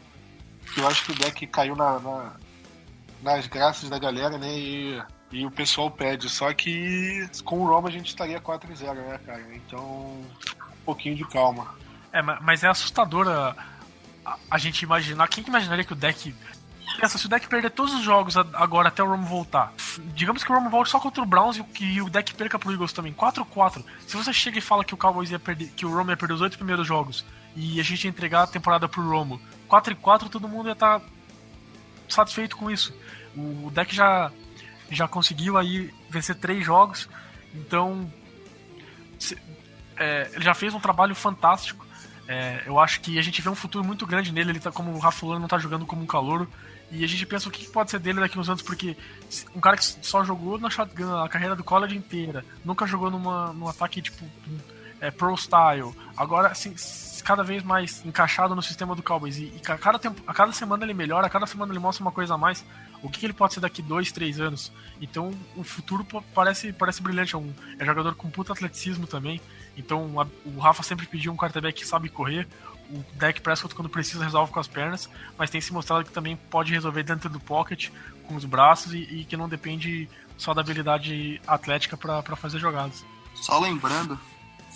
Eu 0.76 0.86
acho 0.86 1.04
que 1.04 1.12
o 1.12 1.14
deck 1.14 1.46
caiu 1.46 1.74
na, 1.74 1.98
na 1.98 2.32
nas 3.22 3.46
graças 3.46 3.88
da 3.88 3.98
galera, 3.98 4.36
né? 4.36 4.58
E 4.58 5.02
e 5.30 5.44
o 5.44 5.50
pessoal 5.50 5.90
pede. 5.90 6.28
Só 6.28 6.52
que 6.52 7.28
com 7.44 7.60
o 7.60 7.66
Roma 7.66 7.88
a 7.88 7.92
gente 7.92 8.08
estaria 8.08 8.40
4-0, 8.40 8.94
né, 8.94 9.20
cara? 9.24 9.42
Então, 9.54 9.80
um 9.80 10.84
pouquinho 10.84 11.16
de 11.16 11.24
calma. 11.28 11.74
É, 12.12 12.22
mas 12.22 12.64
é 12.64 12.68
assustadora 12.68 13.56
a, 14.24 14.38
a 14.50 14.58
gente 14.58 14.82
imaginar. 14.82 15.28
Quem 15.28 15.42
que 15.42 15.50
imaginaria 15.50 15.84
que 15.84 15.92
o 15.92 15.96
deck. 15.96 16.34
Pensa, 17.00 17.18
se 17.18 17.26
o 17.26 17.28
deck 17.28 17.46
perder 17.48 17.70
todos 17.70 17.92
os 17.92 18.02
jogos 18.02 18.36
agora 18.36 18.88
até 18.88 19.02
o 19.02 19.06
Romo 19.06 19.26
voltar, 19.26 19.74
digamos 20.14 20.42
que 20.42 20.50
o 20.50 20.54
Romo 20.54 20.70
volte 20.70 20.88
só 20.88 20.98
contra 20.98 21.22
o 21.22 21.26
Browns 21.26 21.60
e 21.78 22.00
o 22.00 22.08
deck 22.08 22.32
perca 22.32 22.58
pro 22.58 22.72
Eagles 22.72 22.92
também, 22.92 23.12
4-4. 23.12 23.84
Se 24.06 24.16
você 24.16 24.32
chega 24.32 24.58
e 24.58 24.62
fala 24.62 24.82
que 24.82 24.94
o 24.94 24.96
Cowboys 24.96 25.30
ia 25.30 25.38
perder, 25.38 25.68
que 25.76 25.84
o 25.84 25.94
Romo 25.94 26.10
ia 26.10 26.16
perder 26.16 26.34
os 26.34 26.40
oito 26.40 26.56
primeiros 26.56 26.86
jogos 26.86 27.22
e 27.54 27.78
a 27.80 27.82
gente 27.82 28.04
ia 28.04 28.08
entregar 28.08 28.44
a 28.44 28.46
temporada 28.46 28.88
pro 28.88 29.06
Romo, 29.06 29.38
4-4, 29.68 30.30
todo 30.30 30.48
mundo 30.48 30.68
ia 30.68 30.72
estar 30.72 31.00
tá 31.00 31.06
satisfeito 32.08 32.56
com 32.56 32.70
isso. 32.70 32.96
O 33.36 33.70
deck 33.70 33.94
já 33.94 34.32
já 34.90 35.08
conseguiu 35.08 35.56
aí 35.56 35.92
vencer 36.08 36.36
três 36.36 36.64
jogos, 36.64 37.08
então 37.54 38.10
é, 39.96 40.30
ele 40.32 40.44
já 40.44 40.54
fez 40.54 40.74
um 40.74 40.80
trabalho 40.80 41.14
fantástico. 41.14 41.84
É, 42.28 42.62
eu 42.66 42.78
acho 42.78 43.00
que 43.00 43.18
a 43.18 43.22
gente 43.22 43.40
vê 43.40 43.48
um 43.48 43.54
futuro 43.54 43.84
muito 43.84 44.06
grande 44.06 44.32
nele. 44.32 44.50
Ele 44.50 44.60
tá 44.60 44.72
como 44.72 44.92
o 44.92 44.98
Rafa 44.98 45.26
não 45.38 45.48
tá 45.48 45.58
jogando 45.58 45.86
como 45.86 46.02
um 46.02 46.06
calouro. 46.06 46.48
E 46.90 47.02
a 47.02 47.06
gente 47.06 47.26
pensa 47.26 47.48
o 47.48 47.52
que 47.52 47.66
pode 47.68 47.90
ser 47.90 47.98
dele 47.98 48.20
daqui 48.20 48.38
uns 48.38 48.48
anos, 48.48 48.62
porque 48.62 48.96
um 49.54 49.60
cara 49.60 49.76
que 49.76 49.84
só 49.84 50.24
jogou 50.24 50.58
na 50.58 50.70
shotgun 50.70 51.16
a 51.16 51.28
carreira 51.28 51.56
do 51.56 51.64
college 51.64 51.96
inteira, 51.96 52.44
nunca 52.64 52.86
jogou 52.86 53.10
numa, 53.10 53.52
num 53.52 53.68
ataque 53.68 54.00
tipo 54.00 54.24
é, 55.00 55.10
pro 55.10 55.36
style, 55.36 55.92
agora 56.16 56.48
assim, 56.48 56.74
cada 57.24 57.42
vez 57.42 57.64
mais 57.64 58.04
encaixado 58.06 58.54
no 58.54 58.62
sistema 58.62 58.94
do 58.94 59.02
Cowboys. 59.02 59.36
E, 59.36 59.46
e 59.46 59.60
a, 59.66 59.76
cada 59.76 59.98
tempo, 59.98 60.22
a 60.28 60.32
cada 60.32 60.52
semana 60.52 60.84
ele 60.84 60.94
melhora, 60.94 61.26
a 61.26 61.30
cada 61.30 61.44
semana 61.44 61.72
ele 61.72 61.80
mostra 61.80 62.04
uma 62.04 62.12
coisa 62.12 62.34
a 62.34 62.38
mais. 62.38 62.64
O 63.02 63.08
que, 63.08 63.20
que 63.20 63.26
ele 63.26 63.32
pode 63.32 63.54
ser 63.54 63.60
daqui 63.60 63.82
dois, 63.82 64.10
três 64.10 64.40
anos? 64.40 64.72
Então 65.00 65.32
o 65.54 65.62
futuro 65.62 66.06
parece, 66.34 66.72
parece 66.72 67.02
brilhante. 67.02 67.34
É 67.34 67.38
um 67.38 67.52
é 67.78 67.84
jogador 67.84 68.14
com 68.14 68.30
puta 68.30 68.52
atleticismo 68.52 69.06
também. 69.06 69.40
Então 69.76 70.20
a, 70.20 70.26
o 70.44 70.58
Rafa 70.58 70.82
sempre 70.82 71.06
pediu 71.06 71.32
um 71.32 71.36
quarterback 71.36 71.80
que 71.80 71.86
sabe 71.86 72.08
correr. 72.08 72.46
O 72.90 73.04
Dak 73.14 73.40
Prescott, 73.40 73.74
quando 73.74 73.88
precisa, 73.88 74.22
resolve 74.22 74.52
com 74.52 74.60
as 74.60 74.68
pernas, 74.68 75.10
mas 75.36 75.50
tem 75.50 75.60
se 75.60 75.72
mostrado 75.72 76.04
que 76.04 76.12
também 76.12 76.36
pode 76.36 76.72
resolver 76.72 77.02
dentro 77.02 77.28
do 77.28 77.40
pocket, 77.40 77.90
com 78.28 78.36
os 78.36 78.44
braços, 78.44 78.94
e, 78.94 78.98
e 78.98 79.24
que 79.24 79.36
não 79.36 79.48
depende 79.48 80.08
só 80.38 80.54
da 80.54 80.60
habilidade 80.60 81.40
atlética 81.46 81.96
para 81.96 82.36
fazer 82.36 82.60
jogadas. 82.60 83.04
Só 83.34 83.58
lembrando 83.58 84.18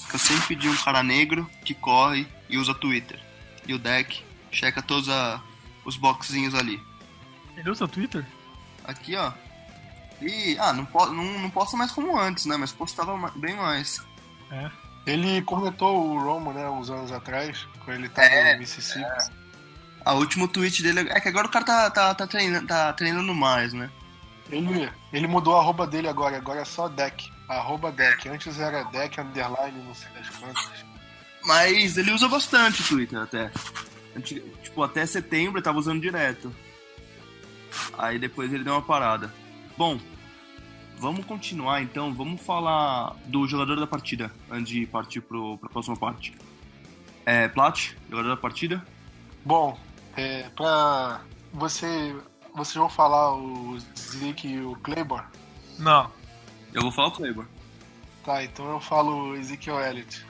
que 0.09 0.15
eu 0.17 0.19
sempre 0.19 0.49
pedi 0.49 0.69
um 0.69 0.77
cara 0.77 1.03
negro 1.03 1.49
que 1.65 1.73
corre 1.73 2.27
e 2.49 2.59
usa 2.59 2.75
Twitter. 2.75 3.21
E 3.67 3.75
o 3.75 3.79
deck 3.79 4.25
checa 4.51 4.83
todos 4.83 5.09
a, 5.09 5.41
os 5.85 5.97
boxinhos 5.97 6.55
ali. 6.55 6.83
Ele 7.61 7.71
usa 7.71 7.87
Twitter? 7.87 8.25
Aqui, 8.85 9.17
ó. 9.17 9.33
E, 10.21 10.57
ah, 10.59 10.73
não, 10.73 10.85
po 10.85 11.07
não, 11.07 11.39
não 11.39 11.51
posta 11.51 11.77
mais 11.77 11.93
como 11.93 12.19
antes, 12.19 12.47
né? 12.47 12.57
Mas 12.57 12.73
postava 12.73 13.17
bem 13.37 13.57
mais. 13.57 14.03
É. 14.51 14.71
Ele 15.07 15.41
cornetou 15.43 16.11
o 16.11 16.19
Romo, 16.23 16.53
né, 16.53 16.69
uns 16.69 16.91
anos 16.91 17.11
atrás, 17.11 17.67
quando 17.85 17.99
ele 17.99 18.09
tava 18.09 18.29
É, 18.29 18.53
no 18.53 18.61
Mississippi. 18.61 19.33
A 20.05 20.15
último 20.15 20.47
tweet 20.47 20.83
dele 20.83 21.09
é 21.11 21.21
que 21.21 21.29
agora 21.29 21.47
o 21.47 21.51
cara 21.51 21.65
tá, 21.65 21.91
tá, 21.91 22.15
tá, 22.15 22.27
treinando, 22.27 22.67
tá 22.67 22.93
treinando 22.93 23.35
mais, 23.35 23.73
né? 23.73 23.91
Ele, 24.51 24.91
ele 25.13 25.27
mudou 25.27 25.57
a 25.57 25.61
arroba 25.61 25.87
dele 25.87 26.09
agora, 26.09 26.37
agora 26.37 26.61
é 26.61 26.65
só 26.65 26.89
deck. 26.89 27.31
Arroba 27.49 27.93
deck. 27.93 28.29
Antes 28.29 28.59
era 28.59 28.83
deck 28.85 29.21
underline, 29.21 29.83
não 29.85 29.95
sei 29.95 30.09
das 30.13 30.29
quantas. 30.31 30.85
Mas 31.45 31.97
ele 31.97 32.13
usa 32.13 32.29
bastante 32.29 32.83
o 32.83 32.85
Twitter 32.85 33.19
até. 33.19 33.51
Tipo, 34.63 34.83
até 34.83 35.07
setembro 35.07 35.59
ele 35.59 35.65
tava 35.65 35.79
usando 35.79 36.01
direto. 36.01 36.55
Aí 37.99 38.19
depois 38.19 38.53
ele 38.53 38.65
deu 38.65 38.75
uma 38.75 38.83
parada. 38.83 39.33
Bom, 39.77 39.99
vamos 40.99 41.25
continuar 41.25 41.83
então. 41.83 42.13
Vamos 42.15 42.41
falar 42.41 43.17
do 43.27 43.47
jogador 43.47 43.77
da 43.77 43.87
partida 43.87 44.31
antes 44.51 44.69
de 44.69 44.87
partir 44.87 45.21
pro, 45.21 45.59
pra 45.59 45.69
próxima 45.69 45.97
parte. 45.97 46.35
É, 47.25 47.49
Plat, 47.49 47.93
jogador 48.09 48.29
da 48.29 48.37
partida. 48.37 48.85
Bom, 49.45 49.79
é, 50.17 50.49
pra 50.51 51.23
você. 51.53 52.15
Vocês 52.55 52.75
vão 52.75 52.89
falar 52.89 53.35
o 53.37 53.79
Zeke 53.97 54.49
e 54.49 54.61
o 54.61 54.75
Claiborne? 54.77 55.27
Não. 55.79 56.11
Eu 56.75 56.83
vou 56.83 56.91
falar 56.91 57.09
o 57.09 57.13
Kleber. 57.13 57.47
Tá, 58.25 58.45
então 58.45 58.69
eu 58.71 58.81
falo 58.81 59.35
Ezekiel 59.37 59.81
Elliott. 59.81 60.25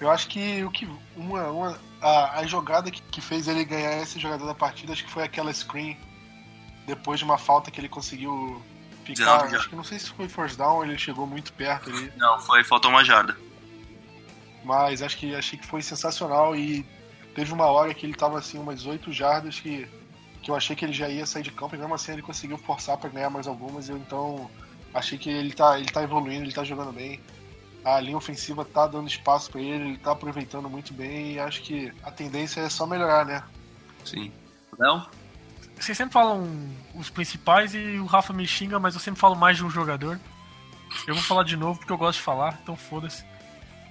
Eu 0.00 0.10
acho 0.10 0.28
que 0.28 0.62
o 0.64 0.70
que 0.70 0.88
uma, 1.16 1.50
uma 1.50 1.78
a, 2.00 2.40
a 2.40 2.46
jogada 2.46 2.90
que, 2.90 3.00
que 3.02 3.20
fez 3.20 3.48
ele 3.48 3.64
ganhar 3.64 4.00
esse 4.02 4.18
jogador 4.18 4.46
da 4.46 4.54
partida, 4.54 4.92
acho 4.92 5.04
que 5.04 5.10
foi 5.10 5.22
aquela 5.22 5.52
screen 5.52 5.96
depois 6.86 7.18
de 7.18 7.24
uma 7.24 7.38
falta 7.38 7.70
que 7.70 7.80
ele 7.80 7.88
conseguiu 7.88 8.60
ficar. 9.04 9.38
19 9.46 9.50
já. 9.50 9.56
Acho 9.58 9.68
que 9.68 9.76
não 9.76 9.84
sei 9.84 9.98
se 9.98 10.10
foi 10.10 10.28
first 10.28 10.56
down, 10.56 10.84
ele 10.84 10.98
chegou 10.98 11.26
muito 11.26 11.52
perto 11.52 11.90
ali, 11.90 12.12
Não, 12.16 12.38
foi, 12.40 12.62
faltou 12.64 12.90
uma 12.90 13.04
jarda. 13.04 13.36
mas 14.64 15.02
acho 15.02 15.16
que 15.16 15.34
achei 15.34 15.58
que 15.58 15.66
foi 15.66 15.82
sensacional 15.82 16.54
e 16.54 16.86
teve 17.34 17.52
uma 17.52 17.66
hora 17.66 17.92
que 17.94 18.06
ele 18.06 18.14
tava 18.14 18.38
assim 18.38 18.58
umas 18.58 18.86
8 18.86 19.12
jardas 19.12 19.58
que 19.58 19.88
que 20.42 20.50
eu 20.50 20.56
achei 20.56 20.74
que 20.74 20.84
ele 20.84 20.92
já 20.92 21.08
ia 21.08 21.24
sair 21.24 21.44
de 21.44 21.52
campo 21.52 21.76
e 21.76 21.78
mesmo 21.78 21.94
assim 21.94 22.12
ele 22.12 22.22
conseguiu 22.22 22.58
forçar 22.58 22.96
para 22.96 23.08
ganhar 23.08 23.30
mais 23.30 23.46
algumas, 23.46 23.88
eu 23.88 23.96
então 23.96 24.50
achei 24.92 25.16
que 25.16 25.30
ele 25.30 25.52
tá 25.52 25.78
ele 25.78 25.88
tá 25.90 26.02
evoluindo, 26.02 26.44
ele 26.44 26.52
tá 26.52 26.64
jogando 26.64 26.92
bem. 26.92 27.20
A 27.84 27.98
linha 28.00 28.16
ofensiva 28.16 28.64
tá 28.64 28.86
dando 28.88 29.08
espaço 29.08 29.50
para 29.50 29.60
ele, 29.60 29.84
ele 29.90 29.98
tá 29.98 30.12
aproveitando 30.12 30.68
muito 30.68 30.92
bem 30.92 31.32
e 31.34 31.38
acho 31.40 31.62
que 31.62 31.92
a 32.02 32.10
tendência 32.10 32.60
é 32.60 32.68
só 32.68 32.86
melhorar, 32.86 33.24
né? 33.24 33.42
Sim. 34.04 34.32
Léo? 34.78 35.04
Vocês 35.78 35.96
sempre 35.96 36.12
falam 36.12 36.48
os 36.94 37.10
principais 37.10 37.74
e 37.74 37.98
o 37.98 38.06
Rafa 38.06 38.32
me 38.32 38.46
xinga, 38.46 38.78
mas 38.78 38.94
eu 38.94 39.00
sempre 39.00 39.20
falo 39.20 39.34
mais 39.34 39.56
de 39.56 39.64
um 39.64 39.70
jogador. 39.70 40.18
Eu 41.06 41.14
vou 41.14 41.24
falar 41.24 41.42
de 41.44 41.56
novo 41.56 41.78
porque 41.78 41.92
eu 41.92 41.98
gosto 41.98 42.18
de 42.18 42.24
falar, 42.24 42.58
então 42.62 42.76
foda-se. 42.76 43.24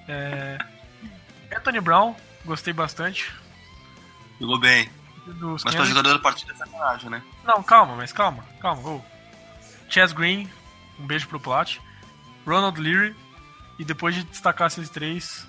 É... 0.07 0.57
Anthony 1.55 1.81
Brown, 1.81 2.15
gostei 2.45 2.73
bastante. 2.73 3.31
Jogou 4.39 4.59
bem. 4.59 4.89
Dos 5.25 5.63
Mas 5.63 5.73
pra 5.75 5.83
Kansas. 5.83 5.89
jogador 5.89 6.13
da 6.13 6.19
partida 6.19 6.51
é 6.51 6.55
sacanagem, 6.55 7.09
né? 7.09 7.21
Não, 7.43 7.61
calma, 7.61 7.95
mas 7.95 8.11
calma, 8.11 8.43
calma. 8.59 8.81
ô. 8.81 9.01
Chess 9.89 10.13
Green, 10.13 10.49
um 10.99 11.05
beijo 11.05 11.27
pro 11.27 11.39
Plat. 11.39 11.77
Ronald 12.45 12.79
Leary, 12.79 13.15
e 13.77 13.85
depois 13.85 14.15
de 14.15 14.23
destacar 14.23 14.67
esses 14.67 14.89
três, 14.89 15.45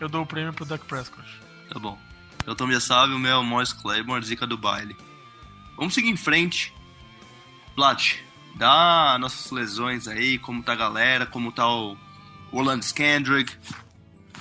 eu 0.00 0.08
dou 0.08 0.22
o 0.22 0.26
prêmio 0.26 0.52
pro 0.52 0.64
Duck 0.64 0.84
Prescott. 0.86 1.28
Tá 1.68 1.78
bom. 1.78 1.98
Eu 2.46 2.54
tô 2.56 2.68
sabe, 2.80 3.12
o 3.12 3.18
meu 3.18 3.32
é 3.32 3.36
o 3.36 3.44
Morris 3.44 3.72
Claiborne, 3.72 4.24
zica 4.24 4.46
do 4.46 4.58
baile. 4.58 4.96
Vamos 5.76 5.94
seguir 5.94 6.10
em 6.10 6.16
frente. 6.16 6.74
Plat, 7.74 8.16
dá 8.54 9.16
nossas 9.18 9.50
lesões 9.50 10.06
aí, 10.06 10.38
como 10.38 10.62
tá 10.62 10.72
a 10.72 10.76
galera, 10.76 11.26
como 11.26 11.50
tá 11.50 11.68
o 11.68 11.96
Orlando 12.52 12.82
Skandrick, 12.82 13.56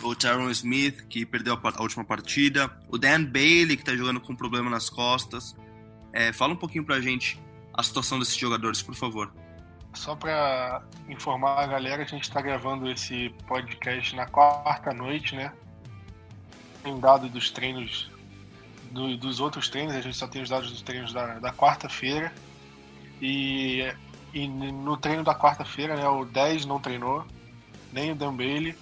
o 0.01 0.15
Tyron 0.15 0.49
Smith, 0.49 1.05
que 1.07 1.25
perdeu 1.25 1.57
a, 1.61 1.81
última 1.81 2.03
partida, 2.03 2.69
o 2.89 2.97
Dan 2.97 3.23
Bailey, 3.23 3.77
que 3.77 3.83
tá 3.83 3.95
jogando 3.95 4.19
com 4.19 4.35
problema 4.35 4.69
nas 4.69 4.89
costas. 4.89 5.55
É, 6.11 6.33
fala 6.33 6.53
um 6.53 6.57
pouquinho 6.57 6.83
pra 6.83 6.99
gente 6.99 7.39
a 7.73 7.81
situação 7.81 8.19
desses 8.19 8.35
jogadores, 8.35 8.81
por 8.81 8.95
favor. 8.95 9.31
Só 9.93 10.15
para 10.15 10.83
informar 11.07 11.63
a 11.63 11.67
galera, 11.67 12.03
a 12.03 12.05
gente 12.05 12.23
está 12.23 12.41
gravando 12.41 12.89
esse 12.89 13.33
podcast 13.47 14.15
na 14.15 14.25
quarta 14.25 14.93
noite, 14.93 15.35
né? 15.35 15.53
Tem 16.83 16.99
dado 16.99 17.29
dos 17.29 17.51
treinos, 17.51 18.10
do- 18.91 19.17
dos 19.17 19.39
outros 19.39 19.69
treinos, 19.69 19.95
a 19.95 20.01
gente 20.01 20.15
só 20.17 20.27
tem 20.27 20.41
os 20.41 20.49
dados 20.49 20.69
dos 20.69 20.81
treinos 20.81 21.11
da, 21.13 21.39
da 21.39 21.51
quarta-feira. 21.51 22.33
E, 23.21 23.83
e 24.33 24.47
no 24.47 24.97
treino 24.97 25.23
da 25.23 25.35
quarta-feira, 25.35 25.95
né, 25.95 26.07
o 26.07 26.25
10 26.25 26.65
não 26.65 26.79
treinou, 26.79 27.25
nem 27.91 28.11
o 28.11 28.15
Dan 28.15 28.35
Bailey, 28.35 28.75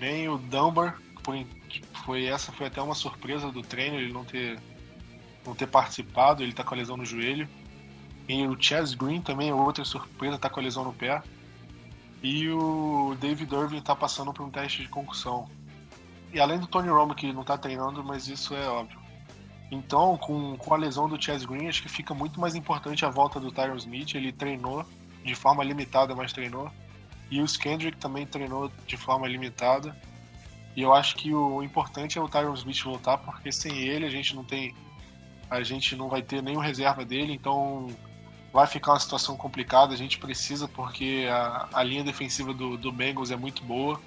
nem 0.00 0.28
o 0.28 0.38
Dunbar. 0.38 0.98
In- 1.28 1.46
foi, 2.04 2.26
essa 2.26 2.52
foi 2.52 2.66
até 2.66 2.80
uma 2.82 2.94
surpresa 2.94 3.50
do 3.50 3.62
treino, 3.62 3.96
ele 3.96 4.12
não 4.12 4.24
ter, 4.24 4.58
não 5.46 5.54
ter 5.54 5.66
participado, 5.66 6.42
ele 6.42 6.52
tá 6.52 6.62
com 6.62 6.74
a 6.74 6.78
lesão 6.78 6.96
no 6.96 7.04
joelho. 7.04 7.48
E 8.28 8.46
o 8.46 8.56
Chaz 8.60 8.94
Green 8.94 9.20
também 9.20 9.48
é 9.50 9.54
outra 9.54 9.84
surpresa, 9.84 10.38
tá 10.38 10.48
com 10.48 10.60
a 10.60 10.62
lesão 10.62 10.84
no 10.84 10.92
pé. 10.92 11.22
E 12.22 12.48
o 12.48 13.14
David 13.20 13.54
Irving 13.54 13.80
tá 13.82 13.94
passando 13.94 14.32
por 14.32 14.44
um 14.46 14.50
teste 14.50 14.82
de 14.82 14.88
concussão. 14.88 15.46
E 16.32 16.40
além 16.40 16.58
do 16.58 16.66
Tony 16.66 16.88
Romo, 16.88 17.14
que 17.14 17.32
não 17.32 17.44
tá 17.44 17.58
treinando, 17.58 18.02
mas 18.02 18.28
isso 18.28 18.54
é 18.54 18.66
óbvio. 18.68 18.98
Então, 19.74 20.16
com, 20.16 20.56
com 20.56 20.72
a 20.72 20.76
lesão 20.76 21.08
do 21.08 21.20
Chaz 21.20 21.44
Green, 21.44 21.66
acho 21.66 21.82
que 21.82 21.88
fica 21.88 22.14
muito 22.14 22.40
mais 22.40 22.54
importante 22.54 23.04
a 23.04 23.10
volta 23.10 23.40
do 23.40 23.50
Tyron 23.50 23.76
Smith. 23.76 24.14
Ele 24.14 24.32
treinou 24.32 24.86
de 25.24 25.34
forma 25.34 25.64
limitada, 25.64 26.14
mas 26.14 26.32
treinou. 26.32 26.70
E 27.28 27.40
o 27.40 27.44
Skendrick 27.44 27.98
também 27.98 28.24
treinou 28.24 28.70
de 28.86 28.96
forma 28.96 29.26
limitada. 29.26 29.96
E 30.76 30.82
eu 30.82 30.94
acho 30.94 31.16
que 31.16 31.34
o 31.34 31.60
importante 31.62 32.18
é 32.18 32.22
o 32.22 32.28
Tyron 32.28 32.54
Smith 32.54 32.82
voltar, 32.82 33.18
porque 33.18 33.50
sem 33.50 33.76
ele 33.78 34.06
a 34.06 34.10
gente 34.10 34.34
não 34.36 34.44
tem. 34.44 34.72
A 35.50 35.62
gente 35.62 35.96
não 35.96 36.08
vai 36.08 36.22
ter 36.22 36.40
nenhum 36.40 36.60
reserva 36.60 37.04
dele, 37.04 37.32
então 37.32 37.88
vai 38.52 38.66
ficar 38.68 38.92
uma 38.92 39.00
situação 39.00 39.36
complicada. 39.36 39.92
A 39.92 39.96
gente 39.96 40.18
precisa, 40.18 40.68
porque 40.68 41.26
a, 41.28 41.68
a 41.72 41.82
linha 41.82 42.04
defensiva 42.04 42.54
do, 42.54 42.76
do 42.76 42.92
Bengals 42.92 43.32
é 43.32 43.36
muito 43.36 43.64
boa. 43.64 44.00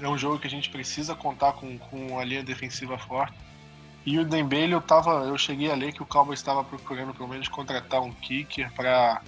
É 0.00 0.08
um 0.08 0.18
jogo 0.18 0.40
que 0.40 0.46
a 0.48 0.50
gente 0.50 0.70
precisa 0.70 1.14
contar 1.14 1.52
com, 1.52 1.78
com 1.78 2.18
a 2.18 2.24
linha 2.24 2.42
defensiva 2.42 2.98
forte. 2.98 3.47
E 4.08 4.18
o 4.18 4.24
Dembele, 4.24 4.72
eu, 4.72 4.80
tava, 4.80 5.26
eu 5.26 5.36
cheguei 5.36 5.70
a 5.70 5.74
ler 5.74 5.92
que 5.92 6.02
o 6.02 6.06
Cowboys 6.06 6.38
estava 6.38 6.64
procurando 6.64 7.12
pelo 7.12 7.28
menos 7.28 7.46
contratar 7.46 8.00
um 8.00 8.10
kicker 8.10 8.72
para 8.72 9.20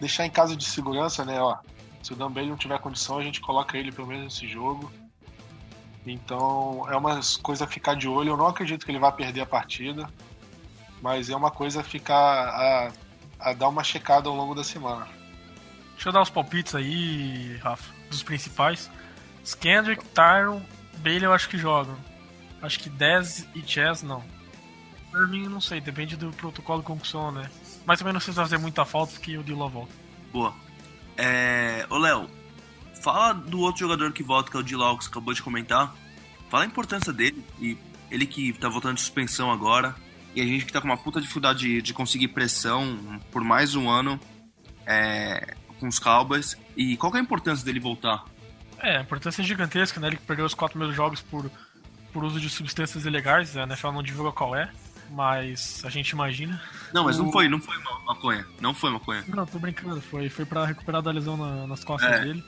deixar 0.00 0.24
em 0.24 0.30
casa 0.30 0.54
de 0.54 0.64
segurança, 0.64 1.24
né? 1.24 1.42
Ó, 1.42 1.56
se 2.00 2.12
o 2.12 2.16
Dembele 2.16 2.50
não 2.50 2.56
tiver 2.56 2.78
condição, 2.78 3.18
a 3.18 3.22
gente 3.24 3.40
coloca 3.40 3.76
ele 3.76 3.90
pelo 3.90 4.06
menos 4.06 4.22
nesse 4.22 4.46
jogo. 4.46 4.92
Então 6.06 6.86
é 6.88 6.96
uma 6.96 7.18
coisa 7.42 7.64
a 7.64 7.66
ficar 7.66 7.96
de 7.96 8.06
olho. 8.06 8.28
Eu 8.28 8.36
não 8.36 8.46
acredito 8.46 8.86
que 8.86 8.92
ele 8.92 9.00
vai 9.00 9.10
perder 9.10 9.40
a 9.40 9.46
partida, 9.46 10.08
mas 11.02 11.28
é 11.28 11.34
uma 11.34 11.50
coisa 11.50 11.80
a 11.80 11.82
ficar 11.82 12.14
a, 12.14 12.92
a 13.40 13.52
dar 13.54 13.68
uma 13.68 13.82
checada 13.82 14.28
ao 14.28 14.36
longo 14.36 14.54
da 14.54 14.62
semana. 14.62 15.08
Deixa 15.94 16.10
eu 16.10 16.12
dar 16.12 16.22
os 16.22 16.30
palpites 16.30 16.76
aí, 16.76 17.56
Rafa, 17.56 17.92
dos 18.08 18.22
principais. 18.22 18.88
Skendrick, 19.42 20.04
Tyron, 20.10 20.62
Bailey 20.98 21.24
eu 21.24 21.32
acho 21.32 21.48
que 21.48 21.58
jogam. 21.58 21.96
Acho 22.66 22.80
que 22.80 22.90
10 22.90 23.48
e 23.54 23.62
Chess 23.62 24.02
não. 24.02 24.24
Irving 25.14 25.48
não 25.48 25.60
sei, 25.60 25.80
depende 25.80 26.16
do 26.16 26.30
protocolo 26.32 26.80
de 26.80 26.86
concussão, 26.86 27.30
né? 27.30 27.48
Mas 27.86 27.98
também 27.98 28.12
não 28.12 28.20
sei 28.20 28.32
se 28.32 28.36
vai 28.36 28.44
fazer 28.44 28.58
muita 28.58 28.84
falta 28.84 29.12
porque 29.12 29.38
o 29.38 29.42
Dilo 29.42 29.68
volta. 29.68 29.92
Boa. 30.32 30.52
É... 31.16 31.86
Ô, 31.88 31.96
Léo, 31.96 32.28
fala 33.00 33.32
do 33.32 33.60
outro 33.60 33.80
jogador 33.80 34.12
que 34.12 34.22
volta, 34.22 34.50
que 34.50 34.56
é 34.56 34.60
o 34.60 34.62
Dilau, 34.62 34.98
que 34.98 35.04
você 35.04 35.10
acabou 35.10 35.32
de 35.32 35.42
comentar. 35.42 35.94
Fala 36.50 36.64
a 36.64 36.66
importância 36.66 37.12
dele, 37.12 37.44
e 37.60 37.78
ele 38.10 38.26
que 38.26 38.52
tá 38.52 38.68
voltando 38.68 38.96
de 38.96 39.00
suspensão 39.00 39.50
agora, 39.50 39.94
e 40.34 40.40
a 40.40 40.44
gente 40.44 40.66
que 40.66 40.72
tá 40.72 40.80
com 40.80 40.86
uma 40.86 40.96
puta 40.96 41.20
dificuldade 41.20 41.60
de, 41.60 41.82
de 41.82 41.94
conseguir 41.94 42.28
pressão 42.28 43.20
por 43.30 43.42
mais 43.42 43.74
um 43.74 43.88
ano 43.88 44.20
é, 44.84 45.54
com 45.78 45.88
os 45.88 45.98
Cowboys. 45.98 46.56
E 46.76 46.96
qual 46.96 47.10
que 47.10 47.18
é 47.18 47.20
a 47.20 47.24
importância 47.24 47.64
dele 47.64 47.80
voltar? 47.80 48.24
É, 48.78 48.98
a 48.98 49.00
importância 49.00 49.40
é 49.40 49.44
gigantesca, 49.44 49.98
né? 49.98 50.08
Ele 50.08 50.16
perdeu 50.18 50.44
os 50.44 50.52
quatro 50.52 50.74
primeiros 50.74 50.94
jogos 50.94 51.22
por, 51.22 51.50
por 52.16 52.24
uso 52.24 52.40
de 52.40 52.48
substâncias 52.48 53.04
ilegais, 53.04 53.54
a 53.58 53.64
NFL 53.64 53.88
não 53.90 54.02
divulga 54.02 54.32
qual 54.32 54.56
é, 54.56 54.70
mas 55.10 55.82
a 55.84 55.90
gente 55.90 56.08
imagina. 56.10 56.58
Não, 56.90 57.04
mas 57.04 57.18
não 57.18 57.28
O- 57.28 57.32
foi, 57.32 57.46
não 57.46 57.60
foi 57.60 57.76
ma- 57.82 58.00
maconha. 58.06 58.46
Não 58.58 58.72
foi 58.72 58.90
maconha. 58.90 59.22
Não, 59.28 59.44
tô 59.44 59.58
brincando, 59.58 60.00
foi, 60.00 60.30
foi 60.30 60.46
pra 60.46 60.64
recuperar 60.64 61.02
da 61.02 61.10
lesão 61.10 61.36
na- 61.36 61.66
nas 61.66 61.84
costas 61.84 62.10
É. 62.10 62.20
dele. 62.24 62.42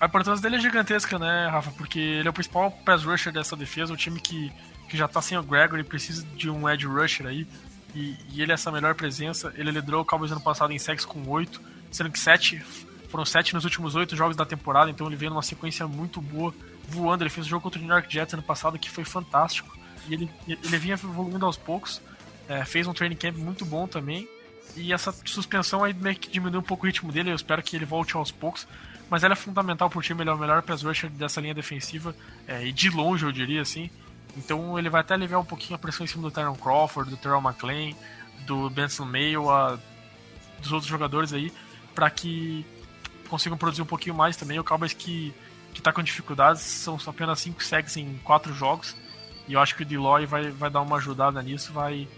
A 0.00 0.06
importância 0.06 0.40
dele 0.40 0.56
é 0.56 0.60
gigantesca, 0.60 1.18
né, 1.18 1.48
Rafa? 1.50 1.72
Porque 1.72 1.98
ele 1.98 2.28
é 2.28 2.30
o 2.30 2.32
principal 2.32 2.70
pass 2.70 3.02
rusher 3.02 3.32
dessa 3.32 3.56
defesa, 3.56 3.92
o 3.92 3.96
time 3.96 4.20
que, 4.20 4.52
que 4.88 4.96
já 4.96 5.08
tá 5.08 5.20
sem 5.20 5.36
o 5.36 5.42
Gregory, 5.42 5.82
precisa 5.82 6.24
de 6.36 6.48
um 6.48 6.68
edge 6.68 6.86
rusher 6.86 7.26
aí. 7.26 7.48
E, 7.96 8.16
e 8.30 8.42
ele 8.42 8.52
é 8.52 8.54
essa 8.54 8.70
melhor 8.70 8.94
presença. 8.94 9.52
Ele 9.56 9.72
liderou 9.72 10.02
o 10.02 10.04
Cowboys 10.04 10.30
ano 10.30 10.40
passado 10.40 10.72
em 10.72 10.78
sacks 10.78 11.04
com 11.04 11.28
8, 11.28 11.60
sendo 11.90 12.10
que 12.12 12.18
7 12.20 12.62
foram 13.08 13.24
7 13.24 13.54
nos 13.54 13.64
últimos 13.64 13.96
8 13.96 14.14
jogos 14.14 14.36
da 14.36 14.46
temporada, 14.46 14.88
então 14.88 15.06
ele 15.08 15.16
veio 15.16 15.30
numa 15.30 15.42
sequência 15.42 15.86
muito 15.88 16.20
boa, 16.20 16.54
voando. 16.88 17.22
Ele 17.22 17.30
fez 17.30 17.46
o 17.46 17.48
jogo 17.48 17.62
contra 17.62 17.78
o 17.78 17.82
New 17.82 17.92
York 17.92 18.12
Jets 18.12 18.34
ano 18.34 18.42
passado 18.42 18.78
que 18.78 18.90
foi 18.90 19.04
fantástico. 19.04 19.76
E 20.08 20.14
ele, 20.14 20.30
ele 20.46 20.78
vinha 20.78 20.94
evoluindo 20.94 21.46
aos 21.46 21.56
poucos, 21.56 22.00
é, 22.48 22.64
fez 22.64 22.86
um 22.86 22.92
training 22.92 23.16
camp 23.16 23.36
muito 23.36 23.64
bom 23.64 23.86
também. 23.86 24.28
E 24.76 24.92
essa 24.92 25.12
suspensão 25.24 25.84
aí 25.84 25.94
meio 25.94 26.16
que 26.16 26.30
diminui 26.30 26.58
um 26.58 26.62
pouco 26.62 26.84
o 26.84 26.86
ritmo 26.86 27.12
dele, 27.12 27.30
eu 27.30 27.34
espero 27.34 27.62
que 27.62 27.76
ele 27.76 27.84
volte 27.84 28.16
aos 28.16 28.30
poucos. 28.30 28.66
Mas 29.08 29.22
ela 29.22 29.34
é 29.34 29.36
fundamental 29.36 29.88
pro 29.90 30.02
time, 30.02 30.22
ele 30.22 30.30
é 30.30 30.32
o 30.32 30.38
melhor 30.38 30.62
pass 30.62 30.82
rusher 30.82 31.10
dessa 31.10 31.40
linha 31.40 31.54
defensiva, 31.54 32.14
é, 32.48 32.66
e 32.66 32.72
de 32.72 32.90
longe 32.90 33.24
eu 33.24 33.32
diria 33.32 33.60
assim. 33.60 33.90
Então 34.36 34.78
ele 34.78 34.88
vai 34.88 35.02
até 35.02 35.14
aliviar 35.14 35.40
um 35.40 35.44
pouquinho 35.44 35.76
a 35.76 35.78
pressão 35.78 36.04
em 36.04 36.08
cima 36.08 36.22
do 36.22 36.30
Tyron 36.30 36.56
Crawford, 36.56 37.10
do 37.10 37.16
Terrell 37.16 37.40
McLean, 37.40 37.94
do 38.46 38.68
Benson 38.70 39.04
Mayo, 39.04 39.50
a, 39.50 39.78
dos 40.60 40.72
outros 40.72 40.88
jogadores 40.88 41.32
aí, 41.32 41.52
para 41.94 42.10
que 42.10 42.66
consigam 43.28 43.56
produzir 43.56 43.82
um 43.82 43.86
pouquinho 43.86 44.14
mais 44.14 44.36
também. 44.36 44.58
O 44.58 44.64
Cowboys 44.64 44.92
que, 44.92 45.32
que 45.74 45.82
tá 45.82 45.92
com 45.92 46.02
dificuldades, 46.02 46.62
são 46.62 46.96
apenas 47.06 47.40
5 47.40 47.62
sacks 47.62 47.96
em 47.96 48.16
4 48.24 48.54
jogos, 48.54 48.96
e 49.46 49.52
eu 49.52 49.60
acho 49.60 49.74
que 49.74 49.82
o 49.82 49.86
Deloy 49.86 50.24
vai, 50.24 50.50
vai 50.50 50.70
dar 50.70 50.80
uma 50.80 50.96
ajudada 50.96 51.42
nisso, 51.42 51.72
vai, 51.72 52.08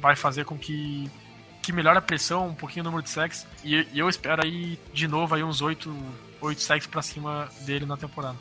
vai 0.00 0.16
fazer 0.16 0.44
com 0.44 0.56
que, 0.56 1.10
que 1.60 1.72
melhore 1.72 1.98
a 1.98 2.02
pressão, 2.02 2.48
um 2.48 2.54
pouquinho 2.54 2.84
o 2.84 2.86
número 2.86 3.02
de 3.02 3.10
sacks, 3.10 3.46
e, 3.64 3.86
e 3.92 3.98
eu 3.98 4.08
espero 4.08 4.42
aí 4.44 4.78
de 4.94 5.08
novo 5.08 5.34
aí 5.34 5.42
uns 5.42 5.60
8, 5.60 5.94
8 6.40 6.62
sacks 6.62 6.86
para 6.86 7.02
cima 7.02 7.48
dele 7.62 7.84
na 7.84 7.96
temporada. 7.96 8.38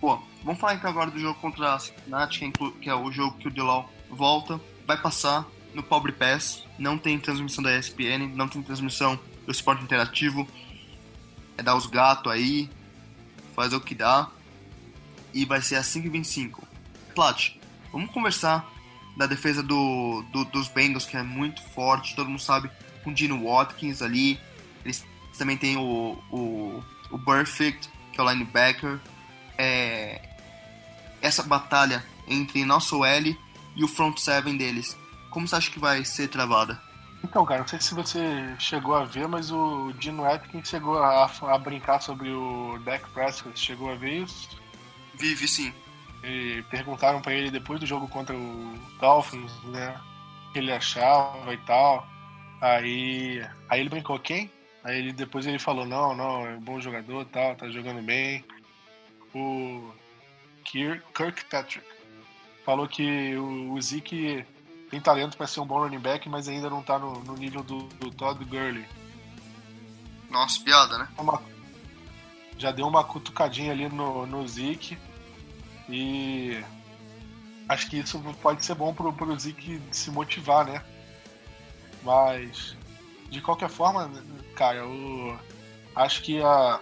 Pô, 0.00 0.20
vamos 0.42 0.60
falar 0.60 0.74
então 0.74 0.90
agora 0.90 1.12
do 1.12 1.18
jogo 1.18 1.38
contra 1.38 1.74
a 1.74 1.78
Cincinnati, 1.78 2.52
que 2.80 2.90
é 2.90 2.94
o 2.94 3.12
jogo 3.12 3.38
que 3.38 3.46
o 3.46 3.50
Dilau 3.50 3.88
volta, 4.10 4.60
vai 4.84 5.00
passar 5.00 5.46
no 5.72 5.82
Pobre 5.82 6.10
Pass, 6.10 6.64
não 6.76 6.98
tem 6.98 7.18
transmissão 7.18 7.62
da 7.62 7.78
ESPN, 7.78 8.34
não 8.34 8.48
tem 8.48 8.60
transmissão 8.60 9.18
do 9.46 9.52
esporte 9.52 9.82
interativo, 9.82 10.46
é 11.56 11.62
dar 11.62 11.76
os 11.76 11.86
gatos 11.86 12.30
aí, 12.30 12.68
fazer 13.54 13.76
o 13.76 13.80
que 13.80 13.94
dá, 13.94 14.28
e 15.32 15.44
vai 15.44 15.62
ser 15.62 15.76
a 15.76 15.82
5h25. 15.82 16.58
Plat, 17.14 17.50
vamos 17.92 18.10
conversar 18.10 18.70
da 19.16 19.26
defesa 19.26 19.62
do, 19.62 20.24
do, 20.32 20.44
dos 20.46 20.68
Bengals, 20.68 21.04
que 21.04 21.16
é 21.16 21.22
muito 21.22 21.62
forte, 21.62 22.16
todo 22.16 22.28
mundo 22.28 22.40
sabe, 22.40 22.70
com 23.04 23.10
o 23.10 23.14
Dino 23.14 23.44
Watkins 23.44 24.00
ali, 24.00 24.40
eles 24.84 25.04
também 25.36 25.56
tem 25.56 25.76
o, 25.76 26.18
o, 26.30 26.82
o 27.10 27.18
Perfect, 27.18 27.90
que 28.12 28.20
é 28.20 28.24
o 28.24 28.30
linebacker, 28.30 28.98
é, 29.58 30.20
essa 31.20 31.42
batalha 31.42 32.04
entre 32.26 32.64
nosso 32.64 33.04
L 33.04 33.38
e 33.76 33.84
o 33.84 33.88
front 33.88 34.18
seven 34.18 34.56
deles. 34.56 34.96
Como 35.30 35.46
você 35.46 35.56
acha 35.56 35.70
que 35.70 35.78
vai 35.78 36.04
ser 36.04 36.28
travada? 36.28 36.80
Então, 37.24 37.44
cara, 37.44 37.60
não 37.60 37.68
sei 37.68 37.80
se 37.80 37.94
você 37.94 38.20
chegou 38.58 38.94
a 38.94 39.04
ver, 39.04 39.28
mas 39.28 39.50
o 39.50 39.92
Dino 39.92 40.24
Atkins 40.24 40.68
chegou 40.68 40.98
a, 40.98 41.24
a 41.24 41.58
brincar 41.58 42.00
sobre 42.00 42.30
o 42.30 42.78
Dak 42.84 43.08
Prescott. 43.10 43.58
Chegou 43.58 43.90
a 43.90 43.94
ver 43.94 44.22
isso? 44.22 44.60
Vive 45.14 45.46
sim. 45.46 45.72
E 46.24 46.62
perguntaram 46.70 47.20
para 47.20 47.34
ele 47.34 47.50
depois 47.50 47.80
do 47.80 47.86
jogo 47.86 48.08
contra 48.08 48.36
o 48.36 48.74
Dolphins, 49.00 49.52
né? 49.64 50.00
O 50.48 50.52
que 50.52 50.58
ele 50.58 50.72
achava 50.72 51.54
e 51.54 51.58
tal. 51.58 52.06
Aí, 52.60 53.44
aí 53.68 53.80
ele 53.80 53.88
brincou, 53.88 54.18
quem? 54.18 54.50
Aí 54.84 54.98
ele, 54.98 55.12
depois 55.12 55.46
ele 55.46 55.58
falou, 55.58 55.86
não, 55.86 56.14
não, 56.14 56.46
é 56.46 56.54
um 56.54 56.60
bom 56.60 56.80
jogador 56.80 57.24
tal, 57.26 57.54
tá 57.54 57.68
jogando 57.68 58.02
bem 58.02 58.44
o 59.34 59.92
Kirkpatrick 60.64 61.82
falou 62.64 62.86
que 62.86 63.36
o, 63.36 63.80
Zeke 63.80 64.44
tem 64.92 65.00
talento 65.00 65.38
para 65.38 65.46
ser 65.46 65.60
um 65.60 65.66
bom 65.66 65.78
running 65.78 65.98
back, 65.98 66.28
mas 66.28 66.46
ainda 66.46 66.68
não 66.68 66.82
tá 66.82 66.98
no, 66.98 67.14
no 67.24 67.32
nível 67.32 67.62
do, 67.62 67.84
do, 67.98 68.10
Todd 68.10 68.44
Gurley. 68.44 68.86
Nossa, 70.28 70.62
piada, 70.62 70.98
né? 70.98 71.08
Uma, 71.16 71.42
já 72.58 72.70
deu 72.70 72.86
uma 72.86 73.02
cutucadinha 73.02 73.72
ali 73.72 73.88
no, 73.88 74.26
no 74.26 74.46
Zeke 74.46 74.98
e 75.88 76.62
acho 77.70 77.88
que 77.88 78.00
isso 78.00 78.20
pode 78.42 78.66
ser 78.66 78.74
bom 78.74 78.92
pro, 78.92 79.10
pro 79.14 79.38
Zeke 79.38 79.80
se 79.90 80.10
motivar, 80.10 80.66
né? 80.66 80.84
Mas 82.02 82.76
de 83.30 83.40
qualquer 83.40 83.70
forma, 83.70 84.12
cara, 84.54 84.80
eu 84.80 85.40
acho 85.96 86.20
que 86.20 86.42
a, 86.42 86.80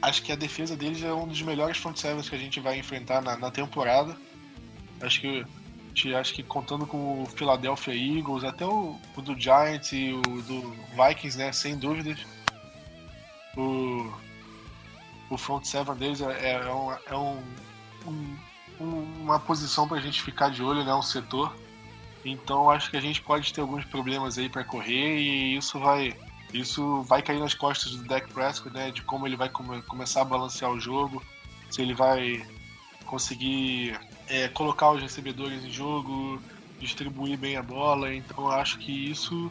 acho 0.00 0.22
que 0.22 0.32
a 0.32 0.36
defesa 0.36 0.74
deles 0.74 1.02
é 1.02 1.12
um 1.12 1.28
dos 1.28 1.42
melhores 1.42 1.76
front 1.76 1.98
sevens 1.98 2.26
que 2.26 2.34
a 2.34 2.38
gente 2.38 2.58
vai 2.58 2.78
enfrentar 2.78 3.20
na, 3.20 3.36
na 3.36 3.50
temporada. 3.50 4.16
Acho 5.02 5.20
que 5.20 5.44
acho 6.18 6.34
que 6.34 6.42
contando 6.42 6.86
com 6.86 7.22
o 7.22 7.26
Philadelphia 7.26 7.94
Eagles, 7.94 8.44
até 8.44 8.64
o, 8.64 8.98
o, 9.16 9.22
do 9.22 9.38
Giants 9.38 9.92
e 9.92 10.12
o 10.12 10.22
do 10.42 10.70
Vikings, 10.96 11.38
né, 11.38 11.52
sem 11.52 11.76
dúvidas. 11.76 12.18
O, 13.56 14.12
o 15.30 15.36
front 15.36 15.64
seven 15.64 15.96
deles 15.96 16.20
é, 16.20 16.52
é, 16.52 16.72
um, 16.72 16.92
é 16.92 17.16
um, 17.16 17.42
um, 18.80 19.02
uma 19.20 19.40
posição 19.40 19.88
para 19.88 19.98
a 19.98 20.00
gente 20.00 20.22
ficar 20.22 20.50
de 20.50 20.62
olho, 20.62 20.84
né, 20.84 20.94
um 20.94 21.02
setor. 21.02 21.54
Então 22.24 22.70
acho 22.70 22.90
que 22.90 22.96
a 22.96 23.00
gente 23.00 23.20
pode 23.22 23.52
ter 23.52 23.60
alguns 23.60 23.84
problemas 23.84 24.38
aí 24.38 24.48
para 24.48 24.64
correr 24.64 25.18
e 25.18 25.56
isso 25.56 25.78
vai 25.78 26.16
isso 26.52 27.02
vai 27.02 27.22
cair 27.22 27.38
nas 27.38 27.54
costas 27.54 27.92
do 27.92 28.04
Dak 28.04 28.32
Prescott, 28.32 28.74
né? 28.74 28.90
De 28.90 29.02
como 29.02 29.26
ele 29.26 29.36
vai 29.36 29.48
come 29.48 29.82
começar 29.82 30.22
a 30.22 30.24
balancear 30.24 30.70
o 30.70 30.80
jogo, 30.80 31.22
se 31.70 31.82
ele 31.82 31.94
vai 31.94 32.46
conseguir 33.04 33.98
é, 34.28 34.48
colocar 34.48 34.90
os 34.90 35.02
recebedores 35.02 35.64
em 35.64 35.70
jogo, 35.70 36.40
distribuir 36.78 37.38
bem 37.38 37.56
a 37.56 37.62
bola. 37.62 38.14
Então 38.14 38.50
acho 38.50 38.78
que 38.78 39.10
isso 39.10 39.50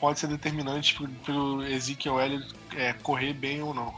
pode 0.00 0.20
ser 0.20 0.28
determinante 0.28 0.96
para 1.24 1.34
o 1.34 1.62
Ezekiel 1.64 2.20
Elliott 2.20 2.54
é, 2.76 2.92
correr 2.92 3.32
bem 3.32 3.62
ou 3.62 3.74
não. 3.74 3.94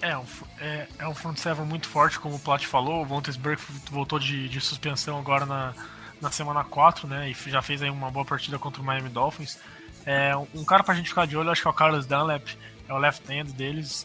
É, 0.00 0.16
um, 0.16 0.24
é, 0.58 0.88
é 0.98 1.08
um 1.08 1.14
front 1.14 1.36
seven 1.36 1.64
muito 1.64 1.88
forte, 1.88 2.18
como 2.18 2.34
o 2.34 2.38
Plat 2.40 2.64
falou. 2.64 3.02
O 3.02 3.06
Vontesberg 3.06 3.62
voltou 3.90 4.18
de, 4.18 4.48
de 4.48 4.60
suspensão 4.60 5.16
agora 5.18 5.46
na, 5.46 5.72
na 6.20 6.30
semana 6.30 6.64
4, 6.64 7.06
né? 7.06 7.30
E 7.30 7.50
já 7.50 7.62
fez 7.62 7.82
aí 7.82 7.90
uma 7.90 8.10
boa 8.10 8.24
partida 8.24 8.58
contra 8.58 8.82
o 8.82 8.84
Miami 8.84 9.08
Dolphins. 9.08 9.60
É, 10.04 10.34
um 10.54 10.64
cara 10.64 10.82
pra 10.82 10.94
gente 10.94 11.08
ficar 11.08 11.26
de 11.26 11.36
olho, 11.36 11.50
acho 11.50 11.62
que 11.62 11.68
é 11.68 11.70
o 11.70 11.74
Carlos 11.74 12.04
Dunlap, 12.04 12.48
é 12.88 12.92
o 12.92 12.98
left 12.98 13.30
hand 13.30 13.52
deles. 13.52 14.04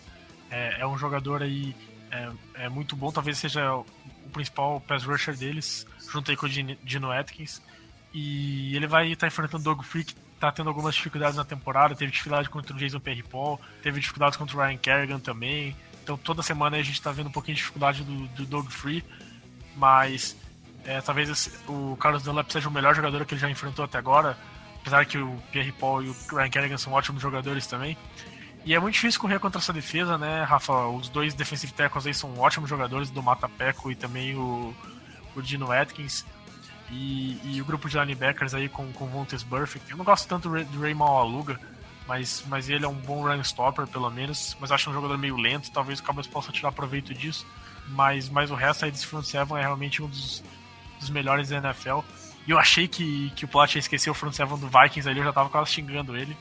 É, 0.52 0.82
é 0.82 0.88
um 0.88 0.98
jogador 0.98 1.42
aí 1.42 1.76
é, 2.12 2.30
é, 2.54 2.70
muito 2.70 2.96
bom, 2.96 3.12
talvez 3.12 3.38
seja 3.38 3.84
o 4.28 4.32
principal 4.32 4.82
pass 4.82 5.04
rusher 5.04 5.36
deles, 5.36 5.86
junto 6.12 6.32
aí 6.32 6.38
com 6.38 6.46
o 6.46 6.50
Dino 6.50 7.12
Atkins. 7.12 7.62
E 8.14 8.76
ele 8.76 8.88
vai 8.88 9.08
estar 9.08 9.22
tá 9.22 9.28
enfrentando 9.28 9.62
o 9.62 9.64
Doug 9.64 9.84
Freak, 9.84 10.16
tá 10.40 10.52
tendo 10.52 10.70
algumas 10.70 10.96
dificuldades 10.96 11.36
na 11.36 11.44
temporada, 11.44 11.96
teve 11.96 12.12
dificuldade 12.12 12.50
contra 12.50 12.76
o 12.76 12.78
Jason 12.78 13.00
Perry 13.00 13.24
Paul, 13.24 13.60
teve 13.82 14.00
dificuldades 14.00 14.38
contra 14.38 14.56
o 14.56 14.60
Ryan 14.60 14.78
Kerrigan 14.78 15.20
também. 15.20 15.76
Então 16.04 16.18
toda 16.18 16.42
semana 16.42 16.78
a 16.78 16.84
gente 16.84 17.02
tá 17.02 17.12
vendo 17.12 17.28
um 17.28 17.32
pouquinho 17.32 17.56
de 17.56 17.62
dificuldade 17.62 18.04
do, 18.04 18.28
do 18.28 18.46
Doug 18.46 18.70
Free, 18.70 19.04
mas 19.76 20.38
é, 20.86 21.02
talvez 21.02 21.30
esse, 21.30 21.52
o 21.68 21.98
Carlos 21.98 22.24
Dunlap 22.24 22.50
seja 22.50 22.70
o 22.70 22.72
melhor 22.72 22.96
jogador 22.96 23.26
que 23.26 23.34
ele 23.34 23.42
já 23.42 23.50
enfrentou 23.50 23.84
até 23.84 23.98
agora 23.98 24.38
apesar 24.88 25.06
que 25.06 25.18
o 25.18 25.38
Pierre 25.52 25.74
Paul 25.74 26.02
e 26.02 26.10
o 26.10 26.16
Ryan 26.32 26.50
Kerrigan 26.50 26.78
são 26.78 26.94
ótimos 26.94 27.22
jogadores 27.22 27.68
também. 27.68 27.98
E 28.66 28.74
é 28.74 28.80
muito 28.80 28.96
difícil 28.96 29.20
correr 29.22 29.40
contra 29.40 29.60
essa 29.60 29.72
defesa, 29.72 30.18
né, 30.18 30.44
Rafa? 30.44 30.88
Os 30.88 31.10
dois 31.10 31.34
defensive 31.34 31.72
tackles 31.74 32.06
aí 32.06 32.14
são 32.14 32.38
ótimos 32.38 32.70
jogadores, 32.70 33.10
do 33.10 33.24
Mata 33.24 33.48
Peco 33.48 33.92
e 33.92 33.96
também 33.96 34.36
o, 34.36 34.76
o 35.36 35.42
Dino 35.42 35.72
Atkins. 35.72 36.26
E, 36.92 37.40
e, 37.44 37.62
o 37.62 37.66
grupo 37.66 37.90
de 37.90 37.98
linebackers 37.98 38.54
aí 38.54 38.70
com, 38.70 38.92
com 38.94 39.08
Vontes 39.08 39.44
Burfict. 39.44 39.92
Eu 39.92 39.98
não 39.98 40.06
gosto 40.06 40.28
tanto 40.28 40.50
do 40.50 40.82
Raymond 40.82 41.12
Aluga, 41.12 41.60
mas, 42.08 42.44
mas 42.48 42.70
ele 42.70 42.86
é 42.86 42.88
um 42.88 42.94
bom 42.94 43.24
run 43.24 43.42
stopper, 43.42 43.86
pelo 43.88 44.10
menos. 44.10 44.56
Mas 44.60 44.72
acho 44.72 44.90
um 44.90 44.94
jogador 44.94 45.18
meio 45.18 45.36
lento, 45.36 45.72
talvez 45.72 46.00
o 46.00 46.04
Cowboys 46.04 46.28
possa 46.28 46.52
tirar 46.52 46.72
proveito 46.72 47.14
disso. 47.14 47.46
Mas, 47.90 48.30
mas 48.30 48.52
o 48.52 48.56
resto 48.56 48.86
aí 48.86 48.92
desse 48.92 49.06
front 49.06 49.24
seven 49.26 49.58
é 49.58 49.62
realmente 49.62 50.02
um 50.02 50.08
dos, 50.08 50.44
dos 51.00 51.10
melhores 51.10 51.50
da 51.50 51.58
NFL. 51.58 52.00
E 52.48 52.52
eu 52.52 52.58
achei 52.58 52.88
que, 52.88 53.30
que 53.32 53.44
o 53.44 53.48
Plot 53.48 53.76
ia 53.76 53.80
esquecer 53.80 54.10
o 54.10 54.14
front 54.14 54.34
seven 54.34 54.58
do 54.58 54.68
Vikings 54.68 55.10
ali, 55.10 55.20
eu 55.20 55.26
já 55.26 55.34
tava 55.34 55.50
quase 55.50 55.72
xingando 55.72 56.16
ele. 56.16 56.36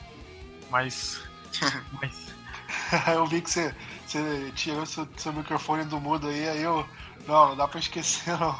Mas. 0.71 1.21
mas... 2.01 2.27
eu 3.13 3.25
vi 3.25 3.41
que 3.41 3.49
você, 3.49 3.73
você 4.05 4.51
tirou 4.55 4.85
seu, 4.85 5.07
seu 5.17 5.33
microfone 5.33 5.85
do 5.85 5.99
mudo 5.99 6.27
aí, 6.27 6.49
aí 6.49 6.61
eu. 6.61 6.87
Não, 7.27 7.49
não 7.49 7.55
dá 7.55 7.67
pra 7.67 7.79
esquecer, 7.79 8.37
não. 8.39 8.57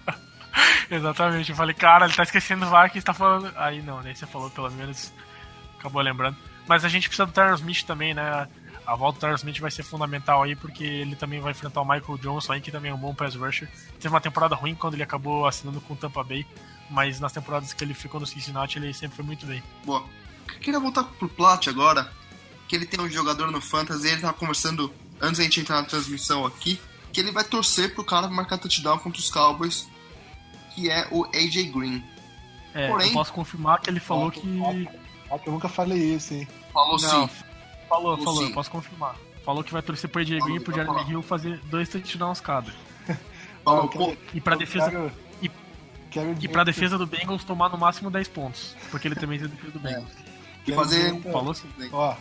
Exatamente, 0.90 1.50
eu 1.50 1.56
falei, 1.56 1.74
cara, 1.74 2.04
ele 2.04 2.14
tá 2.14 2.22
esquecendo 2.22 2.66
o 2.66 2.68
Vikings, 2.68 3.04
tá 3.04 3.14
falando. 3.14 3.52
Aí 3.56 3.80
não, 3.80 4.02
nem 4.02 4.14
você 4.14 4.26
falou, 4.26 4.50
pelo 4.50 4.70
menos 4.70 5.12
acabou 5.78 6.02
lembrando. 6.02 6.36
Mas 6.66 6.84
a 6.84 6.88
gente 6.88 7.08
precisa 7.08 7.26
do 7.26 7.32
Terrence 7.32 7.60
Smith 7.60 7.84
também, 7.84 8.12
né? 8.12 8.46
a 8.86 8.94
volta 8.96 9.18
do 9.18 9.20
Tyler 9.20 9.36
Smith 9.36 9.58
vai 9.60 9.70
ser 9.70 9.82
fundamental 9.82 10.42
aí, 10.42 10.56
porque 10.56 10.84
ele 10.84 11.16
também 11.16 11.40
vai 11.40 11.52
enfrentar 11.52 11.80
o 11.80 11.84
Michael 11.84 12.18
Johnson 12.18 12.52
aí, 12.52 12.60
que 12.60 12.70
também 12.70 12.90
é 12.90 12.94
um 12.94 12.98
bom 12.98 13.14
pass 13.14 13.34
rusher. 13.34 13.68
Teve 14.00 14.08
uma 14.08 14.20
temporada 14.20 14.54
ruim 14.54 14.74
quando 14.74 14.94
ele 14.94 15.02
acabou 15.02 15.46
assinando 15.46 15.80
com 15.80 15.94
o 15.94 15.96
Tampa 15.96 16.22
Bay, 16.22 16.46
mas 16.90 17.20
nas 17.20 17.32
temporadas 17.32 17.72
que 17.72 17.84
ele 17.84 17.94
ficou 17.94 18.20
no 18.20 18.26
Cincinnati, 18.26 18.78
ele 18.78 18.92
sempre 18.92 19.16
foi 19.16 19.24
muito 19.24 19.46
bem. 19.46 19.62
Boa. 19.84 20.04
Queria 20.60 20.80
voltar 20.80 21.04
pro 21.04 21.28
Plat 21.28 21.66
agora, 21.68 22.12
que 22.68 22.76
ele 22.76 22.86
tem 22.86 23.00
um 23.00 23.08
jogador 23.08 23.50
no 23.50 23.60
Fantasy, 23.60 24.08
ele 24.08 24.20
tava 24.20 24.34
conversando 24.34 24.92
antes 25.20 25.38
da 25.38 25.44
gente 25.44 25.60
entrar 25.60 25.76
na 25.82 25.88
transmissão 25.88 26.44
aqui, 26.44 26.80
que 27.12 27.20
ele 27.20 27.32
vai 27.32 27.44
torcer 27.44 27.94
pro 27.94 28.04
cara 28.04 28.28
marcar 28.28 28.58
touchdown 28.58 28.98
contra 28.98 29.20
os 29.20 29.30
Cowboys, 29.30 29.88
que 30.74 30.90
é 30.90 31.06
o 31.10 31.24
AJ 31.26 31.70
Green. 31.70 32.02
É, 32.74 32.88
Porém, 32.88 33.08
eu 33.08 33.12
posso 33.12 33.32
confirmar 33.32 33.80
que 33.80 33.90
ele 33.90 34.00
falou 34.00 34.30
que... 34.30 34.40
Ah, 35.30 35.38
que 35.38 35.48
eu 35.48 35.52
nunca 35.52 35.68
falei 35.68 36.14
isso, 36.14 36.34
hein? 36.34 36.46
Falou 36.72 37.00
Não, 37.00 37.28
sim. 37.28 37.34
Falou, 37.88 38.16
falou, 38.18 38.42
eu 38.42 38.52
posso 38.52 38.70
confirmar. 38.70 39.16
Falou 39.44 39.64
que 39.64 39.72
vai 39.72 39.82
torcer 39.82 40.08
pro 40.08 40.20
AJ 40.20 40.38
Green 40.40 40.56
e 40.56 40.60
pro 40.60 40.74
Jeremy 40.74 41.10
Hill 41.10 41.22
fazer 41.22 41.58
dois 41.64 41.88
touchdowns 41.88 42.40
cada. 42.40 42.72
Falou, 43.64 43.88
pô. 43.88 44.16
E 44.32 44.40
pra 44.40 44.56
defesa. 44.56 44.90
Quero, 44.90 45.08
e... 45.08 45.31
Quero 46.12 46.36
e 46.38 46.46
pra 46.46 46.62
defesa 46.62 46.98
do 46.98 47.06
Bengals 47.06 47.42
tomar 47.42 47.70
no 47.70 47.78
máximo 47.78 48.10
10 48.10 48.28
pontos. 48.28 48.76
Porque 48.90 49.08
ele 49.08 49.14
também 49.14 49.38
tem 49.38 49.48
defesa 49.48 49.72
do 49.72 49.80
Bengals. 49.80 50.10
É. 50.28 50.70
E 50.70 50.74
fazer. 50.74 51.20
Falou 51.22 51.50
assim. 51.50 51.68
Ó, 51.90 52.14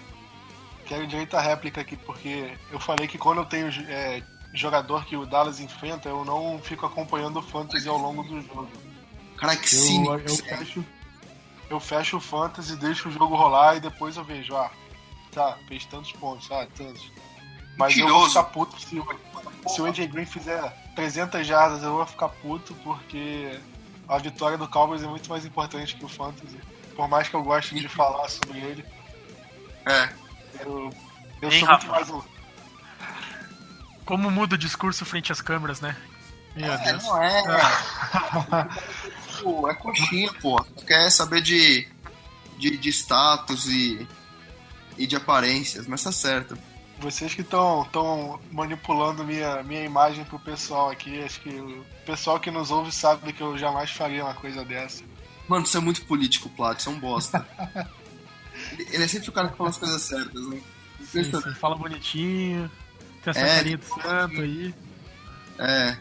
quero 0.85 1.05
direito 1.05 1.35
à 1.35 1.41
réplica 1.41 1.81
aqui, 1.81 1.97
porque 1.97 2.53
eu 2.71 2.79
falei 2.79 3.07
que 3.07 3.17
quando 3.17 3.39
eu 3.39 3.45
tenho 3.45 3.67
é, 3.87 4.23
jogador 4.53 5.05
que 5.05 5.17
o 5.17 5.25
Dallas 5.25 5.59
enfrenta, 5.59 6.07
eu 6.07 6.23
não 6.23 6.59
fico 6.63 6.85
acompanhando 6.85 7.39
o 7.39 7.41
Fantasy 7.41 7.87
ao 7.89 7.97
longo 7.97 8.23
do 8.23 8.41
jogo. 8.41 8.69
Cara, 9.37 9.57
que. 9.57 9.75
Eu, 9.75 10.19
eu, 10.19 10.35
fecho, 10.37 10.85
eu 11.69 11.79
fecho 11.79 12.17
o 12.17 12.21
Fantasy, 12.21 12.77
deixo 12.77 13.09
o 13.09 13.11
jogo 13.11 13.35
rolar 13.35 13.75
e 13.75 13.81
depois 13.81 14.15
eu 14.15 14.23
vejo, 14.23 14.55
ah, 14.55 14.71
tá, 15.31 15.57
fez 15.67 15.85
tantos 15.85 16.13
pontos, 16.13 16.49
ah, 16.49 16.65
tantos. 16.77 17.11
Mas 17.77 17.95
Mentiroso. 17.95 18.13
eu 18.13 18.19
vou 18.19 18.27
ficar 18.29 18.43
puto 18.43 18.79
se, 18.79 19.01
se 19.67 19.81
o 19.81 19.85
AJ 19.85 20.07
Green 20.07 20.25
fizer 20.25 20.61
300 20.95 21.45
jardas, 21.45 21.83
eu 21.83 21.93
vou 21.93 22.05
ficar 22.05 22.29
puto 22.29 22.73
porque 22.83 23.59
a 24.11 24.17
vitória 24.17 24.57
do 24.57 24.67
Cowboys 24.67 25.01
é 25.01 25.07
muito 25.07 25.29
mais 25.29 25.45
importante 25.45 25.95
que 25.95 26.03
o 26.03 26.09
Fantasy. 26.09 26.59
Por 26.97 27.07
mais 27.07 27.29
que 27.29 27.33
eu 27.33 27.41
goste 27.41 27.75
de 27.75 27.87
falar 27.87 28.27
sobre 28.27 28.59
ele. 28.59 28.85
É. 29.85 30.09
Eu, 30.59 30.89
eu 31.41 31.49
Ei, 31.49 31.59
sou 31.59 31.69
Rafa. 31.69 31.87
muito 31.87 31.91
mais 31.91 32.09
um. 32.09 32.21
Como 34.03 34.29
muda 34.29 34.55
o 34.55 34.57
discurso 34.57 35.05
frente 35.05 35.31
às 35.31 35.39
câmeras, 35.39 35.79
né? 35.79 35.95
Meu 36.57 36.73
é, 36.73 36.77
Deus. 36.83 37.03
Não 37.03 37.23
é. 37.23 37.39
é. 39.69 39.71
é 39.71 39.73
coxinha, 39.75 40.33
pô. 40.41 40.61
Quer 40.85 41.09
saber 41.09 41.41
de, 41.41 41.87
de, 42.57 42.75
de 42.75 42.89
status 42.89 43.67
e, 43.67 44.05
e 44.97 45.07
de 45.07 45.15
aparências, 45.15 45.87
mas 45.87 46.03
tá 46.03 46.11
certo. 46.11 46.57
Vocês 47.01 47.33
que 47.33 47.41
estão 47.41 48.39
manipulando 48.51 49.23
minha, 49.23 49.63
minha 49.63 49.83
imagem 49.83 50.23
pro 50.23 50.37
pessoal 50.37 50.91
aqui, 50.91 51.21
acho 51.23 51.41
que 51.41 51.49
o 51.49 51.83
pessoal 52.05 52.39
que 52.39 52.51
nos 52.51 52.69
ouve 52.69 52.91
sabe 52.91 53.33
que 53.33 53.41
eu 53.41 53.57
jamais 53.57 53.89
faria 53.89 54.23
uma 54.23 54.35
coisa 54.35 54.63
dessa. 54.63 55.03
Mano, 55.47 55.65
você 55.65 55.77
é 55.77 55.81
muito 55.81 56.05
político, 56.05 56.47
Plat, 56.49 56.79
você 56.79 56.87
é 56.87 56.91
um 56.91 56.99
bosta. 56.99 57.45
Ele 58.77 59.03
é 59.03 59.07
sempre 59.07 59.29
o 59.29 59.31
cara 59.31 59.49
que 59.49 59.57
fala 59.57 59.71
as 59.71 59.77
coisas 59.77 60.01
certas, 60.01 60.47
né? 60.47 60.61
Sim, 61.03 61.23
sim, 61.23 61.53
fala 61.55 61.75
bonitinho, 61.75 62.69
tem 63.23 63.31
essa 63.31 63.39
é, 63.39 63.55
carinha 63.55 63.77
do 63.77 63.85
santo 63.85 64.41
aí. 64.41 64.73
É, 65.57 65.97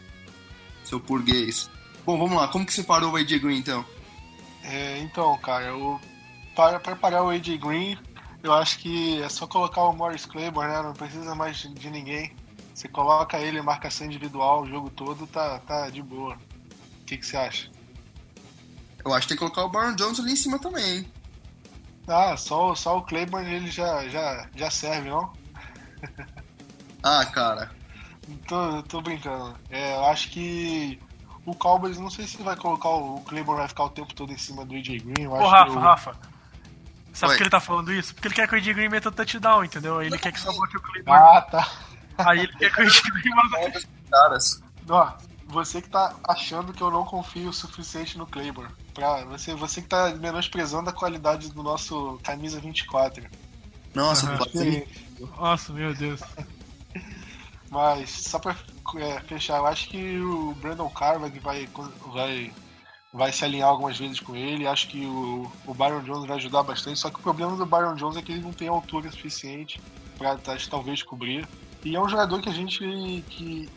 seu 0.83 0.99
burguês. 0.99 1.69
Bom, 2.05 2.17
vamos 2.17 2.37
lá, 2.37 2.47
como 2.47 2.65
que 2.65 2.73
você 2.73 2.83
parou 2.83 3.11
o 3.11 3.15
AJ 3.15 3.39
Green 3.39 3.57
então? 3.57 3.83
É, 4.63 4.99
então, 4.99 5.35
cara, 5.39 5.65
eu, 5.65 5.99
para 6.55 6.79
preparar 6.79 7.23
o 7.23 7.29
AJ 7.29 7.57
Green, 7.57 7.97
eu 8.43 8.53
acho 8.53 8.79
que 8.79 9.21
é 9.21 9.29
só 9.29 9.45
colocar 9.45 9.83
o 9.83 9.93
Morris 9.93 10.25
Claiborne, 10.25 10.71
né? 10.71 10.81
Não 10.81 10.93
precisa 10.93 11.35
mais 11.35 11.57
de 11.57 11.89
ninguém. 11.89 12.35
Você 12.73 12.87
coloca 12.87 13.37
ele 13.37 13.59
em 13.59 13.63
marcação 13.63 14.07
individual 14.07 14.63
o 14.63 14.67
jogo 14.67 14.89
todo, 14.89 15.27
tá, 15.27 15.59
tá 15.59 15.89
de 15.89 16.01
boa. 16.01 16.35
O 17.01 17.05
que, 17.05 17.17
que 17.17 17.25
você 17.25 17.37
acha? 17.37 17.69
Eu 19.03 19.13
acho 19.13 19.27
que 19.27 19.35
tem 19.35 19.37
que 19.37 19.53
colocar 19.53 19.65
o 19.65 19.69
Baron 19.69 19.95
Jones 19.95 20.19
ali 20.19 20.33
em 20.33 20.35
cima 20.35 20.59
também, 20.59 20.97
hein? 20.97 21.13
Ah, 22.07 22.35
só, 22.35 22.73
só 22.73 22.97
o 22.97 23.03
Claiborne 23.03 23.53
ele 23.53 23.69
já, 23.69 24.07
já, 24.07 24.47
já 24.55 24.71
serve, 24.71 25.09
não? 25.09 25.31
ah, 27.03 27.25
cara. 27.25 27.71
Tô, 28.47 28.81
tô 28.83 29.01
brincando. 29.01 29.55
É, 29.69 29.95
eu 29.95 30.05
acho 30.05 30.29
que 30.29 30.99
o 31.45 31.53
Cowboys, 31.55 31.97
não 31.97 32.09
sei 32.09 32.25
se 32.27 32.41
vai 32.41 32.55
colocar 32.55 32.89
o, 32.89 33.17
o 33.17 33.21
Claiborne 33.21 33.59
vai 33.59 33.67
ficar 33.67 33.85
o 33.85 33.89
tempo 33.89 34.13
todo 34.13 34.31
em 34.31 34.37
cima 34.37 34.65
do 34.65 34.75
AJ 34.75 35.03
Green. 35.03 35.25
Eu 35.25 35.31
Ô, 35.31 35.47
Rafa, 35.47 35.79
Rafa. 35.79 36.30
Sabe 37.13 37.33
por 37.33 37.37
que 37.37 37.43
ele 37.43 37.49
tá 37.49 37.59
falando 37.59 37.93
isso? 37.93 38.13
Porque 38.13 38.27
ele 38.27 38.35
quer 38.35 38.47
que 38.47 38.55
o 38.55 38.73
Green 38.73 38.89
meta 38.89 39.11
touchdown, 39.11 39.65
entendeu? 39.65 40.01
Ele 40.01 40.17
quer 40.17 40.31
que 40.31 40.39
só 40.39 40.51
bote 40.53 40.77
o 40.77 40.81
Claymore. 40.81 41.19
Ah, 41.19 41.41
tá. 41.41 41.71
Aí 42.17 42.39
ele 42.39 42.53
quer 42.57 42.71
que 42.73 42.81
o 42.81 43.13
Green 43.13 43.35
meta 43.51 43.81
Caras. 44.09 44.61
Ó, 44.89 45.13
você 45.47 45.81
que 45.81 45.89
tá 45.89 46.15
achando 46.23 46.73
que 46.73 46.81
eu 46.81 46.89
não 46.89 47.05
confio 47.05 47.49
o 47.49 47.53
suficiente 47.53 48.17
no 48.17 48.25
Claymore. 48.25 48.69
Pra 48.93 49.23
você, 49.25 49.53
você 49.53 49.81
que 49.81 49.87
tá 49.87 50.13
menosprezando 50.15 50.89
a 50.89 50.93
qualidade 50.93 51.51
do 51.51 51.61
nosso 51.61 52.19
camisa 52.23 52.59
24. 52.59 53.23
Nossa, 53.93 54.29
uhum. 54.29 54.37
pode 54.37 54.87
Nossa, 55.19 55.73
meu 55.73 55.93
Deus. 55.93 56.21
Mas, 57.69 58.09
só 58.09 58.39
pra 58.39 58.55
é, 58.97 59.19
fechar, 59.21 59.57
eu 59.57 59.65
acho 59.65 59.89
que 59.89 60.19
o 60.19 60.53
Brandon 60.55 60.89
Carr 60.89 61.19
vai, 61.19 61.29
vai, 62.11 62.53
vai 63.13 63.31
se 63.31 63.43
alinhar 63.43 63.69
algumas 63.69 63.97
vezes 63.97 64.19
com 64.19 64.35
ele. 64.35 64.67
Acho 64.67 64.87
que 64.87 65.05
o, 65.05 65.51
o 65.65 65.73
Byron 65.73 66.01
Jones 66.03 66.27
vai 66.27 66.37
ajudar 66.37 66.63
bastante. 66.63 66.99
Só 66.99 67.09
que 67.09 67.19
o 67.19 67.23
problema 67.23 67.55
do 67.55 67.65
Byron 67.65 67.95
Jones 67.95 68.17
é 68.17 68.21
que 68.21 68.31
ele 68.31 68.41
não 68.41 68.53
tem 68.53 68.67
altura 68.67 69.11
suficiente 69.11 69.81
para 70.17 70.37
talvez 70.69 71.03
cobrir. 71.03 71.47
E 71.83 71.95
é 71.95 71.99
um 71.99 72.07
jogador 72.07 72.41
que 72.41 72.49
a 72.49 72.53
gente 72.53 72.79
que 73.29 73.69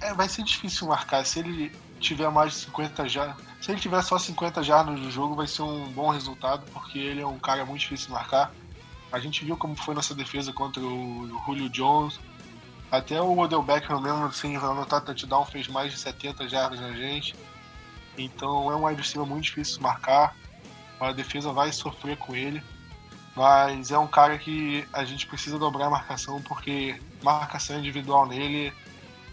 é, 0.00 0.12
vai 0.12 0.28
ser 0.28 0.42
difícil 0.42 0.88
marcar. 0.88 1.24
Se 1.24 1.38
ele 1.38 1.72
tiver 2.00 2.28
mais 2.30 2.52
de 2.52 2.58
50 2.60 3.08
já, 3.08 3.36
se 3.60 3.70
ele 3.70 3.80
tiver 3.80 4.02
só 4.02 4.18
50 4.18 4.62
jardas 4.62 4.98
no 4.98 5.10
jogo, 5.10 5.36
vai 5.36 5.46
ser 5.46 5.62
um 5.62 5.86
bom 5.92 6.10
resultado, 6.10 6.66
porque 6.72 6.98
ele 6.98 7.20
é 7.20 7.26
um 7.26 7.38
cara 7.38 7.64
muito 7.64 7.80
difícil 7.80 8.08
de 8.08 8.12
marcar. 8.12 8.52
A 9.12 9.18
gente 9.20 9.44
viu 9.44 9.56
como 9.56 9.76
foi 9.76 9.94
nossa 9.94 10.14
defesa 10.14 10.52
contra 10.52 10.82
o 10.82 11.40
Julio 11.46 11.68
Jones. 11.70 12.18
Até 12.90 13.22
o 13.22 13.38
Odell 13.38 13.62
Beckham 13.62 14.00
mesmo, 14.00 14.30
sem 14.32 14.56
anotar 14.56 15.00
touchdown, 15.02 15.46
fez 15.46 15.68
mais 15.68 15.92
de 15.92 15.98
70 15.98 16.48
jardas 16.48 16.80
na 16.80 16.92
gente. 16.92 17.34
Então 18.16 18.70
é 18.70 18.76
um 18.76 18.86
wide 18.86 19.00
receiver 19.00 19.26
muito 19.26 19.44
difícil 19.44 19.76
de 19.76 19.82
marcar. 19.82 20.36
A 21.00 21.12
defesa 21.12 21.52
vai 21.52 21.72
sofrer 21.72 22.16
com 22.16 22.34
ele. 22.34 22.62
Mas 23.34 23.90
é 23.90 23.98
um 23.98 24.06
cara 24.06 24.36
que 24.38 24.86
a 24.92 25.04
gente 25.04 25.26
precisa 25.26 25.58
dobrar 25.58 25.86
a 25.86 25.90
marcação, 25.90 26.42
porque 26.42 27.00
marcação 27.22 27.78
individual 27.78 28.26
nele 28.26 28.72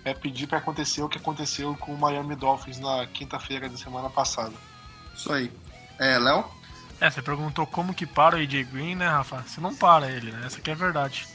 é 0.06 0.13
pedir 0.13 0.48
para 0.48 0.58
acontecer 0.58 1.02
o 1.02 1.10
que 1.10 1.18
aconteceu 1.18 1.76
com 1.76 1.94
o 1.94 1.98
Miami 1.98 2.36
Dolphins 2.36 2.80
na 2.80 3.06
quinta-feira 3.08 3.68
da 3.68 3.78
semana 3.78 4.10
passada. 4.10 4.54
Isso 5.13 5.32
aí. 5.34 5.52
É, 6.00 6.18
Léo? 6.18 6.46
É, 7.02 7.10
você 7.10 7.22
perguntou 7.22 7.68
como 7.68 7.94
que 7.94 8.06
para 8.06 8.38
o 8.38 8.39
AJ 8.39 8.63
Green, 8.72 8.96
né, 8.96 9.08
Rafa? 9.08 9.44
Você 9.46 9.60
não 9.60 9.76
para 9.76 10.10
ele, 10.10 10.32
né? 10.32 10.44
Essa 10.46 10.60
aqui 10.60 10.70
é 10.70 10.74
a 10.74 10.78
verdade 10.78 11.28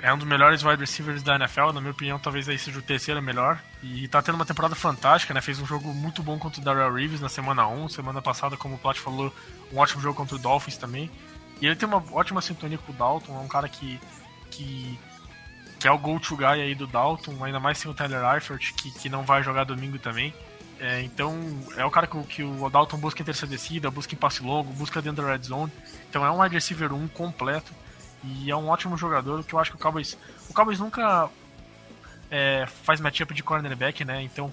é 0.00 0.12
um 0.12 0.18
dos 0.18 0.26
melhores 0.26 0.62
wide 0.62 0.80
receivers 0.80 1.22
da 1.22 1.34
NFL, 1.34 1.72
na 1.72 1.80
minha 1.80 1.90
opinião, 1.90 2.18
talvez 2.18 2.48
aí 2.48 2.58
seja 2.58 2.78
o 2.78 2.82
terceiro 2.82 3.20
melhor. 3.20 3.60
E 3.82 4.06
tá 4.08 4.22
tendo 4.22 4.36
uma 4.36 4.46
temporada 4.46 4.74
fantástica, 4.74 5.34
né? 5.34 5.40
Fez 5.40 5.58
um 5.58 5.66
jogo 5.66 5.92
muito 5.92 6.22
bom 6.22 6.38
contra 6.38 6.60
o 6.60 6.64
Darrell 6.64 6.94
Reeves 6.94 7.20
na 7.20 7.28
semana 7.28 7.66
1, 7.66 7.88
semana 7.88 8.22
passada, 8.22 8.56
como 8.56 8.76
o 8.76 8.78
Plat 8.78 8.98
falou, 8.98 9.34
um 9.72 9.78
ótimo 9.78 10.00
jogo 10.00 10.14
contra 10.14 10.36
o 10.36 10.38
Dolphins 10.38 10.76
também. 10.76 11.10
E 11.60 11.66
ele 11.66 11.74
tem 11.74 11.88
uma 11.88 12.02
ótima 12.12 12.40
sintonia 12.40 12.78
com 12.78 12.92
o 12.92 12.94
Dalton, 12.94 13.34
é 13.34 13.40
um 13.40 13.48
cara 13.48 13.68
que, 13.68 14.00
que, 14.50 14.98
que 15.80 15.88
é 15.88 15.90
o 15.90 15.98
go-to 15.98 16.36
guy 16.36 16.46
aí 16.46 16.74
do 16.74 16.86
Dalton, 16.86 17.44
ainda 17.44 17.58
mais 17.58 17.78
sem 17.78 17.90
o 17.90 17.94
Tyler 17.94 18.22
Eifert, 18.34 18.74
que, 18.74 18.92
que 18.92 19.08
não 19.08 19.24
vai 19.24 19.42
jogar 19.42 19.64
domingo 19.64 19.98
também. 19.98 20.32
É, 20.80 21.02
então, 21.02 21.36
é 21.76 21.84
o 21.84 21.90
cara 21.90 22.06
que, 22.06 22.22
que, 22.24 22.42
o 22.44 22.70
Dalton 22.70 22.98
busca 22.98 23.20
em 23.20 23.24
terceira 23.24 23.50
descida, 23.50 23.90
busca 23.90 24.14
em 24.14 24.18
passe 24.18 24.42
longo, 24.42 24.72
busca 24.72 25.02
dentro 25.02 25.24
da 25.24 25.32
red 25.32 25.42
zone. 25.42 25.72
Então 26.08 26.24
é 26.24 26.30
um 26.30 26.40
wide 26.40 26.54
receiver 26.54 26.92
1 26.92 27.08
completo. 27.08 27.72
E 28.24 28.50
é 28.50 28.56
um 28.56 28.68
ótimo 28.68 28.96
jogador, 28.96 29.44
que 29.44 29.54
eu 29.54 29.58
acho 29.58 29.70
que 29.70 29.76
o 29.76 29.80
Cowboys. 29.80 30.18
O 30.48 30.54
Cowboys 30.54 30.80
nunca 30.80 31.28
é, 32.30 32.66
faz 32.82 33.00
matchup 33.00 33.32
de 33.32 33.42
cornerback, 33.42 34.04
né? 34.04 34.22
Então, 34.22 34.52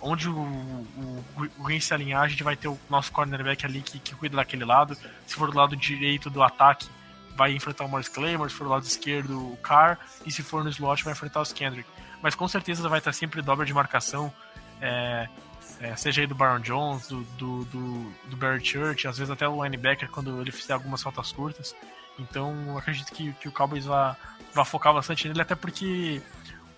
onde 0.00 0.28
o, 0.28 0.38
o, 0.38 1.24
o 1.58 1.80
se 1.80 1.92
alinhar, 1.92 2.22
a 2.22 2.28
gente 2.28 2.42
vai 2.42 2.56
ter 2.56 2.68
o 2.68 2.78
nosso 2.88 3.12
cornerback 3.12 3.66
ali 3.66 3.82
que, 3.82 3.98
que 3.98 4.14
cuida 4.14 4.36
daquele 4.36 4.64
lado. 4.64 4.96
Se 5.26 5.34
for 5.34 5.50
do 5.50 5.56
lado 5.56 5.76
direito 5.76 6.30
do 6.30 6.42
ataque, 6.42 6.88
vai 7.36 7.52
enfrentar 7.52 7.84
o 7.84 7.88
Morris 7.88 8.08
Claymore, 8.08 8.50
se 8.50 8.56
for 8.56 8.64
do 8.64 8.70
lado 8.70 8.84
esquerdo, 8.84 9.52
o 9.52 9.56
Carr, 9.58 9.98
e 10.26 10.30
se 10.30 10.42
for 10.42 10.62
no 10.62 10.70
slot, 10.70 11.04
vai 11.04 11.12
enfrentar 11.12 11.40
os 11.40 11.52
Kendrick. 11.52 11.88
Mas 12.22 12.34
com 12.34 12.46
certeza 12.46 12.88
vai 12.88 12.98
estar 12.98 13.12
sempre 13.12 13.40
dobra 13.42 13.64
de 13.64 13.72
marcação, 13.72 14.32
é, 14.80 15.28
é, 15.80 15.96
seja 15.96 16.20
aí 16.20 16.26
do 16.26 16.34
Baron 16.34 16.60
Jones, 16.60 17.08
do, 17.08 17.22
do, 17.38 17.64
do, 17.64 18.12
do 18.26 18.36
Barry 18.36 18.64
Church, 18.64 19.08
às 19.08 19.16
vezes 19.16 19.30
até 19.30 19.48
o 19.48 19.64
linebacker 19.64 20.10
quando 20.10 20.40
ele 20.40 20.52
fizer 20.52 20.74
algumas 20.74 21.02
faltas 21.02 21.32
curtas. 21.32 21.74
Então 22.20 22.76
acredito 22.76 23.12
que, 23.12 23.32
que 23.34 23.48
o 23.48 23.52
Cowboys 23.52 23.84
vai, 23.84 24.14
vai 24.54 24.64
focar 24.64 24.92
bastante 24.92 25.26
nele, 25.26 25.40
até 25.40 25.54
porque 25.54 26.22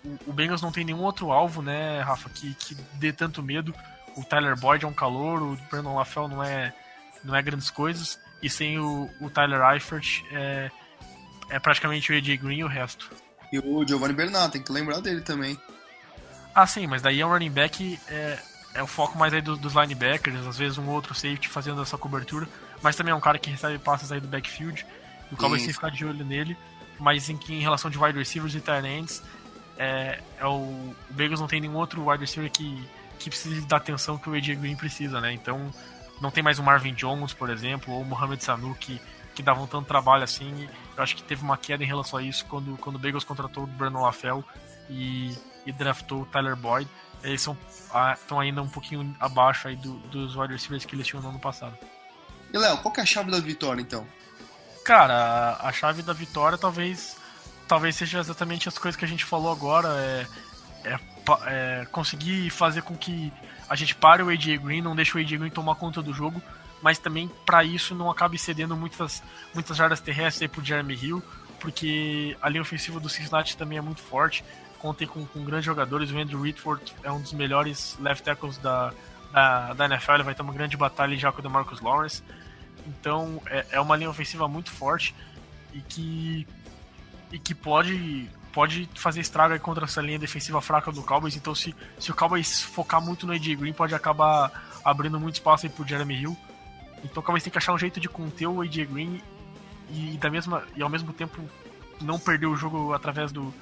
o, 0.05 0.31
o 0.31 0.33
Bengals 0.33 0.63
não 0.63 0.73
tem 0.73 0.85
nenhum 0.85 1.03
outro 1.03 1.33
alvo, 1.33 1.63
né, 1.63 2.01
Rafa, 2.01 2.31
que, 2.31 2.55
que 2.55 2.75
dê 2.95 3.13
tanto 3.13 3.43
medo. 3.43 3.75
O 4.17 4.25
Tyler 4.25 4.59
Boyd 4.59 4.85
é 4.85 4.89
um 4.89 4.93
calor, 4.93 5.43
o 5.43 5.57
Brandon 5.71 5.95
LaFell 5.95 6.29
não 6.29 6.43
é, 6.43 6.73
não 7.25 7.35
é 7.35 7.43
grandes 7.43 7.71
coisas, 7.71 8.19
e 8.43 8.51
sem 8.51 8.79
o, 8.79 9.09
o 9.21 9.31
Tyler 9.31 9.61
Eifert 9.73 10.23
é, 10.31 10.71
é 11.49 11.59
praticamente 11.59 12.13
o 12.13 12.17
AJ 12.17 12.37
Green 12.37 12.59
e 12.59 12.65
o 12.65 12.69
resto. 12.69 13.11
E 13.53 13.59
o 13.59 13.87
Giovanni 13.87 14.15
Bernard, 14.15 14.53
tem 14.53 14.63
que 14.63 14.73
lembrar 14.73 15.01
dele 15.01 15.21
também. 15.21 15.59
Ah, 16.55 16.67
sim, 16.67 16.87
mas 16.87 17.01
daí 17.01 17.21
é 17.21 17.27
um 17.27 17.31
running 17.31 17.51
back, 17.51 17.99
é, 18.09 18.39
é 18.75 18.83
o 18.83 18.87
foco 18.87 19.19
mais 19.19 19.33
aí 19.33 19.41
do, 19.41 19.57
dos 19.57 19.75
linebackers, 19.75 20.47
às 20.47 20.59
vezes 20.59 20.79
um 20.79 20.89
outro 20.89 21.15
safety 21.15 21.49
fazendo 21.49 21.81
essa 21.81 21.97
cobertura, 21.97 22.47
mas 22.83 22.97
também 22.97 23.13
é 23.13 23.15
um 23.15 23.21
cara 23.21 23.39
que 23.39 23.51
recebe 23.51 23.79
passes 23.79 24.13
aí 24.13 24.21
do 24.21 24.29
backfield. 24.29 24.85
O 25.33 25.37
Cowboys 25.37 25.63
tem 25.63 25.69
que 25.69 25.75
ficar 25.75 25.91
de 25.91 26.05
olho 26.05 26.25
nele, 26.25 26.57
mas 26.99 27.29
em, 27.29 27.39
em 27.49 27.61
relação 27.61 27.91
de 27.91 27.99
wide 27.99 28.19
receivers 28.19 28.55
e 28.55 28.61
tight 28.61 28.87
ends, 28.87 29.23
é, 29.79 30.21
é 30.39 30.47
o, 30.47 30.51
o 30.51 30.97
Bengals 31.11 31.41
não 31.41 31.49
tem 31.49 31.61
nenhum 31.61 31.77
outro 31.77 32.09
wide 32.09 32.21
receiver 32.21 32.51
que, 32.51 32.89
que 33.19 33.31
precise 33.31 33.63
da 33.63 33.79
atenção 33.79 34.19
que 34.19 34.29
o 34.29 34.35
AJ 34.35 34.57
Green 34.57 34.77
precisa, 34.77 35.21
né? 35.21 35.33
Então 35.33 35.73
não 36.21 36.31
tem 36.31 36.43
mais 36.43 36.59
o 36.59 36.63
Marvin 36.63 36.95
Jones, 36.95 37.33
por 37.33 37.51
exemplo, 37.51 37.93
ou 37.93 38.03
o 38.03 38.05
Mohamed 38.05 38.45
Sanu 38.45 38.75
que, 38.77 39.01
que 39.35 39.43
davam 39.43 39.67
tanto 39.67 39.87
trabalho 39.87 40.23
assim. 40.23 40.69
Eu 40.97 41.03
acho 41.03 41.17
que 41.17 41.23
teve 41.23 41.43
uma 41.43 41.57
queda 41.57 41.83
em 41.83 41.87
relação 41.87 42.19
a 42.19 42.23
isso 42.23 42.45
quando, 42.47 42.77
quando 42.79 42.97
o 42.97 42.99
Bagels 42.99 43.25
contratou 43.25 43.65
o 43.65 43.67
Brandon 43.67 44.03
LaFell 44.03 44.45
e, 44.89 45.37
e 45.67 45.73
draftou 45.73 46.23
o 46.23 46.27
Tyler 46.27 46.55
Boyd. 46.55 46.89
Eles 47.25 47.41
são, 47.41 47.57
estão 48.15 48.39
ainda 48.39 48.63
um 48.63 48.69
pouquinho 48.69 49.15
abaixo 49.19 49.69
aí 49.69 49.77
do, 49.77 49.95
dos 50.09 50.37
wide 50.37 50.53
receivers 50.53 50.85
que 50.85 50.95
eles 50.95 51.07
tinham 51.07 51.23
no 51.23 51.31
ano 51.31 51.39
passado. 51.39 51.77
E 52.53 52.59
Léo, 52.59 52.79
qual 52.79 52.93
que 52.93 53.01
é 53.01 53.03
a 53.03 53.07
chave 53.07 53.31
da 53.31 53.41
vitória 53.41 53.81
então? 53.81 54.07
Cara, 54.85 55.59
a, 55.61 55.73
chave 55.73 56.03
da 56.03 56.13
vitória 56.13 56.59
talvez 56.59 57.17
talvez 57.69 57.95
seja 57.97 58.19
exatamente 58.19 58.69
as 58.69 58.77
coisas 58.77 58.99
que 58.99 59.05
a 59.05 59.09
gente 59.09 59.25
falou 59.25 59.53
agora. 59.53 59.89
É, 59.89 60.27
é, 60.85 60.99
é, 61.47 61.87
conseguir 61.91 62.51
fazer 62.51 62.83
com 62.83 62.97
que 62.97 63.33
a 63.69 63.77
gente 63.77 63.95
pare 63.95 64.23
o 64.23 64.29
AJ 64.29 64.59
Green, 64.59 64.83
não 64.83 64.97
deixe 64.97 65.17
o 65.17 65.21
AJ 65.21 65.39
Green 65.39 65.51
tomar 65.51 65.77
conta 65.77 66.03
do 66.03 66.13
jogo, 66.13 66.43
mas 66.83 66.99
também 66.99 67.31
para 67.47 67.63
isso 67.63 67.95
não 67.95 68.11
acabe 68.11 68.37
cedendo 68.37 68.77
muitas, 68.77 69.23
muitas 69.55 69.77
jardas 69.77 70.01
terrestres 70.01 70.51
para 70.51 70.61
o 70.61 70.65
Jeremy 70.65 70.95
Hill, 70.95 71.23
porque 71.61 72.37
a 72.43 72.49
linha 72.49 72.63
ofensiva 72.63 72.99
do 72.99 73.09
Cincinnati 73.09 73.57
também 73.57 73.79
é 73.79 73.81
muito 73.81 74.03
forte. 74.03 74.45
Contem 74.81 75.07
com, 75.07 75.25
com 75.25 75.45
grandes 75.45 75.65
jogadores. 75.65 76.11
O 76.11 76.19
Andrew 76.19 76.41
Whitford 76.41 76.93
é 77.05 77.13
um 77.13 77.21
dos 77.21 77.33
melhores 77.33 77.97
left 78.01 78.25
tackles 78.25 78.59
da, 78.59 78.93
da, 79.33 79.73
da 79.75 79.85
NFL. 79.85 80.15
Ele 80.15 80.23
vai 80.25 80.35
ter 80.35 80.43
uma 80.43 80.53
grande 80.53 80.77
batalha 80.77 81.17
já 81.17 81.31
com 81.31 81.41
o 81.41 81.49
Marcus 81.49 81.81
Lawrence. 81.81 82.21
Então 82.87 83.41
é, 83.47 83.67
é 83.73 83.81
uma 83.81 83.97
linha 83.97 84.11
ofensiva 84.11 84.49
muito 84.49 84.71
forte 84.71 85.15
e 85.73 85.81
que, 85.81 86.47
e 87.31 87.39
que 87.39 87.55
pode 87.55 88.29
pode 88.53 88.89
fazer 88.95 89.21
estrago 89.21 89.59
contra 89.61 89.87
essa 89.87 90.01
linha 90.01 90.19
defensiva 90.19 90.61
fraca 90.61 90.93
do 90.93 91.03
Cowboys. 91.03 91.35
Então, 91.35 91.55
se, 91.55 91.75
se 91.99 92.11
o 92.11 92.15
Cowboys 92.15 92.61
focar 92.61 93.01
muito 93.01 93.27
no 93.27 93.33
AJ 93.33 93.57
Green, 93.57 93.73
pode 93.73 93.95
acabar 93.95 94.79
abrindo 94.85 95.19
muito 95.19 95.37
espaço 95.37 95.67
aí 95.67 95.73
pro 95.73 95.87
Jeremy 95.87 96.15
Hill. 96.21 96.37
Então, 97.03 97.23
o 97.23 97.25
Cowboys 97.25 97.43
tem 97.43 97.51
que 97.51 97.59
achar 97.59 97.73
um 97.73 97.79
jeito 97.79 97.99
de 97.99 98.09
conter 98.09 98.47
o 98.47 98.61
AJ 98.61 98.87
Green 98.87 99.23
e, 99.91 100.19
da 100.19 100.31
mesma, 100.31 100.63
e 100.77 100.83
ao 100.83 100.89
mesmo 100.89 101.13
tempo 101.13 101.43
não 102.01 102.19
perder 102.19 102.47
o 102.47 102.57
jogo 102.57 102.93
através 102.93 103.33
do, 103.33 103.53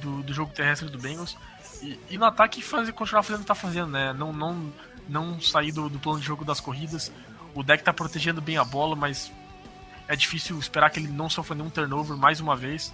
do, 0.00 0.22
do 0.22 0.34
jogo 0.34 0.52
terrestre 0.52 0.88
do 0.88 0.98
Bengals. 0.98 1.36
E, 1.80 1.98
e, 2.10 2.18
no 2.18 2.24
ataque 2.24 2.62
fazer, 2.62 2.92
continuar 2.92 3.22
fazendo 3.22 3.40
o 3.40 3.42
que 3.42 3.48
tá 3.48 3.54
fazendo, 3.54 3.90
né? 3.90 4.12
Não, 4.12 4.32
não, 4.32 4.72
não 5.08 5.40
sair 5.40 5.72
do, 5.72 5.88
do 5.88 5.98
plano 5.98 6.20
de 6.20 6.26
jogo 6.26 6.44
das 6.44 6.60
corridas. 6.60 7.12
O 7.54 7.62
deck 7.62 7.82
tá 7.82 7.92
protegendo 7.92 8.40
bem 8.40 8.56
a 8.56 8.64
bola, 8.64 8.96
mas 8.96 9.30
é 10.08 10.16
difícil 10.16 10.58
esperar 10.58 10.90
que 10.90 10.98
ele 10.98 11.08
não 11.08 11.28
sofra 11.28 11.54
nenhum 11.54 11.70
turnover 11.70 12.16
mais 12.16 12.40
uma 12.40 12.56
vez. 12.56 12.92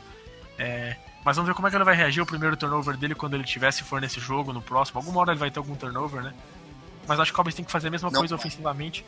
É, 0.58 0.96
mas 1.24 1.36
vamos 1.36 1.48
ver 1.48 1.54
como 1.54 1.68
é 1.68 1.70
que 1.70 1.76
ele 1.76 1.84
vai 1.84 1.94
reagir 1.94 2.20
ao 2.20 2.26
primeiro 2.26 2.56
turnover 2.56 2.96
dele 2.96 3.14
quando 3.14 3.34
ele 3.34 3.44
tiver, 3.44 3.70
se 3.72 3.82
for 3.82 4.00
nesse 4.00 4.18
jogo, 4.20 4.52
no 4.52 4.62
próximo. 4.62 4.98
Alguma 4.98 5.20
hora 5.20 5.32
ele 5.32 5.38
vai 5.38 5.50
ter 5.50 5.58
algum 5.58 5.74
turnover, 5.74 6.22
né? 6.22 6.34
Mas 7.06 7.20
acho 7.20 7.30
que 7.30 7.34
o 7.34 7.36
Cowboys 7.36 7.54
tem 7.54 7.64
que 7.64 7.70
fazer 7.70 7.88
a 7.88 7.90
mesma 7.90 8.10
não. 8.10 8.20
coisa 8.20 8.34
ofensivamente. 8.34 9.04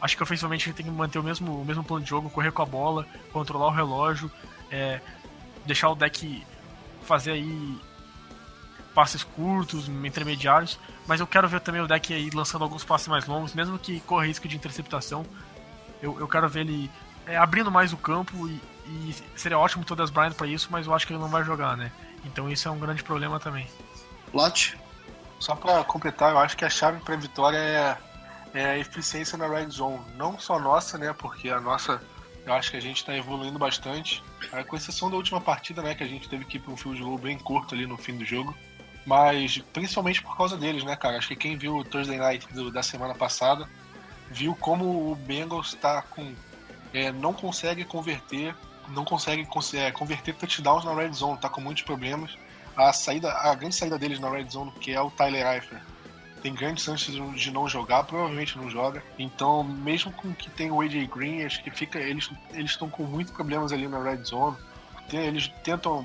Acho 0.00 0.16
que 0.16 0.22
ofensivamente 0.22 0.68
ele 0.68 0.76
tem 0.76 0.84
que 0.84 0.92
manter 0.92 1.18
o 1.18 1.22
mesmo, 1.22 1.62
o 1.62 1.64
mesmo 1.64 1.84
plano 1.84 2.02
de 2.02 2.10
jogo, 2.10 2.28
correr 2.28 2.52
com 2.52 2.62
a 2.62 2.66
bola, 2.66 3.06
controlar 3.32 3.68
o 3.68 3.70
relógio, 3.70 4.30
é, 4.70 5.00
deixar 5.64 5.88
o 5.88 5.94
deck 5.94 6.44
fazer 7.02 7.32
aí 7.32 7.80
passes 8.94 9.24
curtos, 9.24 9.88
intermediários. 9.88 10.78
Mas 11.06 11.20
eu 11.20 11.26
quero 11.26 11.48
ver 11.48 11.60
também 11.60 11.80
o 11.80 11.86
deck 11.86 12.14
aí 12.14 12.30
lançando 12.30 12.62
alguns 12.62 12.84
passes 12.84 13.08
mais 13.08 13.26
longos, 13.26 13.52
mesmo 13.52 13.78
que 13.78 14.00
corra 14.00 14.26
risco 14.26 14.46
de 14.48 14.56
interceptação. 14.56 15.26
Eu, 16.00 16.18
eu 16.20 16.28
quero 16.28 16.48
ver 16.48 16.60
ele 16.60 16.90
é, 17.26 17.36
abrindo 17.36 17.70
mais 17.70 17.92
o 17.92 17.96
campo 17.96 18.48
e, 18.48 18.60
e 18.86 19.14
seria 19.36 19.58
ótimo 19.58 19.84
todas 19.84 20.10
Bryant 20.10 20.34
para 20.34 20.46
isso, 20.46 20.68
mas 20.70 20.86
eu 20.86 20.94
acho 20.94 21.06
que 21.06 21.12
ele 21.12 21.20
não 21.20 21.28
vai 21.28 21.44
jogar, 21.44 21.76
né? 21.76 21.90
Então 22.24 22.48
isso 22.48 22.68
é 22.68 22.70
um 22.70 22.78
grande 22.78 23.02
problema 23.02 23.38
também. 23.40 23.66
Lot? 24.32 24.78
Só 25.38 25.54
para 25.54 25.84
completar, 25.84 26.32
eu 26.32 26.38
acho 26.38 26.56
que 26.56 26.64
a 26.64 26.70
chave 26.70 27.00
para 27.00 27.16
vitória 27.16 27.58
é, 27.58 27.96
é, 28.54 28.64
a 28.64 28.78
eficiência 28.78 29.36
na 29.36 29.46
red 29.46 29.68
zone. 29.68 30.00
Não 30.16 30.38
só 30.38 30.58
nossa, 30.58 30.96
né? 30.96 31.12
Porque 31.12 31.50
a 31.50 31.60
nossa, 31.60 32.02
eu 32.46 32.54
acho 32.54 32.70
que 32.70 32.76
a 32.76 32.80
gente 32.80 32.98
está 32.98 33.14
evoluindo 33.14 33.58
bastante. 33.58 34.22
É, 34.52 34.62
com 34.62 34.76
exceção 34.76 35.10
da 35.10 35.16
última 35.16 35.40
partida, 35.40 35.82
né? 35.82 35.94
Que 35.94 36.04
a 36.04 36.06
gente 36.06 36.28
teve 36.28 36.44
que 36.44 36.56
ir 36.56 36.60
para 36.60 36.72
um 36.72 36.76
field 36.76 37.02
goal 37.02 37.18
bem 37.18 37.38
curto 37.38 37.74
ali 37.74 37.86
no 37.86 37.98
fim 37.98 38.16
do 38.16 38.24
jogo. 38.24 38.54
Mas 39.06 39.58
principalmente 39.72 40.22
por 40.22 40.36
causa 40.36 40.56
deles, 40.56 40.84
né, 40.84 40.96
cara? 40.96 41.18
Acho 41.18 41.28
que 41.28 41.36
quem 41.36 41.56
viu 41.56 41.76
o 41.76 41.84
Thursday 41.84 42.18
Night 42.18 42.46
do, 42.52 42.70
da 42.70 42.82
semana 42.82 43.14
passada 43.14 43.68
viu 44.30 44.54
como 44.54 45.12
o 45.12 45.14
Bengals 45.14 45.74
está 45.74 46.02
com. 46.02 46.34
É, 46.92 47.12
não 47.12 47.32
consegue 47.32 47.84
converter 47.84 48.54
não 48.88 49.04
consegue 49.04 49.46
é, 49.74 49.90
converter 49.90 50.34
touchdowns 50.34 50.84
na 50.84 50.94
red 50.94 51.12
zone, 51.12 51.38
tá 51.38 51.48
com 51.48 51.60
muitos 51.60 51.82
problemas. 51.82 52.36
A 52.76 52.92
saída, 52.92 53.32
a 53.32 53.54
grande 53.54 53.74
saída 53.74 53.98
deles 53.98 54.18
na 54.18 54.28
red 54.28 54.48
zone, 54.48 54.72
que 54.80 54.92
é 54.92 55.00
o 55.00 55.10
Tyler 55.10 55.46
Eifert, 55.46 55.82
tem 56.42 56.52
grandes 56.52 56.84
chances 56.84 57.14
de 57.14 57.50
não 57.50 57.68
jogar, 57.68 58.04
provavelmente 58.04 58.58
não 58.58 58.68
joga. 58.68 59.02
Então, 59.18 59.62
mesmo 59.64 60.12
com 60.12 60.34
que 60.34 60.50
tem 60.50 60.70
o 60.70 60.80
AJ 60.80 61.08
Green, 61.08 61.42
acho 61.42 61.62
que 61.62 61.70
fica 61.70 61.98
eles 61.98 62.28
eles 62.52 62.72
estão 62.72 62.88
com 62.90 63.04
muitos 63.04 63.32
problemas 63.32 63.72
ali 63.72 63.88
na 63.88 64.02
red 64.02 64.22
zone. 64.24 64.56
Eles 65.12 65.48
tentam 65.62 66.04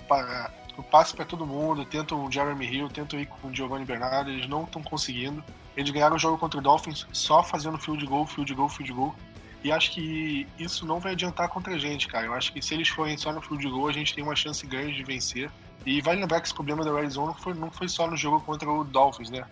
o 0.80 0.84
passe 0.84 1.14
para 1.14 1.26
todo 1.26 1.46
mundo, 1.46 1.86
tentam 1.86 2.26
o 2.26 2.32
Jeremy 2.32 2.66
Hill, 2.66 2.90
tentam 2.90 3.20
ir 3.20 3.26
com 3.26 3.50
o 3.50 3.56
Giovanni 3.56 3.86
Bernardo, 3.86 4.30
eles 4.30 4.48
não 4.48 4.64
estão 4.64 4.82
conseguindo. 4.82 5.44
Eles 5.76 5.92
ganharam 5.92 6.16
o 6.16 6.20
jogo 6.20 6.38
contra 6.38 6.60
o 6.60 6.64
Dolphins 6.64 7.06
só 7.12 7.44
fazendo 7.44 7.78
field 7.78 8.06
goal, 8.06 8.26
field 8.26 8.54
goal, 8.54 8.70
field 8.70 8.94
goal. 8.94 9.16
E 9.64 9.72
acho 9.72 9.92
que 9.92 10.48
isso 10.58 10.86
não 10.86 11.00
vai 11.00 11.12
adiantar 11.12 11.50
contra 11.50 11.74
a 11.74 11.78
gente, 11.78 12.08
cara. 12.08 12.26
Eu 12.26 12.34
acho 12.34 12.54
que 12.54 12.62
se 12.62 12.74
eles 12.74 12.88
forem 12.88 13.18
só 13.18 13.32
no 13.34 13.42
field 13.42 13.68
goal, 13.70 13.88
a 13.88 13.92
gente 13.92 14.14
tem 14.14 14.24
uma 14.24 14.36
chance 14.36 14.66
grande 14.66 14.96
de 14.96 15.04
vencer. 15.04 15.52
E 15.86 16.02
vai 16.02 16.16
lembrar 16.16 16.40
que 16.40 16.48
esse 16.48 16.54
problema 16.54 16.84
da 16.84 16.94
Red 16.94 17.10
Zone 17.10 17.28
não 17.28 17.34
foi, 17.34 17.54
não 17.54 17.72
foi 17.72 17.88
só 17.88 18.08
no 18.10 18.16
jogo 18.16 18.40
contra 18.42 18.70
o 18.70 18.84
Dolphins, 18.84 19.30
né? 19.30 19.46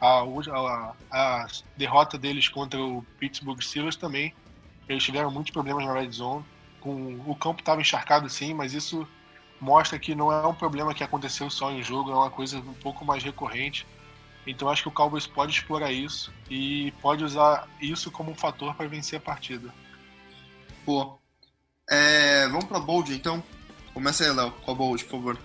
A, 0.00 0.22
a, 0.22 0.92
a 1.12 1.46
derrota 1.76 2.18
deles 2.18 2.48
contra 2.48 2.80
o 2.80 3.04
Pittsburgh 3.18 3.60
Steelers 3.60 3.96
também. 3.96 4.34
Eles 4.88 5.04
tiveram 5.04 5.30
muitos 5.30 5.52
problemas 5.52 5.84
na 5.84 5.92
Red 5.92 6.10
Zone. 6.10 6.44
Com, 6.80 7.20
o 7.24 7.36
campo 7.36 7.60
estava 7.60 7.80
encharcado 7.80 8.28
sim, 8.28 8.52
mas 8.52 8.74
isso 8.74 9.06
mostra 9.62 9.96
que 9.96 10.12
não 10.12 10.32
é 10.32 10.44
um 10.44 10.54
problema 10.54 10.92
que 10.92 11.04
aconteceu 11.04 11.48
só 11.48 11.70
em 11.70 11.84
jogo, 11.84 12.10
é 12.10 12.14
uma 12.16 12.30
coisa 12.30 12.58
um 12.58 12.74
pouco 12.74 13.04
mais 13.04 13.22
recorrente. 13.22 13.86
Então 14.44 14.68
acho 14.68 14.82
que 14.82 14.88
o 14.88 14.92
Cowboys 14.92 15.24
pode 15.24 15.52
explorar 15.52 15.92
isso 15.92 16.32
e 16.50 16.92
pode 17.00 17.22
usar 17.22 17.68
isso 17.80 18.10
como 18.10 18.32
um 18.32 18.34
fator 18.34 18.74
para 18.74 18.88
vencer 18.88 19.20
a 19.20 19.22
partida. 19.22 19.72
Pô. 20.84 21.16
É, 21.88 22.48
vamos 22.48 22.64
para 22.64 22.80
Bold 22.80 23.14
então. 23.14 23.40
Começa 23.94 24.24
aí, 24.24 24.32
Léo, 24.32 24.50
com 24.50 24.72
a 24.72 24.74
Bold, 24.74 25.04
por 25.04 25.10
favor. 25.12 25.38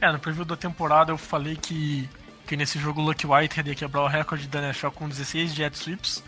É, 0.00 0.10
no 0.10 0.18
preview 0.18 0.44
da 0.44 0.56
temporada 0.56 1.12
eu 1.12 1.18
falei 1.18 1.54
que, 1.54 2.10
que 2.48 2.56
nesse 2.56 2.80
jogo 2.80 3.00
o 3.00 3.04
Lucky 3.04 3.28
White 3.28 3.60
ia 3.60 3.76
quebrar 3.76 4.02
o 4.02 4.08
recorde 4.08 4.48
da 4.48 4.60
NFL 4.60 4.88
com 4.88 5.08
16 5.08 5.54
jet 5.54 5.78
sweeps. 5.78 6.24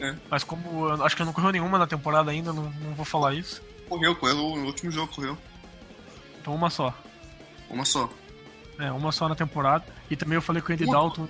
É. 0.00 0.12
Mas 0.28 0.42
como 0.42 0.88
acho 1.04 1.16
que 1.16 1.22
não 1.22 1.32
correu 1.32 1.52
nenhuma 1.52 1.78
na 1.78 1.86
temporada 1.86 2.32
ainda, 2.32 2.52
não, 2.52 2.64
não 2.64 2.94
vou 2.96 3.04
falar 3.04 3.32
isso. 3.32 3.62
Correu, 3.88 4.16
correu 4.16 4.34
no 4.34 4.66
último 4.66 4.90
jogo, 4.90 5.14
correu. 5.14 5.38
Então 6.44 6.54
uma 6.54 6.68
só. 6.68 6.92
Uma 7.70 7.86
só. 7.86 8.06
É, 8.78 8.92
uma 8.92 9.10
só 9.10 9.26
na 9.30 9.34
temporada. 9.34 9.86
E 10.10 10.14
também 10.14 10.34
eu 10.34 10.42
falei 10.42 10.60
que 10.60 10.70
o 10.70 10.74
Andy 10.74 10.84
Dalton 10.84 11.26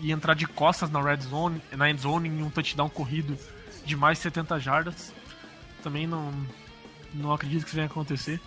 ia 0.00 0.14
entrar 0.14 0.32
de 0.32 0.46
costas 0.46 0.88
na 0.88 0.98
red 1.02 1.20
zone, 1.20 1.60
na 1.72 1.90
end 1.90 2.00
zone 2.00 2.30
em 2.30 2.42
um 2.42 2.48
touchdown 2.48 2.88
corrido 2.88 3.38
de 3.84 3.94
mais 3.94 4.16
de 4.16 4.22
70 4.22 4.58
jardas. 4.60 5.12
Também 5.82 6.06
não, 6.06 6.32
não 7.12 7.34
acredito 7.34 7.64
que 7.64 7.66
isso 7.66 7.76
venha 7.76 7.86
acontecer. 7.86 8.40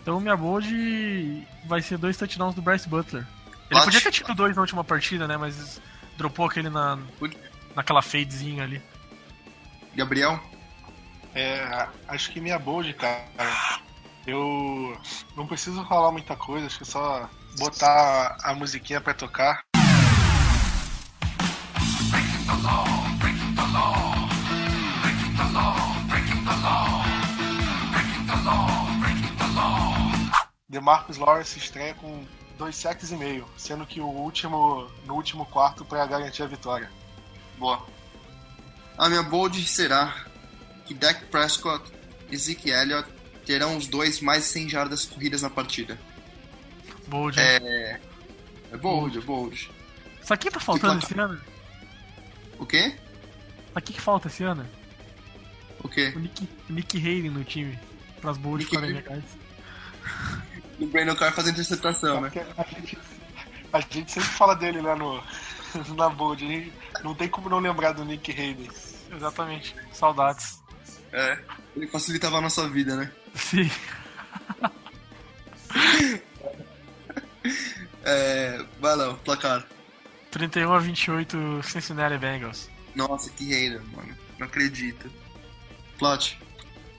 Então 0.00 0.20
minha 0.20 0.36
bold 0.36 1.44
vai 1.64 1.82
ser 1.82 1.98
dois 1.98 2.16
touchdowns 2.16 2.54
do 2.54 2.62
Bryce 2.62 2.88
Butler. 2.88 3.26
Ele 3.68 3.80
podia 3.80 4.00
ter 4.00 4.12
tido 4.12 4.32
dois 4.36 4.54
na 4.54 4.62
última 4.62 4.84
partida, 4.84 5.26
né? 5.26 5.36
Mas 5.36 5.80
dropou 6.16 6.46
aquele 6.46 6.70
na, 6.70 6.96
naquela 7.74 8.02
fadezinha 8.02 8.62
ali. 8.62 8.80
Gabriel? 9.96 10.40
É, 11.34 11.88
acho 12.06 12.30
que 12.30 12.40
minha 12.40 12.56
bold, 12.56 12.94
cara, 12.94 13.80
eu 14.26 14.98
não 15.36 15.46
preciso 15.46 15.84
falar 15.84 16.10
muita 16.10 16.34
coisa, 16.34 16.66
acho 16.66 16.78
que 16.78 16.82
é 16.82 16.86
só 16.86 17.30
botar 17.58 18.36
a 18.42 18.54
musiquinha 18.54 19.00
pra 19.00 19.14
tocar. 19.14 19.62
DeMarcus 30.68 31.16
Lawrence 31.16 31.58
estreia 31.58 31.94
com 31.94 32.26
dois 32.58 32.76
sacks 32.76 33.10
e 33.10 33.16
meio, 33.16 33.46
sendo 33.56 33.86
que 33.86 34.00
o 34.00 34.06
último 34.06 34.90
no 35.04 35.14
último 35.14 35.46
quarto 35.46 35.84
para 35.84 36.04
garantir 36.06 36.42
a 36.42 36.46
vitória. 36.46 36.90
Boa. 37.58 37.86
A 38.98 39.08
minha 39.08 39.22
bold 39.22 39.62
será 39.66 40.26
que 40.84 40.94
Dak 40.94 41.26
Prescott 41.26 41.90
e 42.30 42.36
Zeke 42.36 42.70
Elliott 42.70 43.15
terão 43.46 43.76
os 43.76 43.86
dois 43.86 44.20
mais 44.20 44.44
100 44.44 44.68
jardas 44.68 45.06
corridas 45.06 45.40
na 45.40 45.48
partida. 45.48 45.98
Bold. 47.06 47.38
É. 47.38 48.00
É 48.72 48.76
bold, 48.76 49.16
é 49.16 49.20
bold. 49.20 49.70
Só 50.22 50.36
que 50.36 50.50
tá 50.50 50.58
faltando 50.58 51.02
esse 51.02 51.18
ano? 51.18 51.40
O 52.58 52.66
quê? 52.66 52.94
Só 53.72 53.80
que 53.80 54.00
falta 54.00 54.26
esse 54.26 54.42
ano? 54.42 54.66
O 55.82 55.88
quê? 55.88 56.12
O 56.16 56.18
Nick, 56.18 56.48
Nick 56.68 56.96
Hayden 56.98 57.30
no 57.30 57.44
time. 57.44 57.78
Pras 58.20 58.36
bolds 58.36 58.66
ficarem 58.68 58.92
legais. 58.92 59.24
O 60.80 60.86
Brandon 60.86 61.14
Carr 61.14 61.32
fazendo 61.32 61.54
interceptação, 61.54 62.20
né? 62.20 62.32
A 62.56 62.62
gente, 62.64 62.98
a 63.72 63.80
gente 63.80 64.10
sempre 64.10 64.28
fala 64.30 64.54
dele 64.54 64.80
lá 64.80 64.96
no, 64.96 65.22
na 65.94 66.08
bold. 66.08 66.72
Não 67.04 67.14
tem 67.14 67.28
como 67.28 67.48
não 67.48 67.60
lembrar 67.60 67.92
do 67.92 68.04
Nick 68.04 68.32
Hayden. 68.32 68.68
Exatamente. 69.14 69.76
Saudades. 69.92 70.60
É, 71.12 71.38
ele 71.76 71.86
facilitava 71.86 72.38
a 72.38 72.40
nossa 72.40 72.68
vida, 72.68 72.96
né? 72.96 73.12
Sim. 73.36 73.70
É, 78.02 78.64
vai 78.80 78.96
lá, 78.96 79.10
o 79.10 79.16
placar. 79.18 79.66
31 80.30 80.72
a 80.72 80.78
28 80.78 81.62
Cincinnati 81.62 82.18
Bengals. 82.18 82.68
Nossa, 82.94 83.30
que 83.30 83.44
hater, 83.44 83.82
mano. 83.94 84.14
Não 84.38 84.46
acredito. 84.46 85.10
Plot. 85.98 86.38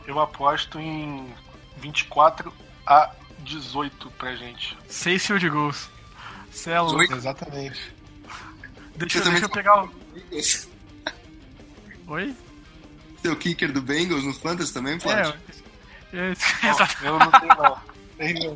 Eu 0.06 0.20
aposto 0.20 0.80
em 0.80 1.34
24 1.78 2.54
a 2.86 3.14
18 3.40 4.10
pra 4.12 4.36
gente. 4.36 4.78
6 4.88 5.26
field 5.26 5.50
goals. 5.50 5.90
Cê 6.52 6.72
é 6.72 6.80
louco. 6.80 7.00
18? 7.00 7.16
Exatamente. 7.18 7.94
Deixa, 8.96 9.20
Você 9.24 9.30
deixa 9.30 9.46
eu 9.46 9.50
pegar 9.50 9.84
o. 9.84 9.94
Oi? 12.08 12.36
Seu 13.22 13.36
kicker 13.36 13.72
do 13.72 13.82
Bengals 13.82 14.24
no 14.24 14.34
Fantasy 14.34 14.74
também, 14.74 14.98
Plot? 14.98 15.16
É, 15.16 15.38
é, 16.14 16.32
exato. 16.68 17.06
Eu 17.06 17.20
não 17.20 17.32
tenho 17.32 17.56
não. 17.56 18.56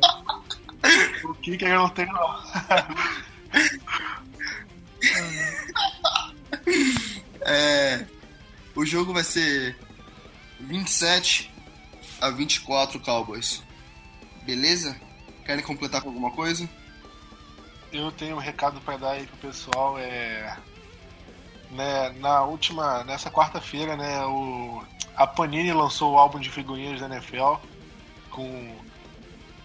O 1.22 1.34
Kicker 1.34 1.68
eu 1.68 1.78
não 1.78 1.88
tenho 1.90 2.12
não. 2.12 2.42
É, 7.42 8.04
o 8.74 8.84
jogo 8.84 9.12
vai 9.12 9.24
ser 9.24 9.76
27 10.60 11.52
a 12.20 12.30
24 12.30 13.00
Cowboys. 13.00 13.62
Beleza? 14.44 14.96
Querem 15.44 15.64
completar 15.64 16.02
com 16.02 16.08
alguma 16.08 16.30
coisa? 16.32 16.68
Eu 17.92 18.10
tenho 18.12 18.36
um 18.36 18.40
recado 18.40 18.80
pra 18.80 18.96
dar 18.96 19.12
aí 19.12 19.26
pro 19.26 19.48
pessoal. 19.48 19.98
É, 19.98 20.56
né, 21.72 22.10
na 22.18 22.42
última, 22.42 23.02
nessa 23.04 23.30
quarta-feira, 23.30 23.96
né, 23.96 24.24
o, 24.26 24.82
a 25.16 25.26
Panini 25.26 25.72
lançou 25.72 26.12
o 26.14 26.18
álbum 26.18 26.38
de 26.38 26.50
figurinhas 26.50 27.00
da 27.00 27.06
NFL 27.06 27.54
com 28.30 28.76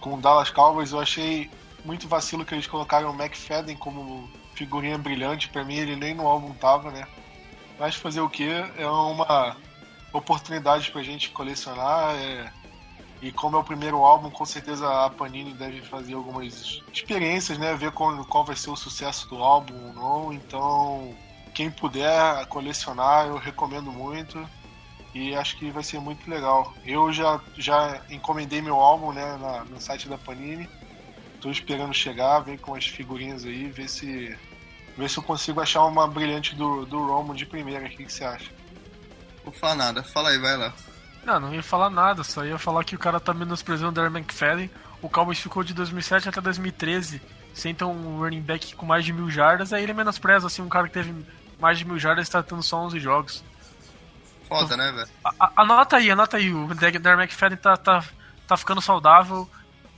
com 0.00 0.14
o 0.14 0.20
Dallas 0.20 0.50
Cowboys. 0.50 0.92
Eu 0.92 1.00
achei 1.00 1.50
muito 1.84 2.08
vacilo 2.08 2.44
que 2.44 2.54
eles 2.54 2.66
colocaram 2.66 3.10
o 3.10 3.14
McFadden 3.14 3.76
como 3.76 4.28
figurinha 4.54 4.98
brilhante. 4.98 5.48
Pra 5.48 5.64
mim, 5.64 5.76
ele 5.76 5.96
nem 5.96 6.14
no 6.14 6.26
álbum 6.26 6.52
tava, 6.54 6.90
né? 6.90 7.06
Mas 7.78 7.94
fazer 7.94 8.20
o 8.20 8.28
que? 8.28 8.48
É 8.76 8.86
uma 8.88 9.56
oportunidade 10.12 10.90
pra 10.90 11.02
gente 11.02 11.30
colecionar. 11.30 12.14
é, 12.16 12.52
E 13.22 13.32
como 13.32 13.56
é 13.56 13.60
o 13.60 13.64
primeiro 13.64 14.04
álbum, 14.04 14.30
com 14.30 14.44
certeza 14.44 15.04
a 15.04 15.10
Panini 15.10 15.52
deve 15.54 15.82
fazer 15.82 16.14
algumas 16.14 16.82
experiências, 16.92 17.58
né? 17.58 17.74
Ver 17.74 17.92
qual, 17.92 18.24
qual 18.26 18.44
vai 18.44 18.56
ser 18.56 18.70
o 18.70 18.76
sucesso 18.76 19.28
do 19.28 19.42
álbum 19.42 19.74
ou 19.88 19.92
não. 19.92 20.32
Então, 20.32 21.14
quem 21.58 21.72
puder 21.72 22.46
colecionar, 22.46 23.26
eu 23.26 23.36
recomendo 23.36 23.90
muito. 23.90 24.48
E 25.12 25.34
acho 25.34 25.56
que 25.56 25.72
vai 25.72 25.82
ser 25.82 25.98
muito 25.98 26.30
legal. 26.30 26.72
Eu 26.86 27.12
já, 27.12 27.40
já 27.56 28.00
encomendei 28.08 28.62
meu 28.62 28.76
álbum 28.76 29.10
né, 29.12 29.36
na- 29.40 29.64
no 29.64 29.80
site 29.80 30.08
da 30.08 30.16
Panini. 30.16 30.70
Tô 31.40 31.50
esperando 31.50 31.92
chegar, 31.92 32.38
ver 32.40 32.60
com 32.60 32.76
as 32.76 32.86
figurinhas 32.86 33.44
aí, 33.44 33.68
ver 33.68 33.88
se. 33.88 34.38
Ver 34.96 35.10
se 35.10 35.18
eu 35.18 35.22
consigo 35.24 35.60
achar 35.60 35.84
uma 35.84 36.06
brilhante 36.06 36.54
do, 36.54 36.86
do 36.86 37.04
Romo 37.04 37.34
de 37.34 37.44
primeira. 37.44 37.86
O 37.86 37.88
que, 37.90 38.04
que 38.04 38.12
você 38.12 38.22
acha? 38.22 38.52
Vou 39.42 39.52
falar 39.52 39.74
nada. 39.74 40.04
Fala 40.04 40.28
aí, 40.28 40.38
vai 40.38 40.56
lá. 40.56 40.72
Não, 41.24 41.40
não 41.40 41.54
ia 41.54 41.62
falar 41.62 41.90
nada, 41.90 42.22
só 42.22 42.44
ia 42.44 42.58
falar 42.58 42.84
que 42.84 42.94
o 42.94 42.98
cara 42.98 43.18
tá 43.18 43.34
menosprezando 43.34 43.90
o 43.90 43.92
Darren 43.92 44.16
McFadden. 44.16 44.70
O 45.02 45.08
Cowboys 45.08 45.40
ficou 45.40 45.64
de 45.64 45.74
2007 45.74 46.28
até 46.28 46.40
2013 46.40 47.20
sem 47.52 47.74
ter 47.74 47.84
um 47.84 48.18
running 48.18 48.40
back 48.40 48.74
com 48.76 48.86
mais 48.86 49.04
de 49.04 49.12
mil 49.12 49.28
jardas, 49.28 49.72
aí 49.72 49.82
ele 49.82 49.92
menospreza 49.92 50.46
assim 50.46 50.62
um 50.62 50.68
cara 50.68 50.86
que 50.86 50.94
teve 50.94 51.12
mais 51.60 51.78
de 51.78 51.84
mil 51.84 51.98
jardas 51.98 52.28
e 52.28 52.30
tá 52.30 52.42
tendo 52.42 52.62
só 52.62 52.78
11 52.84 52.98
jogos. 53.00 53.44
Foda, 54.48 54.76
né, 54.76 54.90
velho? 54.92 55.08
Anota 55.56 55.96
aí, 55.96 56.10
anota 56.10 56.36
aí, 56.38 56.52
o 56.52 56.68
Darren 56.74 57.24
McFadden 57.24 57.58
tá, 57.58 57.76
tá, 57.76 58.04
tá 58.46 58.56
ficando 58.56 58.80
saudável. 58.80 59.48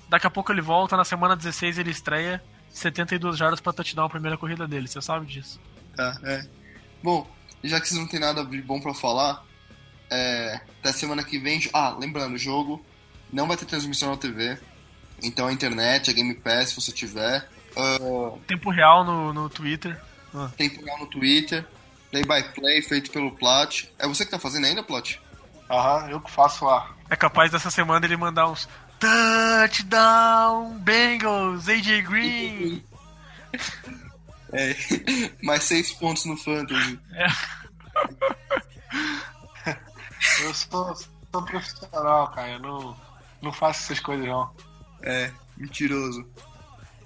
Daqui 0.09 0.27
a 0.27 0.31
pouco 0.31 0.51
ele 0.51 0.61
volta, 0.61 0.97
na 0.97 1.05
semana 1.05 1.37
16 1.37 1.79
ele 1.79 1.91
estreia 1.91 2.43
72 2.71 3.37
jardas 3.37 3.61
pra 3.61 3.73
touchdown 3.73 4.07
a 4.07 4.11
primeira 4.11 4.37
corrida 4.37 4.67
dele, 4.67 4.89
você 4.89 5.01
sabe 5.01 5.27
disso. 5.27 5.61
Tá, 5.95 6.19
é. 6.25 6.45
Bom, 7.03 7.31
já 7.63 7.81
que 7.81 7.89
vocês 7.89 8.01
não 8.01 8.09
tem 8.09 8.19
nada 8.19 8.45
de 8.45 8.61
bom 8.61 8.81
pra 8.81 8.93
falar, 8.93 9.45
é, 10.11 10.61
até 10.81 10.93
semana 10.93 11.23
que 11.23 11.39
vem. 11.39 11.61
Ah, 11.73 11.97
lembrando, 11.99 12.35
o 12.35 12.39
jogo 12.39 12.85
não 13.33 13.47
vai 13.47 13.57
ter 13.57 13.67
transmissão 13.67 14.11
na 14.11 14.17
TV. 14.17 14.59
Então 15.23 15.47
a 15.47 15.53
internet, 15.53 16.11
a 16.11 16.13
Game 16.13 16.35
Pass, 16.35 16.71
se 16.71 16.75
você 16.77 16.93
tiver. 16.93 17.49
Ah, 17.77 18.37
Tempo 18.47 18.71
real 18.71 19.05
no, 19.05 19.33
no 19.33 19.49
Twitter. 19.49 20.01
Ah, 20.35 20.51
tempo 20.57 20.85
real 20.85 20.99
no 20.99 21.07
Twitter. 21.07 21.67
Play 22.11 22.25
by 22.25 22.43
play 22.55 22.83
feito 22.83 23.11
pelo 23.11 23.31
Plat. 23.33 23.85
É 23.99 24.07
você 24.07 24.25
que 24.25 24.31
tá 24.31 24.39
fazendo 24.39 24.67
ainda, 24.67 24.83
Plat? 24.83 25.17
Aham, 25.71 26.11
eu 26.11 26.21
que 26.21 26.31
faço 26.31 26.65
lá. 26.65 26.91
É 27.09 27.17
capaz 27.17 27.53
dessa 27.53 27.71
semana 27.71 28.05
ele 28.05 28.17
mandar 28.17 28.49
uns 28.49 28.69
Touchdown 28.99 30.79
Bengals, 30.79 31.69
AJ 31.69 32.03
Green. 32.03 32.85
É. 34.53 34.75
Mais 35.43 35.63
seis 35.65 35.93
pontos 35.93 36.25
no 36.25 36.37
Fantasy. 36.37 36.99
Eu 40.43 40.55
sou, 40.55 40.95
sou 40.95 41.43
profissional, 41.45 42.29
cara. 42.33 42.51
Eu 42.51 42.59
não, 42.59 42.97
não 43.41 43.53
faço 43.53 43.85
essas 43.85 44.01
coisas, 44.01 44.27
não. 44.27 44.51
É, 45.03 45.31
mentiroso. 45.57 46.29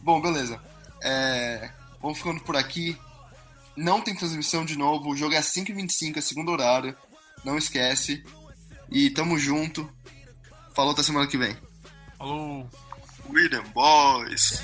Bom, 0.01 0.21
beleza. 0.21 0.61
É, 1.03 1.71
vamos 2.01 2.19
ficando 2.19 2.41
por 2.41 2.57
aqui. 2.57 2.99
Não 3.77 4.01
tem 4.01 4.15
transmissão 4.15 4.65
de 4.65 4.77
novo. 4.77 5.11
O 5.11 5.17
jogo 5.17 5.35
é 5.35 5.39
às 5.39 5.47
5h25, 5.47 6.17
é 6.17 6.21
segundo 6.21 6.53
horário. 6.53 6.97
Não 7.45 7.59
esquece. 7.59 8.25
E 8.91 9.11
tamo 9.11 9.39
junto. 9.39 9.91
Falou 10.75 10.93
até 10.93 11.03
semana 11.03 11.27
que 11.27 11.39
vem. 11.39 11.57
Falou. 12.19 12.69
Freedom 13.27 13.63
Boys. 13.73 14.63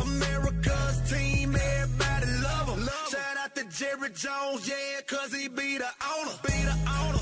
America's 0.00 1.00
team, 1.08 1.54
everybody 1.54 2.26
love 2.42 2.78
him. 2.78 2.88
Shout 3.10 3.36
out 3.38 3.54
to 3.54 3.64
Jerry 3.70 4.10
Jones, 4.10 4.66
yeah, 4.68 5.00
cause 5.06 5.32
he 5.32 5.48
be 5.48 5.78
the 5.78 5.88
owner. 6.18 6.36
Be 6.42 6.52
the 6.64 6.76
owner. 6.90 7.21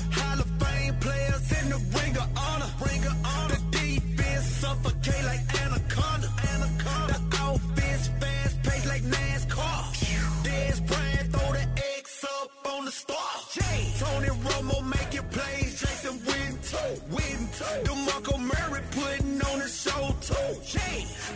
Romo 14.43 14.83
making 14.83 15.27
plays, 15.29 15.79
Jason 15.79 16.17
Witten. 16.19 16.99
Witten. 17.09 17.83
DeMarco 17.85 18.39
Murray 18.39 18.81
putting 18.91 19.41
on 19.41 19.59
the 19.59 19.67
show 19.67 20.15
too. 20.21 20.51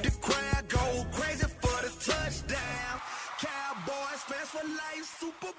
The 0.04 0.12
crowd 0.22 0.68
go 0.70 1.06
crazy 1.12 1.48
for 1.62 1.78
the 1.86 1.92
touchdown. 2.12 3.02
Cowboys 3.40 4.22
fans 4.30 4.50
for 4.50 4.68
life, 4.68 5.18
Super 5.20 5.54